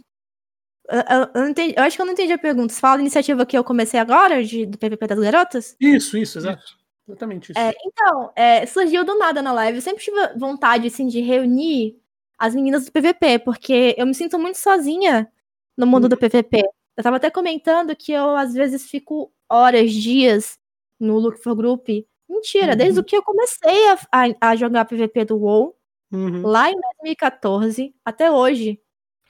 eu, 0.90 1.42
eu, 1.42 1.48
entendi, 1.48 1.74
eu, 1.78 1.84
acho 1.84 1.96
que 1.96 2.02
eu 2.02 2.06
não 2.06 2.14
entendi 2.14 2.34
a 2.34 2.38
pergunta. 2.38 2.74
Você 2.74 2.80
fala 2.80 2.98
da 2.98 3.02
iniciativa 3.02 3.46
que 3.46 3.58
eu 3.58 3.64
comecei 3.64 4.00
agora, 4.00 4.44
de, 4.44 4.66
do 4.66 4.78
PVP 4.78 5.08
das 5.08 5.20
garotas? 5.20 5.76
Isso, 5.80 6.18
isso, 6.18 6.40
exato. 6.40 6.64
Exatamente 7.08 7.52
isso. 7.52 7.60
É, 7.60 7.74
então, 7.86 8.32
é, 8.36 8.66
surgiu 8.66 9.04
do 9.04 9.18
nada 9.18 9.42
na 9.42 9.54
live. 9.54 9.78
Eu 9.78 9.82
sempre 9.82 10.04
tive 10.04 10.18
vontade, 10.38 10.88
assim, 10.88 11.08
de 11.08 11.22
reunir 11.22 11.98
as 12.38 12.56
meninas 12.56 12.86
do 12.86 12.92
PVP, 12.92 13.40
porque 13.40 13.96
eu 13.98 14.06
me 14.06 14.14
sinto 14.14 14.38
muito 14.40 14.58
sozinha 14.58 15.32
no 15.78 15.88
mundo 15.88 16.10
do 16.10 16.18
PVP. 16.18 16.58
Uhum. 16.58 16.70
Eu 16.98 17.04
tava 17.04 17.18
até 17.18 17.30
comentando 17.30 17.96
que 17.96 18.12
eu, 18.12 18.36
às 18.36 18.54
vezes, 18.54 18.90
fico 18.90 19.32
horas, 19.50 19.92
dias 19.92 20.58
no 21.00 21.18
Look 21.18 21.42
for 21.42 21.56
Group. 21.56 21.88
Mentira, 22.30 22.72
uhum. 22.72 22.78
desde 22.78 23.00
o 23.00 23.04
que 23.04 23.16
eu 23.16 23.24
comecei 23.24 23.88
a, 23.90 24.00
a, 24.12 24.50
a 24.50 24.56
jogar 24.56 24.86
PVP 24.86 25.26
do 25.26 25.38
WoW, 25.38 25.76
uhum. 26.12 26.42
lá 26.42 26.70
em 26.70 26.80
2014, 27.02 27.94
até 28.04 28.32
hoje, 28.32 28.80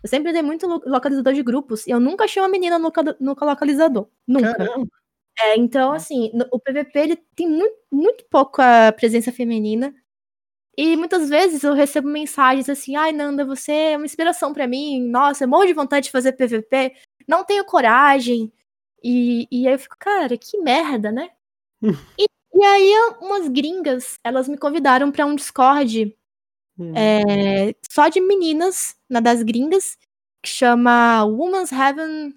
eu 0.04 0.10
sempre 0.10 0.34
dei 0.34 0.42
muito 0.42 0.68
localizador 0.86 1.34
de 1.34 1.42
grupos 1.42 1.88
e 1.88 1.92
eu 1.92 2.00
nunca 2.00 2.26
achei 2.26 2.42
uma 2.42 2.50
menina 2.50 2.78
no, 2.78 2.92
no 3.22 3.36
localizador. 3.40 4.10
Nunca. 4.28 4.68
É, 5.40 5.58
então, 5.58 5.94
assim, 5.94 6.30
o 6.52 6.60
PVP 6.60 7.00
ele 7.00 7.16
tem 7.36 7.48
muito, 7.50 7.76
muito 7.92 8.26
pouca 8.30 8.92
presença 8.92 9.32
feminina. 9.32 9.96
E 10.78 10.98
muitas 10.98 11.30
vezes 11.30 11.64
eu 11.64 11.74
recebo 11.74 12.08
mensagens 12.08 12.68
assim: 12.68 12.96
ai, 12.96 13.14
Nanda, 13.14 13.46
você 13.46 13.72
é 13.72 13.98
uma 13.98 14.06
inspiração 14.06 14.54
para 14.54 14.68
mim. 14.68 15.08
Nossa, 15.10 15.46
eu 15.46 15.48
morro 15.48 15.66
de 15.66 15.74
vontade 15.74 16.06
de 16.08 16.12
fazer 16.12 16.34
PVP. 16.34 16.94
Não 17.28 17.46
tenho 17.46 17.64
coragem. 17.66 18.52
E, 19.04 19.48
e 19.52 19.68
aí 19.68 19.74
eu 19.74 19.80
fico, 19.80 19.96
cara, 19.98 20.38
que 20.38 20.58
merda, 20.60 21.12
né? 21.12 21.30
e, 22.20 22.26
e 22.54 22.64
aí 22.66 22.94
umas 23.22 23.48
gringas, 23.48 24.20
elas 24.24 24.48
me 24.48 24.58
convidaram 24.58 25.12
para 25.12 25.26
um 25.26 25.36
Discord 25.36 26.16
Hum. 26.78 26.94
É, 26.96 27.76
só 27.90 28.08
de 28.08 28.20
meninas, 28.20 28.96
na 29.10 29.20
das 29.20 29.44
gringas, 29.44 29.98
que 30.42 30.50
chama 30.50 31.24
Woman's 31.26 31.72
Heaven. 31.72 32.34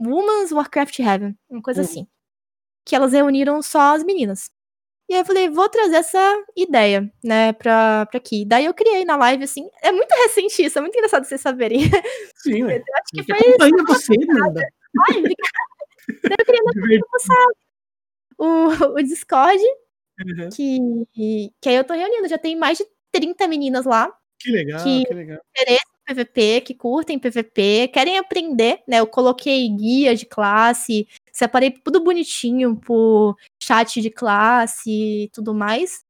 Woman's 0.00 0.52
Warcraft 0.52 1.00
Heaven, 1.00 1.36
uma 1.50 1.62
coisa 1.62 1.80
hum. 1.80 1.84
assim. 1.84 2.06
Que 2.84 2.94
elas 2.94 3.12
reuniram 3.12 3.60
só 3.62 3.94
as 3.94 4.04
meninas. 4.04 4.50
E 5.08 5.14
aí 5.14 5.20
eu 5.20 5.24
falei, 5.24 5.48
vou 5.48 5.68
trazer 5.70 5.96
essa 5.96 6.44
ideia, 6.54 7.10
né, 7.24 7.52
pra, 7.54 8.04
pra 8.06 8.18
aqui. 8.18 8.44
Daí 8.44 8.66
eu 8.66 8.74
criei 8.74 9.06
na 9.06 9.16
live, 9.16 9.42
assim. 9.44 9.68
É 9.82 9.90
muito 9.90 10.12
recente 10.12 10.62
isso, 10.62 10.78
é 10.78 10.82
muito 10.82 10.94
engraçado 10.94 11.24
vocês 11.24 11.40
saberem. 11.40 11.80
Sim? 12.36 12.60
Eu 12.60 12.68
acho 12.68 13.10
que 13.14 13.22
foi. 13.24 13.38
Acompanha 13.38 13.84
você, 13.86 14.14
Nanda. 14.18 14.62
Ai, 15.08 15.18
obrigada. 15.18 15.58
Daí 16.22 16.36
eu 16.38 16.44
queria 16.44 17.02
o, 18.38 18.68
o 18.94 19.02
Discord, 19.02 19.60
uhum. 20.20 20.48
que, 20.50 21.52
que 21.60 21.68
aí 21.68 21.74
eu 21.74 21.84
tô 21.84 21.94
reunindo. 21.94 22.28
Já 22.28 22.38
tem 22.38 22.56
mais 22.56 22.78
de 22.78 22.86
30 23.12 23.46
meninas 23.48 23.84
lá. 23.84 24.12
Que 24.38 24.50
legal, 24.50 24.82
que, 24.82 25.04
que 25.04 25.14
legal. 25.14 25.40
PVP, 26.08 26.62
que 26.62 26.74
curtem 26.74 27.18
PVP, 27.18 27.90
querem 27.92 28.16
aprender, 28.16 28.80
né? 28.88 29.00
Eu 29.00 29.06
coloquei 29.06 29.68
guia 29.68 30.16
de 30.16 30.24
classe, 30.24 31.06
separei 31.30 31.70
tudo 31.70 32.02
bonitinho 32.02 32.76
por 32.76 33.36
chat 33.62 34.00
de 34.00 34.10
classe 34.10 34.90
e 34.90 35.28
tudo 35.32 35.52
mais, 35.52 36.02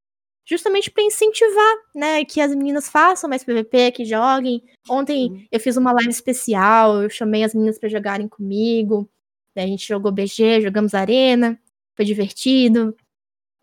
justamente 0.46 0.90
para 0.90 1.02
incentivar, 1.02 1.76
né, 1.94 2.24
que 2.24 2.40
as 2.40 2.54
meninas 2.54 2.88
façam 2.88 3.28
mais 3.28 3.44
PVP, 3.44 3.90
que 3.92 4.04
joguem. 4.04 4.62
Ontem 4.88 5.46
eu 5.50 5.60
fiz 5.60 5.76
uma 5.76 5.92
live 5.92 6.10
especial, 6.10 7.02
eu 7.02 7.10
chamei 7.10 7.42
as 7.42 7.52
meninas 7.52 7.78
para 7.78 7.88
jogarem 7.88 8.28
comigo. 8.28 9.08
Né, 9.54 9.64
a 9.64 9.66
gente 9.66 9.86
jogou 9.86 10.12
BG, 10.12 10.62
jogamos 10.62 10.94
arena, 10.94 11.60
foi 11.94 12.04
divertido. 12.04 12.96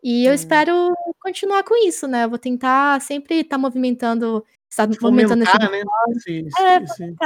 E 0.02 0.24
eu 0.24 0.34
espero 0.34 0.94
continuar 1.20 1.64
com 1.64 1.74
isso, 1.86 2.06
né? 2.06 2.24
Eu 2.24 2.30
vou 2.30 2.38
tentar 2.38 3.00
sempre 3.00 3.40
estar 3.40 3.56
tá 3.56 3.58
movimentando 3.58 4.44
Está 4.70 4.86
movimentando 5.00 5.42
esse 5.42 5.58
né? 5.58 5.82
Sim, 6.22 6.48
é, 6.60 6.86
sim. 6.86 7.16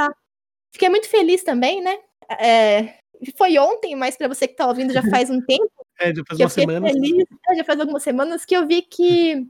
Fiquei 0.71 0.87
muito 0.89 1.09
feliz 1.09 1.43
também, 1.43 1.81
né? 1.81 1.97
É, 2.39 2.95
foi 3.37 3.57
ontem, 3.57 3.95
mas 3.95 4.15
para 4.15 4.29
você 4.29 4.47
que 4.47 4.53
está 4.53 4.67
ouvindo 4.67 4.93
já 4.93 5.03
faz 5.09 5.29
um 5.29 5.41
tempo. 5.45 5.69
é, 5.99 6.15
já 6.15 6.23
faz 6.25 6.39
uma 6.39 6.49
semana. 6.49 6.87
Feliz, 6.87 7.25
é, 7.49 7.55
já 7.55 7.63
faz 7.63 7.79
algumas 7.79 8.03
semanas 8.03 8.45
que 8.45 8.55
eu 8.55 8.65
vi 8.65 8.81
que 8.83 9.45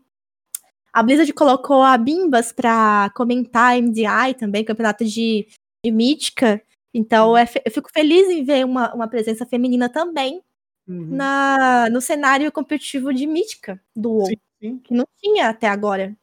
a 0.92 1.04
Blizzard 1.04 1.32
colocou 1.34 1.84
a 1.84 1.96
Bimbas 1.98 2.52
para 2.52 3.12
comentar 3.16 3.78
MDI 3.80 4.34
também, 4.38 4.66
campeonato 4.66 5.06
de, 5.06 5.48
de 5.86 5.92
mítica. 5.92 6.62
Então 6.94 7.38
é, 7.38 7.46
eu 7.64 7.72
fico 7.72 7.90
feliz 7.94 8.28
em 8.30 8.44
ver 8.44 8.66
uma, 8.66 8.94
uma 8.96 9.08
presença 9.08 9.46
feminina 9.46 9.88
também 9.90 10.42
uhum. 10.92 11.16
na, 11.16 11.90
no 11.90 12.02
cenário 12.02 12.52
competitivo 12.52 13.14
de 13.14 13.26
mítica 13.26 13.82
do 13.96 14.12
WoW, 14.12 14.28
sim, 14.28 14.36
sim. 14.62 14.80
que 14.80 14.94
não 14.94 15.08
tinha 15.20 15.50
até 15.50 15.68
agora. 15.68 16.16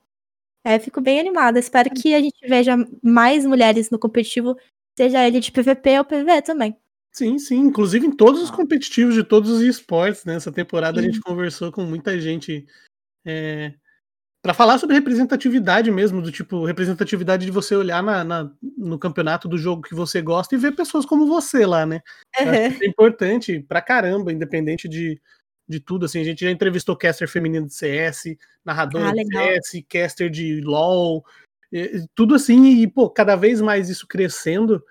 É, 0.64 0.78
fico 0.78 1.00
bem 1.00 1.18
animada. 1.18 1.59
Espero 1.59 1.90
que 1.90 2.14
a 2.14 2.20
gente 2.20 2.46
veja 2.46 2.76
mais 3.02 3.46
mulheres 3.46 3.90
no 3.90 3.98
competitivo, 3.98 4.57
seja 4.96 5.26
ele 5.26 5.40
de 5.40 5.50
PVP 5.50 5.98
ou 5.98 6.04
PVE 6.04 6.42
também. 6.44 6.76
Sim, 7.12 7.38
sim. 7.38 7.57
Inclusive 7.57 8.07
em 8.07 8.11
todos 8.11 8.42
os 8.42 8.50
competitivos 8.50 9.14
de 9.14 9.24
todos 9.24 9.50
os 9.50 9.62
esportes, 9.62 10.24
né? 10.24 10.35
Essa 10.35 10.52
temporada 10.52 11.00
sim. 11.00 11.07
a 11.07 11.11
gente 11.11 11.20
conversou 11.20 11.72
com 11.72 11.83
muita 11.83 12.20
gente 12.20 12.66
é, 13.24 13.74
para 14.42 14.55
falar 14.55 14.79
sobre 14.79 14.94
representatividade 14.94 15.90
mesmo, 15.90 16.22
do 16.22 16.31
tipo, 16.31 16.64
representatividade 16.64 17.44
de 17.44 17.51
você 17.51 17.74
olhar 17.74 18.03
na, 18.03 18.22
na, 18.22 18.51
no 18.77 18.98
campeonato 18.98 19.48
do 19.48 19.59
jogo 19.59 19.83
que 19.83 19.94
você 19.94 20.22
gosta 20.22 20.55
e 20.55 20.59
ver 20.59 20.77
pessoas 20.77 21.05
como 21.05 21.27
você 21.27 21.66
lá, 21.66 21.85
né? 21.85 22.01
Uhum. 22.40 22.48
é 22.48 22.87
importante 22.87 23.61
pra 23.61 23.83
caramba, 23.83 24.33
independente 24.33 24.88
de, 24.88 25.20
de 25.68 25.81
tudo, 25.81 26.07
assim, 26.07 26.20
a 26.20 26.24
gente 26.24 26.44
já 26.44 26.51
entrevistou 26.51 26.96
caster 26.96 27.29
feminino 27.29 27.66
de 27.66 27.74
CS, 27.74 28.37
narrador 28.64 29.09
ah, 29.09 29.12
de 29.12 29.27
CS, 29.27 29.85
caster 29.88 30.31
de 30.31 30.61
LoL, 30.61 31.24
tudo 32.14 32.35
assim, 32.35 32.81
e, 32.81 32.87
pô, 32.87 33.11
cada 33.11 33.35
vez 33.35 33.61
mais 33.61 33.88
isso 33.88 34.07
crescendo, 34.07 34.83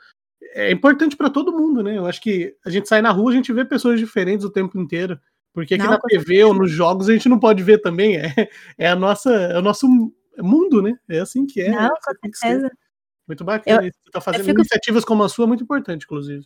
é 0.54 0.72
importante 0.72 1.16
para 1.16 1.30
todo 1.30 1.56
mundo, 1.56 1.82
né? 1.82 1.98
Eu 1.98 2.06
acho 2.06 2.22
que 2.22 2.56
a 2.66 2.70
gente 2.70 2.88
sai 2.88 3.02
na 3.02 3.12
rua, 3.12 3.32
a 3.32 3.36
gente 3.36 3.52
vê 3.54 3.64
pessoas 3.64 4.00
diferentes 4.00 4.46
o 4.46 4.52
tempo 4.52 4.78
inteiro, 4.78 5.20
porque 5.58 5.74
aqui 5.74 5.84
não, 5.84 5.94
na 5.94 6.00
TV 6.00 6.44
ou 6.44 6.54
nos 6.54 6.70
jogos 6.70 7.10
a 7.10 7.14
gente 7.14 7.28
não 7.28 7.40
pode 7.40 7.64
ver 7.64 7.80
também, 7.80 8.16
é, 8.16 8.32
é 8.78 8.90
a 8.90 8.96
nossa, 8.96 9.32
é 9.34 9.58
o 9.58 9.62
nosso 9.64 9.88
mundo, 10.38 10.84
né? 10.84 10.96
É 11.10 11.18
assim 11.18 11.48
que 11.48 11.60
é. 11.60 11.72
Não, 11.72 11.88
é 11.88 11.90
com 11.90 12.32
certeza. 12.32 12.72
Muito 13.28 13.44
bacana. 13.44 13.88
Eu, 13.88 13.92
Você 13.92 14.12
tá 14.12 14.22
fazendo 14.22 14.46
fico... 14.46 14.60
iniciativas 14.60 15.04
como 15.04 15.24
a 15.24 15.30
sua, 15.30 15.48
muito 15.48 15.64
importante, 15.64 16.04
inclusive. 16.04 16.46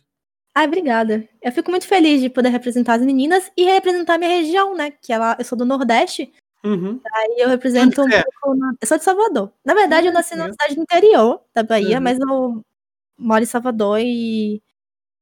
Ah, 0.54 0.64
obrigada. 0.64 1.28
Eu 1.42 1.52
fico 1.52 1.70
muito 1.70 1.86
feliz 1.86 2.22
de 2.22 2.30
poder 2.30 2.48
representar 2.48 2.94
as 2.94 3.02
meninas 3.02 3.52
e 3.54 3.66
representar 3.66 4.14
a 4.14 4.18
minha 4.18 4.30
região, 4.30 4.74
né? 4.74 4.92
Que 4.92 5.12
ela, 5.12 5.36
eu 5.38 5.44
sou 5.44 5.58
do 5.58 5.66
Nordeste. 5.66 6.32
Uhum. 6.64 6.98
Aí 7.14 7.36
eu 7.40 7.50
represento 7.50 8.00
um 8.00 8.08
é? 8.08 8.22
pouco. 8.22 8.56
Na... 8.56 8.72
Eu 8.80 8.88
sou 8.88 8.96
de 8.96 9.04
Salvador. 9.04 9.52
Na 9.62 9.74
verdade, 9.74 10.06
eu 10.06 10.12
nasci 10.14 10.34
numa 10.34 10.50
cidade 10.50 10.74
do 10.74 10.80
interior 10.80 11.42
da 11.54 11.62
Bahia, 11.62 11.98
uhum. 11.98 12.02
mas 12.02 12.18
eu 12.18 12.64
moro 13.18 13.42
em 13.42 13.46
Salvador 13.46 13.98
e. 14.00 14.62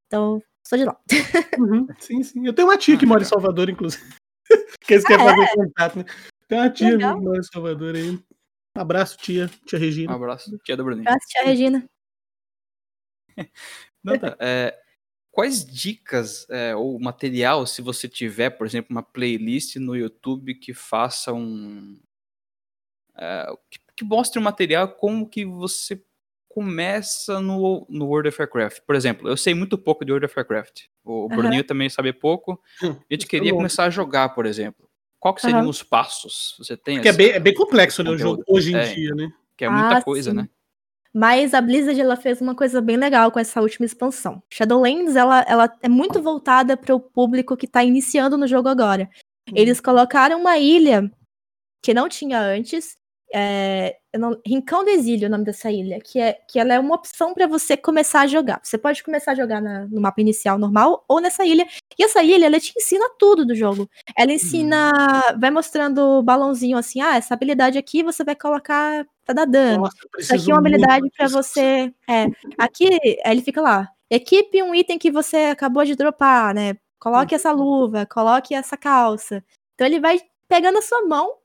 Então, 0.06 0.40
sou 0.66 0.78
de 0.78 0.84
lá. 0.84 0.98
Uhum. 1.58 1.86
Sim, 1.98 2.22
sim. 2.22 2.46
Eu 2.46 2.52
tenho 2.52 2.68
uma 2.68 2.78
tia 2.78 2.96
que 2.96 3.06
mora 3.06 3.22
em 3.22 3.26
Salvador, 3.26 3.68
inclusive. 3.68 4.02
que 4.80 4.94
eles 4.94 5.04
querem 5.04 5.26
ah, 5.26 5.30
fazer 5.30 5.42
é? 5.42 5.54
contato, 5.54 5.98
né? 5.98 6.04
Tem 6.48 6.58
uma 6.58 6.70
tia 6.70 6.90
Legal. 6.90 7.18
que 7.18 7.24
mora 7.24 7.38
em 7.38 7.42
Salvador 7.42 7.94
aí. 7.94 8.10
Um 8.10 8.80
abraço, 8.80 9.16
tia. 9.18 9.48
Tia 9.66 9.78
Regina. 9.78 10.12
Um 10.12 10.16
abraço, 10.16 10.58
tia 10.64 10.76
do 10.76 10.84
Bruninho. 10.84 11.04
Um 11.04 11.08
abraço, 11.08 11.26
tia 11.28 11.44
Regina. 11.44 11.84
Nanda, 14.02 14.36
é, 14.40 14.78
quais 15.30 15.64
dicas 15.64 16.48
é, 16.50 16.74
ou 16.74 16.98
material, 16.98 17.66
se 17.66 17.82
você 17.82 18.08
tiver, 18.08 18.50
por 18.50 18.66
exemplo, 18.66 18.90
uma 18.90 19.02
playlist 19.02 19.76
no 19.76 19.96
YouTube 19.96 20.54
que 20.54 20.74
faça 20.74 21.32
um. 21.32 22.00
É, 23.16 23.46
que, 23.70 23.78
que, 23.96 24.04
mostre 24.04 24.38
um 24.38 24.42
material 24.42 24.94
como 24.94 25.28
que 25.28 25.44
você 25.44 26.02
começa 26.50 27.40
no, 27.40 27.86
no 27.88 28.06
World 28.06 28.28
of 28.28 28.40
Warcraft. 28.40 28.80
Por 28.84 28.96
exemplo, 28.96 29.28
eu 29.28 29.36
sei 29.36 29.54
muito 29.54 29.78
pouco 29.78 30.04
de 30.04 30.10
World 30.10 30.26
of 30.26 30.34
Warcraft. 30.36 30.82
O 31.04 31.22
uhum. 31.22 31.28
Bruninho 31.28 31.62
também 31.62 31.88
sabe 31.88 32.12
pouco. 32.12 32.60
Hum, 32.82 32.90
a 32.90 33.14
gente 33.14 33.26
queria 33.26 33.52
começar 33.52 33.84
a 33.84 33.90
jogar, 33.90 34.30
por 34.30 34.46
exemplo. 34.46 34.90
Qual 35.20 35.32
que 35.32 35.42
seriam 35.42 35.62
uhum. 35.62 35.68
os 35.68 35.82
passos? 35.82 36.56
Você 36.58 36.76
tem? 36.76 36.96
Porque 36.96 37.08
é 37.08 37.12
bem, 37.12 37.30
é 37.30 37.38
bem 37.38 37.54
complexo 37.54 38.02
né, 38.02 38.10
o 38.10 38.18
jogo 38.18 38.42
hoje 38.48 38.72
em 38.72 38.76
é, 38.76 38.94
dia, 38.94 39.14
né? 39.14 39.30
Que 39.56 39.64
é 39.64 39.68
muita 39.68 39.98
ah, 39.98 40.02
coisa, 40.02 40.30
sim. 40.30 40.36
né? 40.38 40.48
Mas 41.14 41.54
a 41.54 41.60
Blizzard 41.60 42.00
ela 42.00 42.16
fez 42.16 42.40
uma 42.40 42.54
coisa 42.54 42.80
bem 42.80 42.96
legal 42.96 43.30
com 43.30 43.38
essa 43.38 43.60
última 43.60 43.86
expansão. 43.86 44.42
Shadowlands 44.50 45.14
ela, 45.14 45.44
ela 45.46 45.78
é 45.82 45.88
muito 45.88 46.20
voltada 46.20 46.76
para 46.76 46.94
o 46.94 47.00
público 47.00 47.56
que 47.56 47.66
está 47.66 47.84
iniciando 47.84 48.36
no 48.36 48.46
jogo 48.46 48.68
agora. 48.68 49.08
Eles 49.52 49.80
colocaram 49.80 50.40
uma 50.40 50.58
ilha 50.58 51.10
que 51.82 51.94
não 51.94 52.08
tinha 52.08 52.40
antes, 52.40 52.96
é, 53.32 53.96
não, 54.18 54.40
Rincão 54.44 54.82
do 54.84 54.90
Exílio, 54.90 55.28
o 55.28 55.30
nome 55.30 55.44
dessa 55.44 55.70
ilha, 55.70 56.00
que, 56.00 56.18
é, 56.18 56.32
que 56.48 56.58
ela 56.58 56.74
é 56.74 56.78
uma 56.78 56.96
opção 56.96 57.32
para 57.32 57.46
você 57.46 57.76
começar 57.76 58.22
a 58.22 58.26
jogar. 58.26 58.60
Você 58.62 58.76
pode 58.76 59.02
começar 59.04 59.32
a 59.32 59.34
jogar 59.34 59.60
na, 59.60 59.86
no 59.86 60.00
mapa 60.00 60.20
inicial 60.20 60.58
normal 60.58 61.04
ou 61.06 61.20
nessa 61.20 61.44
ilha. 61.44 61.66
E 61.96 62.02
essa 62.02 62.22
ilha, 62.22 62.46
ela 62.46 62.58
te 62.58 62.72
ensina 62.76 63.08
tudo 63.18 63.46
do 63.46 63.54
jogo. 63.54 63.88
Ela 64.16 64.32
ensina, 64.32 64.90
hum. 65.32 65.40
vai 65.40 65.50
mostrando 65.50 65.98
o 65.98 66.22
balãozinho 66.22 66.76
assim, 66.76 67.00
ah, 67.00 67.16
essa 67.16 67.34
habilidade 67.34 67.78
aqui 67.78 68.02
você 68.02 68.24
vai 68.24 68.34
colocar 68.34 69.06
pra 69.24 69.34
dar 69.34 69.44
dano. 69.44 69.84
Nossa, 69.84 70.34
aqui 70.34 70.50
é 70.50 70.54
uma 70.54 70.60
habilidade 70.60 71.08
para 71.16 71.28
você. 71.28 71.92
É, 72.08 72.26
aqui, 72.58 72.98
ele 73.24 73.42
fica 73.42 73.60
lá. 73.60 73.88
Equipe 74.10 74.60
um 74.60 74.74
item 74.74 74.98
que 74.98 75.10
você 75.10 75.36
acabou 75.36 75.84
de 75.84 75.94
dropar, 75.94 76.52
né? 76.52 76.76
Coloque 76.98 77.34
hum. 77.34 77.36
essa 77.36 77.52
luva, 77.52 78.04
coloque 78.06 78.54
essa 78.54 78.76
calça. 78.76 79.44
Então 79.74 79.86
ele 79.86 80.00
vai 80.00 80.20
pegando 80.48 80.78
a 80.78 80.82
sua 80.82 81.06
mão 81.06 81.36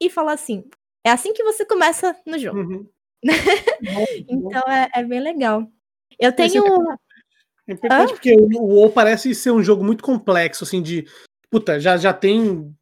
e 0.00 0.08
fala 0.08 0.32
assim: 0.32 0.64
é 1.06 1.10
assim 1.12 1.32
que 1.32 1.44
você 1.44 1.64
começa 1.64 2.16
no 2.26 2.36
jogo. 2.36 2.58
Uhum. 2.58 2.88
então 4.28 4.62
é, 4.68 4.90
é, 4.92 5.04
bem 5.04 5.20
legal. 5.20 5.64
Eu 6.18 6.32
tenho. 6.32 6.64
É 7.68 7.72
importante 7.72 8.12
porque 8.12 8.34
o 8.34 8.64
WoW 8.64 8.90
parece 8.90 9.32
ser 9.34 9.52
um 9.52 9.62
jogo 9.62 9.84
muito 9.84 10.02
complexo, 10.02 10.64
assim, 10.64 10.82
de. 10.82 11.06
Puta, 11.48 11.78
já, 11.78 11.96
já 11.96 12.12
tem, 12.12 12.74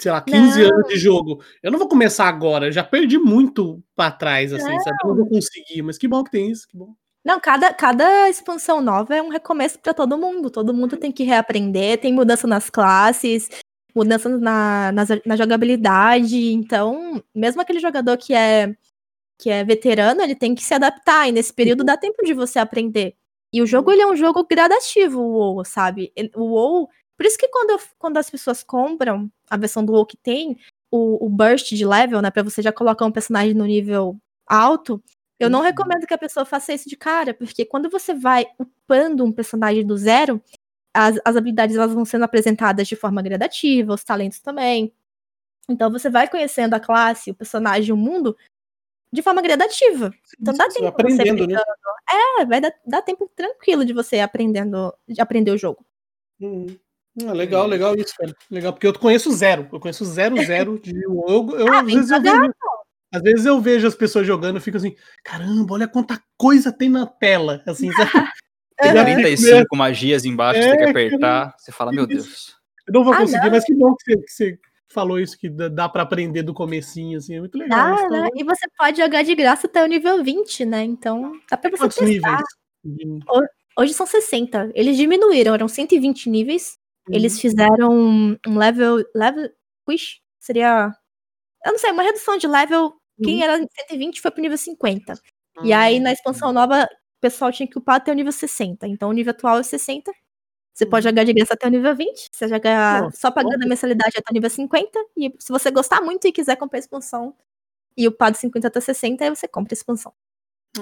sei 0.00 0.12
lá, 0.12 0.20
15 0.20 0.62
não. 0.62 0.72
anos 0.72 0.88
de 0.88 0.96
jogo. 0.96 1.42
Eu 1.60 1.72
não 1.72 1.78
vou 1.78 1.88
começar 1.88 2.28
agora, 2.28 2.70
já 2.70 2.84
perdi 2.84 3.18
muito 3.18 3.82
pra 3.96 4.10
trás, 4.10 4.52
assim, 4.52 4.70
não. 4.70 4.80
sabe? 4.80 4.96
Eu 5.02 5.08
não 5.08 5.16
vou 5.16 5.28
conseguir, 5.28 5.82
mas 5.82 5.98
que 5.98 6.06
bom 6.06 6.22
que 6.22 6.30
tem 6.30 6.50
isso, 6.50 6.68
que 6.68 6.76
bom. 6.76 6.94
Não, 7.24 7.40
cada, 7.40 7.72
cada 7.72 8.28
expansão 8.28 8.80
nova 8.80 9.16
é 9.16 9.22
um 9.22 9.30
recomeço 9.30 9.80
para 9.80 9.94
todo 9.94 10.18
mundo. 10.18 10.50
Todo 10.50 10.74
mundo 10.74 10.96
tem 10.96 11.10
que 11.10 11.24
reaprender, 11.24 11.98
tem 11.98 12.12
mudança 12.12 12.46
nas 12.46 12.70
classes, 12.70 13.48
mudanças 13.94 14.40
na, 14.40 14.92
na, 14.92 15.04
na, 15.24 15.36
jogabilidade. 15.36 16.52
Então, 16.52 17.22
mesmo 17.34 17.60
aquele 17.60 17.80
jogador 17.80 18.16
que 18.16 18.34
é 18.34 18.74
que 19.38 19.50
é 19.50 19.64
veterano, 19.64 20.22
ele 20.22 20.34
tem 20.34 20.54
que 20.54 20.62
se 20.62 20.74
adaptar. 20.74 21.28
E 21.28 21.32
nesse 21.32 21.52
período 21.52 21.80
uhum. 21.80 21.86
dá 21.86 21.96
tempo 21.96 22.24
de 22.24 22.32
você 22.32 22.58
aprender. 22.58 23.16
E 23.52 23.60
o 23.62 23.66
jogo 23.66 23.90
ele 23.90 24.02
é 24.02 24.06
um 24.06 24.16
jogo 24.16 24.46
gradativo, 24.48 25.20
o 25.20 25.32
WoW, 25.32 25.64
sabe? 25.64 26.12
O 26.34 26.44
WoW, 26.44 26.88
por 27.16 27.26
isso 27.26 27.38
que 27.38 27.48
quando, 27.48 27.80
quando 27.98 28.16
as 28.16 28.30
pessoas 28.30 28.62
compram 28.62 29.30
a 29.50 29.56
versão 29.56 29.84
do 29.84 29.92
WoW 29.92 30.06
que 30.06 30.16
tem 30.16 30.56
o, 30.90 31.26
o 31.26 31.28
burst 31.28 31.72
de 31.74 31.84
level, 31.84 32.22
né, 32.22 32.30
para 32.30 32.42
você 32.42 32.62
já 32.62 32.72
colocar 32.72 33.04
um 33.04 33.12
personagem 33.12 33.54
no 33.54 33.64
nível 33.64 34.16
alto, 34.46 35.02
eu 35.38 35.50
não 35.50 35.60
uhum. 35.60 35.64
recomendo 35.64 36.06
que 36.06 36.14
a 36.14 36.18
pessoa 36.18 36.44
faça 36.44 36.72
isso 36.72 36.88
de 36.88 36.96
cara, 36.96 37.34
porque 37.34 37.64
quando 37.64 37.90
você 37.90 38.14
vai 38.14 38.46
upando 38.58 39.24
um 39.24 39.32
personagem 39.32 39.84
do 39.84 39.96
zero, 39.96 40.40
as, 40.94 41.18
as 41.24 41.36
habilidades 41.36 41.76
elas 41.76 41.92
vão 41.92 42.04
sendo 42.04 42.24
apresentadas 42.24 42.86
de 42.86 42.94
forma 42.94 43.20
gradativa, 43.20 43.94
os 43.94 44.04
talentos 44.04 44.38
também. 44.38 44.92
Então 45.68 45.90
você 45.90 46.08
vai 46.08 46.28
conhecendo 46.28 46.74
a 46.74 46.80
classe, 46.80 47.32
o 47.32 47.34
personagem, 47.34 47.92
o 47.92 47.96
mundo 47.96 48.36
de 49.12 49.22
forma 49.22 49.42
gradativa. 49.42 50.12
Então 50.40 50.54
dá 50.54 50.68
tempo 50.68 50.86
aprendendo, 50.86 51.46
né? 51.46 51.60
É, 52.38 52.44
vai 52.44 52.60
dar, 52.60 52.72
dar, 52.86 53.02
tempo 53.02 53.30
tranquilo 53.34 53.84
de 53.84 53.92
você 53.92 54.20
aprendendo, 54.20 54.94
de 55.08 55.20
aprender 55.20 55.50
o 55.50 55.58
jogo. 55.58 55.84
Uhum. 56.40 56.78
Ah, 57.26 57.32
legal, 57.32 57.66
legal 57.66 57.94
isso, 57.94 58.14
cara. 58.16 58.34
Legal, 58.50 58.72
porque 58.72 58.86
eu 58.86 58.98
conheço 58.98 59.30
zero. 59.32 59.68
Eu 59.72 59.80
conheço 59.80 60.04
zero, 60.04 60.36
zero 60.44 60.78
de 60.82 60.94
eu, 61.02 61.48
eu 61.58 61.72
ah, 61.72 61.80
às, 61.80 61.86
vezes 61.86 62.10
eu 62.10 62.20
vejo, 62.20 62.54
às 63.12 63.22
vezes 63.22 63.46
eu 63.46 63.60
vejo 63.60 63.86
as 63.86 63.94
pessoas 63.94 64.26
jogando 64.26 64.58
e 64.58 64.60
fico 64.60 64.76
assim, 64.76 64.94
caramba, 65.22 65.74
olha 65.74 65.88
quanta 65.88 66.20
coisa 66.36 66.72
tem 66.72 66.88
na 66.88 67.06
tela. 67.06 67.62
Assim, 67.66 67.88
Tem 68.76 68.92
45 68.92 69.76
magias 69.76 70.24
embaixo, 70.24 70.60
é, 70.60 70.68
tem 70.68 70.78
que 70.78 70.84
é, 70.84 70.90
apertar. 70.90 71.54
Você 71.58 71.72
fala, 71.72 71.92
meu 71.92 72.06
Deus. 72.06 72.56
Eu 72.86 72.94
não 72.94 73.04
vou 73.04 73.14
ah, 73.14 73.18
conseguir, 73.18 73.44
não. 73.44 73.50
mas 73.52 73.64
que 73.64 73.74
bom 73.74 73.94
que 73.94 74.04
você, 74.04 74.16
que 74.16 74.32
você 74.32 74.58
falou 74.88 75.18
isso, 75.18 75.38
que 75.38 75.48
dá 75.48 75.88
para 75.88 76.02
aprender 76.02 76.42
do 76.42 76.54
comecinho, 76.54 77.18
assim, 77.18 77.36
é 77.36 77.40
muito 77.40 77.56
legal. 77.56 77.96
Dá, 77.96 78.08
né? 78.08 78.28
E 78.34 78.44
você 78.44 78.66
pode 78.76 78.98
jogar 78.98 79.22
de 79.22 79.34
graça 79.34 79.66
até 79.66 79.82
o 79.82 79.86
nível 79.86 80.22
20, 80.22 80.64
né? 80.64 80.82
Então, 80.84 81.32
dá 81.50 81.56
pra 81.56 81.70
você 81.70 81.78
Quantos 81.78 81.96
testar. 81.96 82.42
níveis? 82.84 83.24
Hoje 83.76 83.92
são 83.92 84.06
60. 84.06 84.70
Eles 84.74 84.96
diminuíram, 84.96 85.54
eram 85.54 85.68
120 85.68 86.30
níveis. 86.30 86.78
Uhum. 87.08 87.14
Eles 87.16 87.40
fizeram 87.40 87.92
um 88.46 88.58
level. 88.58 89.04
level. 89.14 89.50
Wish? 89.88 90.20
Seria. 90.38 90.92
Eu 91.64 91.72
não 91.72 91.78
sei, 91.78 91.90
uma 91.90 92.02
redução 92.02 92.36
de 92.36 92.46
level. 92.46 92.84
Uhum. 92.84 93.24
Quem 93.24 93.42
era 93.42 93.56
120 93.56 94.20
foi 94.20 94.30
pro 94.30 94.42
nível 94.42 94.58
50. 94.58 95.14
Uhum. 95.56 95.66
E 95.66 95.72
aí, 95.72 95.98
na 95.98 96.12
expansão 96.12 96.52
nova, 96.52 96.88
pessoal 97.24 97.50
tinha 97.50 97.66
que 97.66 97.78
upar 97.78 97.96
até 97.96 98.12
o 98.12 98.14
nível 98.14 98.30
60. 98.30 98.86
Então, 98.86 99.08
o 99.08 99.12
nível 99.12 99.30
atual 99.30 99.58
é 99.58 99.62
60. 99.62 100.12
Você 100.74 100.84
pode 100.84 101.04
jogar 101.04 101.24
de 101.24 101.32
graça 101.32 101.54
até 101.54 101.66
o 101.66 101.70
nível 101.70 101.96
20. 101.96 102.28
Você 102.30 102.46
jogar 102.46 103.10
só 103.12 103.30
pagando 103.30 103.62
a 103.62 103.66
mensalidade 103.66 104.12
até 104.18 104.30
o 104.30 104.34
nível 104.34 104.50
50. 104.50 104.98
E 105.16 105.32
se 105.38 105.50
você 105.50 105.70
gostar 105.70 106.02
muito 106.02 106.26
e 106.26 106.32
quiser 106.32 106.56
comprar 106.56 106.78
a 106.78 106.80
expansão 106.80 107.34
e 107.96 108.06
upar 108.06 108.30
de 108.30 108.38
50 108.38 108.68
até 108.68 108.78
60, 108.78 109.24
aí 109.24 109.30
você 109.30 109.48
compra 109.48 109.72
a 109.72 109.76
expansão. 109.76 110.12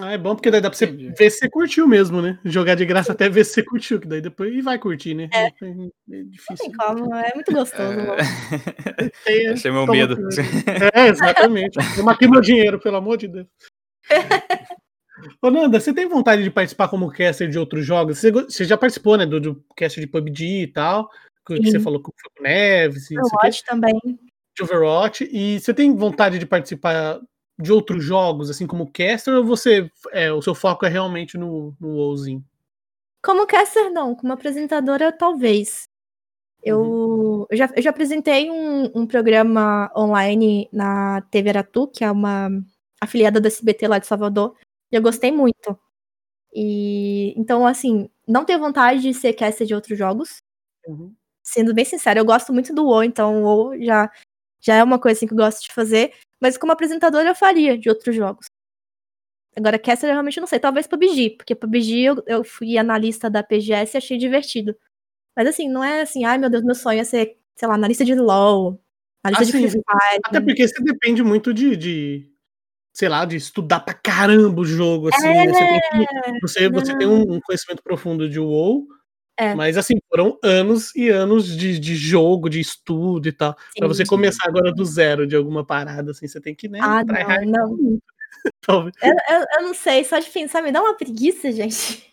Ah, 0.01 0.13
é 0.13 0.19
bom 0.19 0.35
porque 0.35 0.51
daí 0.51 0.61
dá 0.61 0.71
pra 0.71 0.77
você 0.77 0.87
Entendi. 0.87 1.13
ver 1.17 1.31
se 1.31 1.41
você 1.41 1.51
curtiu 1.51 1.87
mesmo, 1.87 2.21
né? 2.23 2.41
Jogar 2.45 2.75
de 2.75 2.87
graça 2.87 3.13
até 3.13 3.29
ver 3.29 3.45
se 3.45 3.53
você 3.53 3.63
curtiu, 3.63 4.01
que 4.01 4.09
daí 4.09 4.23
depois 4.23 4.53
e 4.53 4.63
vai 4.63 4.79
curtir, 4.79 5.15
né? 5.15 5.29
É, 5.33 5.47
é 5.47 5.51
difícil. 6.25 6.47
Não 6.49 6.57
tem 6.57 6.73
como, 6.73 7.15
é 7.15 7.31
muito 7.35 7.53
gostoso. 7.53 8.01
É... 9.27 9.53
Esse 9.53 9.69
é 9.69 9.71
meu 9.71 9.87
medo. 9.87 10.17
É, 10.95 11.09
exatamente. 11.09 11.77
Eu 12.01 12.05
matei 12.05 12.27
meu 12.27 12.41
dinheiro, 12.41 12.81
pelo 12.81 12.97
amor 12.97 13.19
de 13.19 13.29
Deus. 13.29 13.47
Ô, 15.41 15.51
Nanda, 15.51 15.81
você 15.81 15.93
tem 15.93 16.09
vontade 16.09 16.43
de 16.43 16.51
participar 16.51 16.89
como 16.89 17.11
caster 17.11 17.49
de 17.49 17.59
outros 17.59 17.85
jogos? 17.85 18.19
Você, 18.19 18.31
você 18.31 18.65
já 18.65 18.77
participou, 18.77 19.17
né, 19.17 19.27
do, 19.27 19.41
do 19.41 19.65
caster 19.77 20.03
de 20.03 20.11
PUBG 20.11 20.63
e 20.63 20.67
tal, 20.67 21.09
que 21.47 21.63
você 21.63 21.81
falou 21.81 22.01
com 22.01 22.11
o 22.11 22.43
Neves. 22.43 23.09
Overwatch 23.11 23.65
também. 23.65 23.99
De 24.57 24.63
Overwatch. 24.63 25.29
E 25.31 25.61
você 25.61 25.75
tem 25.75 25.95
vontade 25.95 26.39
de 26.39 26.47
participar 26.47 27.21
de 27.59 27.73
outros 27.73 28.03
jogos, 28.03 28.51
assim 28.51 28.67
como 28.67 28.91
caster, 28.91 29.35
ou 29.35 29.45
você 29.45 29.91
é, 30.13 30.33
o 30.33 30.43
seu 30.43 30.55
foco 30.55 30.87
é 30.87 30.89
realmente 30.89 31.37
no, 31.37 31.75
no 31.81 31.97
WoWzinho? 31.97 32.45
Como 33.23 33.47
caster, 33.47 33.91
não. 33.91 34.15
Como 34.15 34.33
apresentadora, 34.33 35.13
talvez. 35.13 35.85
Eu, 36.63 36.81
uhum. 36.81 37.47
eu, 37.51 37.57
já, 37.57 37.71
eu 37.75 37.83
já 37.83 37.91
apresentei 37.91 38.51
um, 38.51 38.91
um, 38.95 39.07
programa 39.07 39.91
online 39.97 40.69
na 40.73 41.21
TV 41.23 41.51
Aratu, 41.51 41.89
que 41.89 42.05
é 42.05 42.11
uma 42.11 42.51
afiliada 43.01 43.41
do 43.41 43.49
SBT 43.49 43.89
lá 43.89 43.99
de 43.99 44.07
Salvador, 44.07 44.55
e 44.93 44.97
eu 44.97 45.03
gostei 45.03 45.33
muito. 45.33 45.79
E 46.55 47.35
então, 47.39 47.67
assim, 47.67 48.11
não 48.29 48.45
tenho 48.45 48.59
vontade 48.59 49.01
de 49.01 49.15
ser 49.15 49.33
caster 49.33 49.67
de 49.67 49.75
outros 49.75 49.99
jogos. 49.99 50.43
Uhum. 50.87 51.15
Sendo 51.43 51.75
bem 51.75 51.85
sincero, 51.85 52.21
eu 52.21 52.25
gosto 52.25 52.53
muito 52.53 52.75
do 52.75 52.85
WoW, 52.85 53.05
então 53.05 53.43
o 53.43 53.45
WoW 53.45 53.83
já, 53.83 54.11
já 54.61 54.77
é 54.77 54.85
uma 54.85 54.99
coisa 54.99 55.19
assim, 55.19 55.27
que 55.27 55.33
eu 55.33 55.39
gosto 55.39 55.63
de 55.63 55.73
fazer. 55.73 56.13
Mas 56.41 56.59
como 56.59 56.73
apresentadora 56.73 57.29
eu 57.29 57.35
faria 57.35 57.79
de 57.79 57.89
outros 57.89 58.15
jogos. 58.15 58.47
Agora, 59.57 59.79
Caster 59.79 60.09
eu 60.09 60.15
realmente 60.15 60.41
não 60.41 60.47
sei. 60.47 60.59
Talvez 60.61 60.87
PUBG, 60.87 61.37
porque 61.37 61.55
PUBG 61.55 62.01
eu, 62.03 62.23
eu 62.27 62.45
fui 62.45 62.79
analista 62.79 63.29
da 63.31 63.43
PGS 63.43 63.97
e 63.97 63.99
achei 63.99 64.19
divertido. 64.19 64.77
Mas 65.37 65.49
assim, 65.49 65.69
não 65.69 65.83
é 65.83 66.03
assim, 66.03 66.25
ai 66.25 66.39
meu 66.39 66.51
Deus, 66.51 66.63
meu 66.63 66.75
sonho 66.75 67.01
é 67.01 67.05
ser, 67.05 67.39
sei 67.57 67.69
lá, 67.69 67.75
analista 67.75 68.05
de 68.05 68.15
LOL, 68.15 68.81
analista 69.23 69.57
assim, 69.57 69.67
de 69.67 69.71
Free 69.73 69.83
Fire. 69.83 70.21
Até 70.25 70.41
porque 70.41 70.67
você 70.69 70.83
depende 70.83 71.23
muito 71.23 71.53
de, 71.55 71.77
de, 71.77 72.32
sei 72.93 73.09
lá, 73.09 73.25
de 73.25 73.37
estudar 73.37 73.81
pra 73.81 73.95
caramba 73.95 74.61
o 74.61 74.65
jogo, 74.65 75.09
assim, 75.09 75.27
é, 75.27 75.47
né? 75.47 75.53
Você 75.53 75.67
tem, 75.67 75.81
que, 75.81 76.41
você, 76.41 76.69
você 76.69 76.99
tem 76.99 77.07
um 77.07 77.41
conhecimento 77.41 77.83
profundo 77.83 78.29
de 78.29 78.39
WoW, 78.39 78.87
é. 79.39 79.55
Mas 79.55 79.77
assim, 79.79 79.95
foram 80.09 80.39
anos 80.45 80.95
e 80.95 81.09
anos 81.09 81.57
de, 81.57 81.79
de 81.79 81.97
jogo, 81.97 82.51
de 82.51 82.61
estudo 82.61 83.29
e 83.29 83.33
tal. 83.33 83.57
Sim, 83.73 83.81
pra 83.81 83.89
você 83.89 84.05
começar 84.05 84.47
agora 84.47 84.73
do 84.73 84.85
zero 84.85 85.27
de 85.27 85.35
alguma 85.35 85.65
parada, 85.65 86.11
assim, 86.11 86.29
você 86.29 86.41
tem 86.41 86.55
que, 86.55 86.69
né? 86.69 86.79
Ah, 86.83 87.03
não, 87.05 87.77
não. 87.77 87.99
eu, 88.69 88.91
eu, 89.03 89.47
eu, 89.57 89.63
não 89.63 89.75
sei, 89.75 90.05
só 90.05 90.19
de 90.19 90.29
pensar, 90.29 90.63
me 90.63 90.73
dá 90.73 90.81
uma 90.81 90.95
preguiça, 90.95 91.53
gente. 91.53 92.09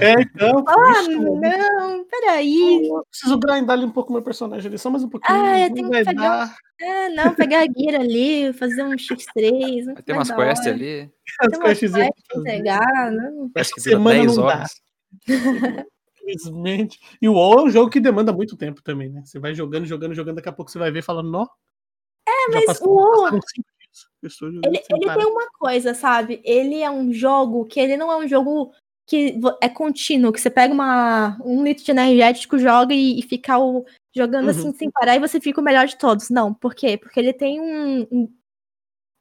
É, 0.00 0.20
então. 0.20 0.64
ah, 0.68 1.02
não, 1.08 2.04
peraí. 2.04 2.88
Eu 2.88 3.04
preciso 3.10 3.38
grindar 3.38 3.76
ali 3.76 3.86
um 3.86 3.90
pouco 3.90 4.12
meu 4.12 4.22
personagem 4.22 4.68
ali, 4.68 4.78
só 4.78 4.90
mais 4.90 5.04
um 5.04 5.08
pouquinho. 5.08 5.38
Ah, 5.38 5.60
eu 5.60 5.72
tenho 5.72 5.90
que 5.90 6.04
pegar. 6.04 6.56
É, 6.80 7.08
não, 7.10 7.34
pegar 7.34 7.62
a 7.62 7.66
guia 7.66 7.98
ali, 7.98 8.52
fazer 8.52 8.82
um 8.82 8.92
X3. 8.92 10.02
Tem 10.04 10.14
umas 10.14 10.30
quests 10.30 10.66
ali. 10.66 11.10
Tem 11.50 11.58
umas 11.58 11.78
quests 11.78 11.92
pegar, 12.42 13.12
não. 13.12 13.50
Acho 13.56 13.74
que 13.74 13.80
semana 13.80 14.20
10 14.20 14.38
horas. 14.38 14.70
Infelizmente. 16.24 16.98
E 17.20 17.28
o 17.28 17.34
WoW 17.34 17.60
é 17.60 17.62
um 17.64 17.70
jogo 17.70 17.90
que 17.90 18.00
demanda 18.00 18.32
muito 18.32 18.56
tempo 18.56 18.82
também, 18.82 19.10
né? 19.10 19.22
Você 19.24 19.38
vai 19.38 19.54
jogando, 19.54 19.84
jogando, 19.84 20.14
jogando, 20.14 20.36
daqui 20.36 20.48
a 20.48 20.52
pouco 20.52 20.70
você 20.70 20.78
vai 20.78 20.90
ver 20.90 21.02
falando, 21.02 21.30
nó. 21.30 21.46
É, 22.26 22.50
mas 22.50 22.64
passou, 22.64 22.88
o 22.88 22.94
WoW. 22.94 23.40
Ele, 24.64 24.82
ele 24.90 25.14
tem 25.14 25.26
uma 25.26 25.48
coisa, 25.58 25.94
sabe? 25.94 26.40
Ele 26.44 26.80
é 26.80 26.90
um 26.90 27.12
jogo 27.12 27.64
que 27.64 27.80
ele 27.80 27.96
não 27.96 28.10
é 28.10 28.16
um 28.16 28.28
jogo 28.28 28.72
que 29.06 29.38
é 29.60 29.68
contínuo, 29.68 30.32
que 30.32 30.40
você 30.40 30.50
pega 30.50 30.72
uma, 30.72 31.38
um 31.44 31.62
litro 31.62 31.84
de 31.84 31.90
energético, 31.90 32.58
joga 32.58 32.94
e, 32.94 33.18
e 33.18 33.22
fica 33.22 33.58
o, 33.58 33.84
jogando 34.14 34.48
assim 34.48 34.62
uhum. 34.62 34.68
assim 34.68 34.78
sem 34.78 34.90
parar 34.90 35.16
e 35.16 35.20
você 35.20 35.40
fica 35.40 35.60
o 35.60 35.64
melhor 35.64 35.86
de 35.86 35.98
todos. 35.98 36.30
Não, 36.30 36.54
por 36.54 36.74
quê? 36.74 36.96
Porque 36.96 37.20
ele 37.20 37.32
tem 37.32 37.60
um. 37.60 38.06
um 38.10 38.34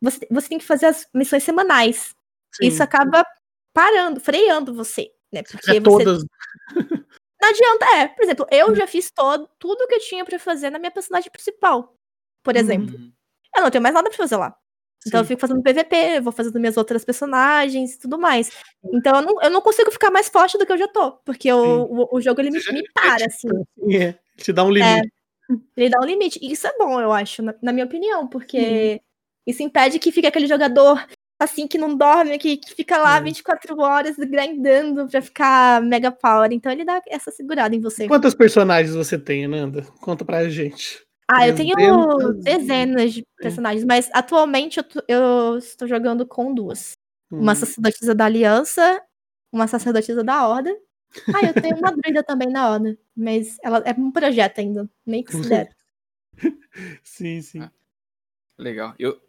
você, 0.02 0.28
você 0.30 0.50
tem 0.50 0.58
que 0.58 0.66
fazer 0.66 0.88
as 0.88 1.08
missões 1.14 1.44
semanais. 1.44 2.16
Sim. 2.56 2.68
Isso 2.68 2.84
acaba 2.84 3.26
parando, 3.74 4.20
freando 4.20 4.74
você. 4.74 5.12
Né? 5.34 5.44
Porque 5.44 5.72
é 5.72 5.80
você... 5.80 6.04
todas. 6.04 6.24
Não 7.42 7.50
adianta, 7.50 7.86
é. 7.98 8.08
Por 8.08 8.24
exemplo, 8.24 8.48
eu 8.50 8.74
já 8.74 8.88
fiz 8.88 9.12
todo, 9.12 9.50
tudo 9.60 9.86
que 9.88 9.96
eu 9.96 10.00
tinha 10.00 10.24
para 10.24 10.40
fazer 10.40 10.70
na 10.70 10.80
minha 10.80 10.92
personagem 10.92 11.30
principal. 11.30 11.94
Por 12.42 12.56
exemplo. 12.56 12.96
Uhum. 12.96 13.12
Eu 13.56 13.64
não 13.64 13.70
tenho 13.70 13.82
mais 13.82 13.94
nada 13.94 14.10
pra 14.10 14.18
fazer 14.18 14.38
lá. 14.38 14.58
Então 15.06 15.20
Sim. 15.20 15.24
eu 15.24 15.26
fico 15.26 15.42
fazendo 15.42 15.62
PVP, 15.62 16.22
vou 16.22 16.32
fazendo 16.32 16.60
minhas 16.60 16.78
outras 16.78 17.04
personagens 17.04 17.94
e 17.94 18.00
tudo 18.00 18.18
mais. 18.18 18.52
Então 18.94 19.18
eu 19.18 19.22
não, 19.22 19.42
eu 19.42 19.50
não 19.50 19.62
consigo 19.62 19.92
ficar 19.92 20.12
mais 20.12 20.30
forte 20.30 20.58
do 20.58 20.66
que 20.66 20.72
eu 20.72 20.78
já 20.78 20.88
tô. 20.88 21.14
Porque 21.26 21.52
o, 21.52 21.84
o, 21.84 22.18
o, 22.18 22.22
jogo 22.22 22.42
ele 22.42 22.52
me, 22.52 22.60
me 22.60 22.84
para, 22.94 23.26
assim. 23.26 23.48
É, 23.92 24.16
te 24.38 24.54
dá 24.54 24.64
um 24.64 24.72
limite. 24.72 25.12
É, 25.50 25.54
ele 25.78 25.90
dá 25.90 26.00
um 26.00 26.06
limite. 26.06 26.40
E 26.42 26.52
isso 26.52 26.68
é 26.68 26.78
bom, 26.78 27.00
eu 27.02 27.12
acho, 27.12 27.42
na, 27.42 27.54
na 27.62 27.74
minha 27.74 27.86
opinião, 27.86 28.28
porque 28.28 28.58
uhum. 28.94 29.00
isso 29.48 29.64
impede 29.64 30.00
que 30.00 30.12
fique 30.12 30.28
aquele 30.28 30.48
jogador 30.48 31.06
assim, 31.40 31.68
que 31.68 31.78
não 31.78 31.96
dorme, 31.96 32.38
que, 32.38 32.58
que 32.58 32.74
fica 32.74 32.98
lá 32.98 33.20
24 33.20 33.78
horas 33.80 34.16
grindando 34.16 35.08
pra 35.08 35.22
ficar 35.22 35.82
mega 35.82 36.12
power. 36.12 36.52
Então 36.52 36.72
ele 36.72 36.86
dá 36.86 37.02
essa 37.08 37.32
segurada 37.32 37.76
em 37.76 37.82
você. 37.82 38.08
Quantos 38.08 38.34
personagens 38.34 38.96
você 38.96 39.18
tem, 39.18 39.48
Nanda? 39.48 39.84
Conta 40.00 40.24
pra 40.24 40.48
gente. 40.50 41.06
Ah, 41.28 41.48
eu 41.48 41.56
tenho 41.56 42.34
dezenas 42.34 43.14
de 43.14 43.26
personagens, 43.38 43.86
mas 43.86 44.10
atualmente 44.14 44.80
eu, 44.80 44.86
eu, 45.08 45.58
estou 45.58 45.88
jogando 45.88 46.26
com 46.26 46.54
duas. 46.54 46.94
Hum. 47.32 47.40
Uma 47.40 47.56
sacerdotisa 47.56 48.14
da 48.14 48.26
Aliança, 48.26 49.02
uma 49.52 49.68
sacerdotisa 49.68 50.24
da 50.24 50.48
Horda. 50.48 50.76
Ah, 51.32 51.46
eu 51.46 51.54
tenho 51.54 51.78
uma 51.78 51.92
druida 51.92 52.24
também 52.24 52.50
na 52.50 52.72
Horda, 52.72 52.98
mas 53.16 53.60
ela 53.62 53.78
é 53.86 53.92
um 53.92 54.12
projeto 54.12 54.58
ainda, 54.58 54.90
nem 55.06 55.22
considero. 55.24 55.70
sim, 57.04 57.40
sim. 57.40 57.62
Ah, 57.62 57.72
legal. 58.58 58.96
Eu, 58.98 59.22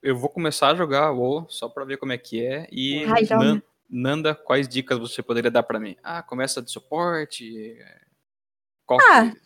eu 0.00 0.16
vou 0.16 0.30
começar 0.30 0.70
a 0.70 0.74
jogar 0.76 1.10
WoW 1.10 1.46
só 1.48 1.68
pra 1.68 1.84
ver 1.84 1.96
como 1.96 2.12
é 2.12 2.18
que 2.18 2.46
é. 2.46 2.68
E 2.70 3.04
Ai, 3.06 3.24
Nan, 3.28 3.62
Nanda, 3.90 4.34
quais 4.36 4.68
dicas 4.68 5.00
você 5.00 5.20
poderia 5.20 5.50
dar 5.50 5.64
para 5.64 5.80
mim? 5.80 5.96
Ah, 6.00 6.22
começa 6.22 6.62
de 6.62 6.70
suporte. 6.70 7.76
Qual 8.84 9.00
ah, 9.00 9.32
que... 9.32 9.45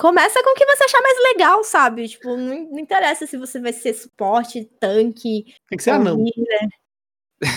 começa 0.00 0.42
com 0.42 0.50
o 0.50 0.54
que 0.54 0.64
você 0.64 0.84
achar 0.84 1.02
mais 1.02 1.18
legal, 1.32 1.62
sabe? 1.62 2.08
Tipo, 2.08 2.34
não, 2.34 2.70
não 2.70 2.78
interessa 2.78 3.26
se 3.26 3.36
você 3.36 3.60
vai 3.60 3.72
ser 3.72 3.92
suporte, 3.92 4.64
tanque. 4.80 5.44
Tem 5.68 5.76
que 5.76 5.84
ser 5.84 5.90
anão. 5.90 6.24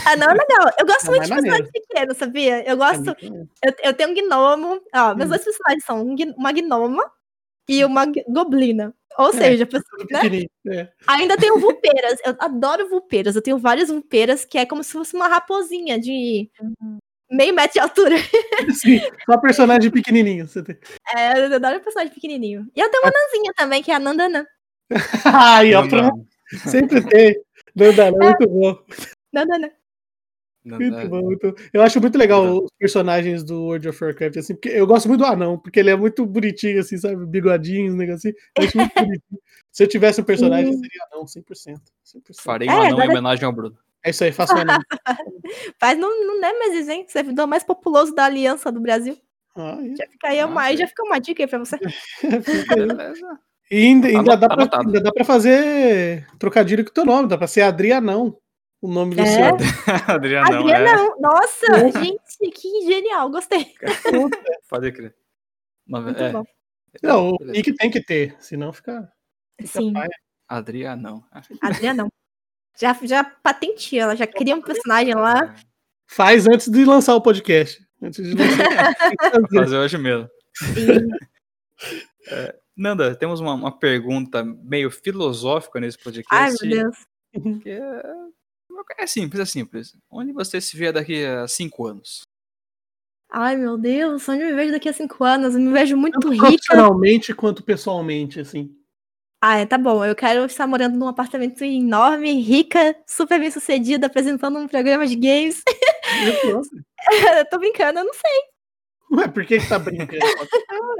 Ah, 0.05 0.15
não 0.17 0.29
é 0.29 0.33
legal. 0.33 0.73
Eu 0.77 0.85
gosto 0.85 1.05
não, 1.05 1.11
muito 1.11 1.23
de 1.23 1.33
personagens 1.33 1.71
pequenos, 1.71 2.17
sabia? 2.17 2.69
Eu 2.69 2.77
gosto. 2.77 3.09
É 3.09 3.67
eu, 3.67 3.73
eu 3.83 3.93
tenho 3.93 4.11
um 4.11 4.13
gnomo. 4.13 4.81
Ó, 4.93 5.15
meus 5.15 5.27
hum. 5.27 5.29
dois 5.29 5.43
personagens 5.43 5.85
são 5.85 6.05
uma 6.37 6.51
gnoma 6.51 7.11
e 7.67 7.83
uma 7.85 8.05
goblina. 8.27 8.93
Ou 9.17 9.29
é, 9.29 9.33
seja, 9.33 9.67
né? 10.09 10.45
é. 10.75 10.89
ainda 11.07 11.37
tenho 11.37 11.59
vulpeiras. 11.59 12.19
Eu 12.25 12.35
adoro 12.39 12.89
vulpeiras. 12.89 13.35
Eu 13.35 13.41
tenho 13.41 13.57
várias 13.57 13.89
vulpeiras 13.89 14.43
que 14.43 14.57
é 14.57 14.65
como 14.65 14.83
se 14.83 14.91
fosse 14.91 15.15
uma 15.15 15.27
raposinha 15.27 15.99
de 15.99 16.49
uhum. 16.59 16.97
Meio 17.33 17.53
metro 17.53 17.73
de 17.73 17.79
altura. 17.79 18.15
Sim, 18.79 19.01
só 19.25 19.37
personagem 19.37 19.91
pequenininho. 19.91 20.47
Você 20.47 20.63
tem. 20.63 20.77
É, 21.15 21.39
eu 21.39 21.55
adoro 21.55 21.81
personagem 21.81 22.13
pequenininho. 22.13 22.67
E 22.75 22.79
eu 22.79 22.89
tenho 22.89 23.03
uma 23.03 23.11
nanzinha 23.11 23.53
também, 23.57 23.81
que 23.81 23.91
é 23.91 23.95
a 23.95 23.99
Nandanã. 23.99 24.45
Ai, 25.25 25.73
ó, 25.73 25.83
sempre 26.65 27.01
tem. 27.01 27.35
Nandanã, 27.75 28.07
é 28.07 28.11
muito 28.11 28.47
bom. 28.47 28.77
Nandanã. 29.33 29.69
muito 30.63 31.09
bom, 31.09 31.21
muito... 31.23 31.55
Eu 31.73 31.81
acho 31.81 31.99
muito 31.99 32.17
legal 32.17 32.63
os 32.63 32.69
personagens 32.77 33.43
do 33.43 33.63
World 33.63 33.89
of 33.89 34.03
Warcraft, 34.03 34.37
assim, 34.37 34.53
porque 34.53 34.69
eu 34.69 34.85
gosto 34.85 35.07
muito 35.07 35.21
do 35.21 35.25
anão, 35.25 35.57
porque 35.57 35.79
ele 35.79 35.89
é 35.89 35.95
muito 35.95 36.25
bonitinho, 36.25 36.79
assim, 36.79 36.97
sabe? 36.97 37.25
Bigodinho, 37.25 37.93
um 37.93 37.97
negocinho. 37.97 38.35
Eu 38.55 38.63
acho 38.63 38.77
muito 38.77 38.93
bonitinho. 38.95 39.41
Se 39.71 39.83
eu 39.83 39.87
tivesse 39.87 40.21
um 40.21 40.23
personagem, 40.23 40.71
seria 40.71 41.07
anão, 41.11 41.25
100%. 41.25 41.81
100%. 42.05 42.41
Farei 42.41 42.69
um 42.69 42.71
é, 42.71 42.87
anão 42.89 42.99
em 42.99 43.09
homenagem 43.09 43.43
ao 43.43 43.51
Bruno. 43.51 43.75
É 44.03 44.09
isso 44.09 44.23
aí, 44.23 44.31
faça 44.31 44.53
um 44.55 44.59
anão. 44.59 44.79
Faz 45.79 45.97
no, 45.97 46.07
no 46.07 46.39
Nemesis, 46.41 46.89
hein? 46.89 47.05
Servidor 47.07 47.47
mais 47.47 47.63
populoso 47.63 48.13
da 48.13 48.25
Aliança 48.25 48.71
do 48.71 48.81
Brasil. 48.81 49.17
Ah, 49.55 49.77
já 49.97 50.07
fica 50.07 50.27
aí, 50.29 50.39
ah, 50.39 50.47
uma, 50.47 50.69
é. 50.69 50.77
já 50.77 50.87
fica 50.87 51.03
uma 51.03 51.19
dica 51.19 51.43
aí 51.43 51.47
pra 51.47 51.59
você. 51.59 51.77
e 53.71 53.75
ainda, 53.75 54.07
ainda, 54.07 54.35
dá 54.35 54.49
pra, 54.49 54.79
ainda 54.79 54.99
dá 54.99 55.11
pra 55.11 55.23
fazer 55.23 56.27
trocadilho 56.39 56.83
com 56.83 56.89
o 56.89 56.93
teu 56.93 57.05
nome, 57.05 57.29
dá 57.29 57.37
pra 57.37 57.47
ser 57.47 57.61
Adrianão 57.61 58.37
o 58.81 58.87
nome 58.89 59.15
do 59.15 59.21
é? 59.21 59.25
seu. 59.25 59.43
Adrianão. 60.13 60.59
Adrianão. 60.59 61.15
É. 61.15 61.21
Nossa, 61.21 61.91
gente, 61.99 62.51
que 62.51 62.85
genial, 62.85 63.29
gostei. 63.29 63.73
Pode 64.69 64.91
crer. 64.91 65.15
Muito 65.87 66.21
é. 66.21 66.31
bom. 66.31 66.43
Não, 67.01 67.29
o 67.31 67.37
nick 67.45 67.73
tem 67.75 67.89
que 67.89 68.03
ter, 68.03 68.35
senão 68.39 68.73
fica. 68.73 69.09
fica 69.59 69.79
Sim. 69.79 69.93
Paia. 69.93 70.09
Adrianão. 70.47 71.23
Adrianão. 71.61 72.09
Já, 72.79 72.97
já 73.03 73.23
patenteia, 73.23 74.03
ela 74.03 74.15
já 74.15 74.27
cria 74.27 74.55
um 74.55 74.61
personagem 74.61 75.13
lá. 75.13 75.55
Faz 76.07 76.47
antes 76.47 76.69
de 76.69 76.85
lançar 76.85 77.15
o 77.15 77.21
podcast. 77.21 77.85
Antes 78.01 78.23
de 78.23 78.35
lançar. 78.35 78.93
Fazer 79.53 79.77
hoje 79.77 79.97
mesmo. 79.97 80.29
É, 82.27 82.55
Nanda, 82.75 83.15
temos 83.15 83.39
uma, 83.39 83.53
uma, 83.53 83.77
pergunta 83.77 84.43
meio 84.43 84.89
filosófica 84.89 85.79
nesse 85.79 85.97
podcast. 85.97 86.27
Ai, 86.33 86.51
meu 86.51 86.83
Deus. 86.83 87.61
Que 87.61 87.69
é 87.69 88.01
é 88.97 89.07
simples, 89.07 89.41
é 89.41 89.45
simples. 89.45 89.95
Onde 90.09 90.31
você 90.31 90.59
se 90.59 90.75
vê 90.75 90.91
daqui 90.91 91.23
a 91.25 91.47
cinco 91.47 91.85
anos? 91.85 92.21
Ai, 93.29 93.55
meu 93.55 93.77
Deus, 93.77 94.27
onde 94.29 94.43
eu 94.43 94.47
me 94.47 94.53
vejo 94.53 94.71
daqui 94.71 94.89
a 94.89 94.93
cinco 94.93 95.23
anos? 95.23 95.55
Eu 95.55 95.61
me 95.61 95.71
vejo 95.71 95.97
muito 95.97 96.19
Tanto 96.19 96.29
rica. 96.29 96.47
Profissionalmente 96.47 97.33
quanto 97.33 97.63
pessoalmente, 97.63 98.39
assim. 98.39 98.75
Ah, 99.45 99.57
é, 99.57 99.65
tá 99.65 99.77
bom. 99.77 100.05
Eu 100.05 100.15
quero 100.15 100.45
estar 100.45 100.65
morando 100.65 100.97
num 100.97 101.09
apartamento 101.09 101.65
enorme, 101.65 102.31
rica, 102.41 102.95
super 103.05 103.37
bem 103.37 103.51
sucedida, 103.51 104.07
apresentando 104.07 104.57
um 104.57 104.69
programa 104.69 105.05
de 105.05 105.17
games. 105.17 105.61
eu 107.37 107.45
tô 107.49 107.59
brincando, 107.59 107.99
eu 107.99 108.05
não 108.05 108.13
sei. 108.13 108.41
Ué, 109.11 109.27
por 109.27 109.45
que, 109.45 109.59
que 109.59 109.67
tá 109.67 109.77
brincando? 109.77 110.17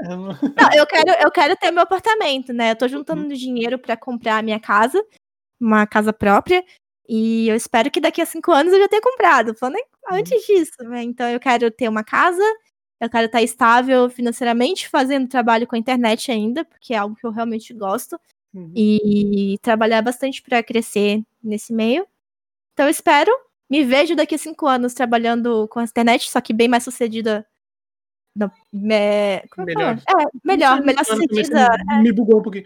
não, 0.02 0.72
eu 0.76 0.86
quero, 0.86 1.10
eu 1.22 1.30
quero 1.30 1.56
ter 1.56 1.70
meu 1.70 1.84
apartamento, 1.84 2.52
né? 2.52 2.72
Eu 2.72 2.76
tô 2.76 2.86
juntando 2.86 3.22
uhum. 3.22 3.28
dinheiro 3.28 3.78
para 3.78 3.96
comprar 3.96 4.36
a 4.36 4.42
minha 4.42 4.60
casa, 4.60 5.02
uma 5.58 5.86
casa 5.86 6.12
própria. 6.12 6.62
E 7.08 7.48
eu 7.48 7.56
espero 7.56 7.90
que 7.90 7.98
daqui 7.98 8.20
a 8.20 8.26
cinco 8.26 8.52
anos 8.52 8.74
eu 8.74 8.78
já 8.78 8.88
tenha 8.88 9.00
comprado. 9.00 9.54
Falando 9.54 9.76
uhum. 9.76 10.18
antes 10.18 10.44
disso, 10.44 10.84
né? 10.84 11.02
Então 11.02 11.26
eu 11.30 11.40
quero 11.40 11.70
ter 11.70 11.88
uma 11.88 12.04
casa, 12.04 12.44
eu 13.00 13.08
quero 13.08 13.24
estar 13.24 13.40
estável 13.40 14.10
financeiramente, 14.10 14.86
fazendo 14.86 15.28
trabalho 15.28 15.66
com 15.66 15.76
a 15.76 15.78
internet 15.78 16.30
ainda, 16.30 16.62
porque 16.62 16.92
é 16.92 16.98
algo 16.98 17.16
que 17.16 17.26
eu 17.26 17.30
realmente 17.30 17.72
gosto. 17.72 18.20
Uhum. 18.54 18.72
E 18.74 19.58
trabalhar 19.60 20.00
bastante 20.00 20.40
para 20.40 20.62
crescer 20.62 21.22
nesse 21.42 21.72
meio. 21.72 22.06
Então 22.72 22.86
eu 22.86 22.90
espero, 22.90 23.30
me 23.68 23.84
vejo 23.84 24.14
daqui 24.14 24.36
a 24.36 24.38
cinco 24.38 24.66
anos 24.66 24.94
trabalhando 24.94 25.66
com 25.68 25.80
a 25.80 25.84
internet, 25.84 26.30
só 26.30 26.40
que 26.40 26.52
bem 26.52 26.68
mais 26.68 26.84
sucedida. 26.84 27.46
Não, 28.36 28.50
me... 28.72 29.42
melhor. 29.58 29.96
É, 29.96 30.24
melhor, 30.44 30.82
melhor 30.82 31.04
sucedida. 31.04 31.68
Me 32.02 32.12
bugou 32.12 32.40
um 32.40 32.42
pouquinho. 32.42 32.64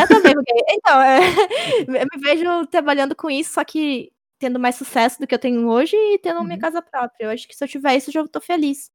Eu 0.00 0.08
também, 0.08 0.34
porque, 0.34 0.52
então, 0.70 1.00
é, 1.00 1.18
eu 2.02 2.06
me 2.12 2.20
vejo 2.20 2.66
trabalhando 2.66 3.14
com 3.14 3.30
isso, 3.30 3.54
só 3.54 3.64
que 3.64 4.12
tendo 4.38 4.60
mais 4.60 4.76
sucesso 4.76 5.18
do 5.18 5.26
que 5.26 5.34
eu 5.34 5.38
tenho 5.38 5.68
hoje 5.68 5.96
e 5.96 6.18
tendo 6.18 6.38
uhum. 6.38 6.44
minha 6.44 6.58
casa 6.58 6.82
própria. 6.82 7.26
Eu 7.26 7.30
acho 7.30 7.48
que 7.48 7.54
se 7.54 7.64
eu 7.64 7.68
tiver 7.68 7.96
isso, 7.96 8.10
eu 8.10 8.14
já 8.14 8.28
tô 8.28 8.40
feliz. 8.40 8.90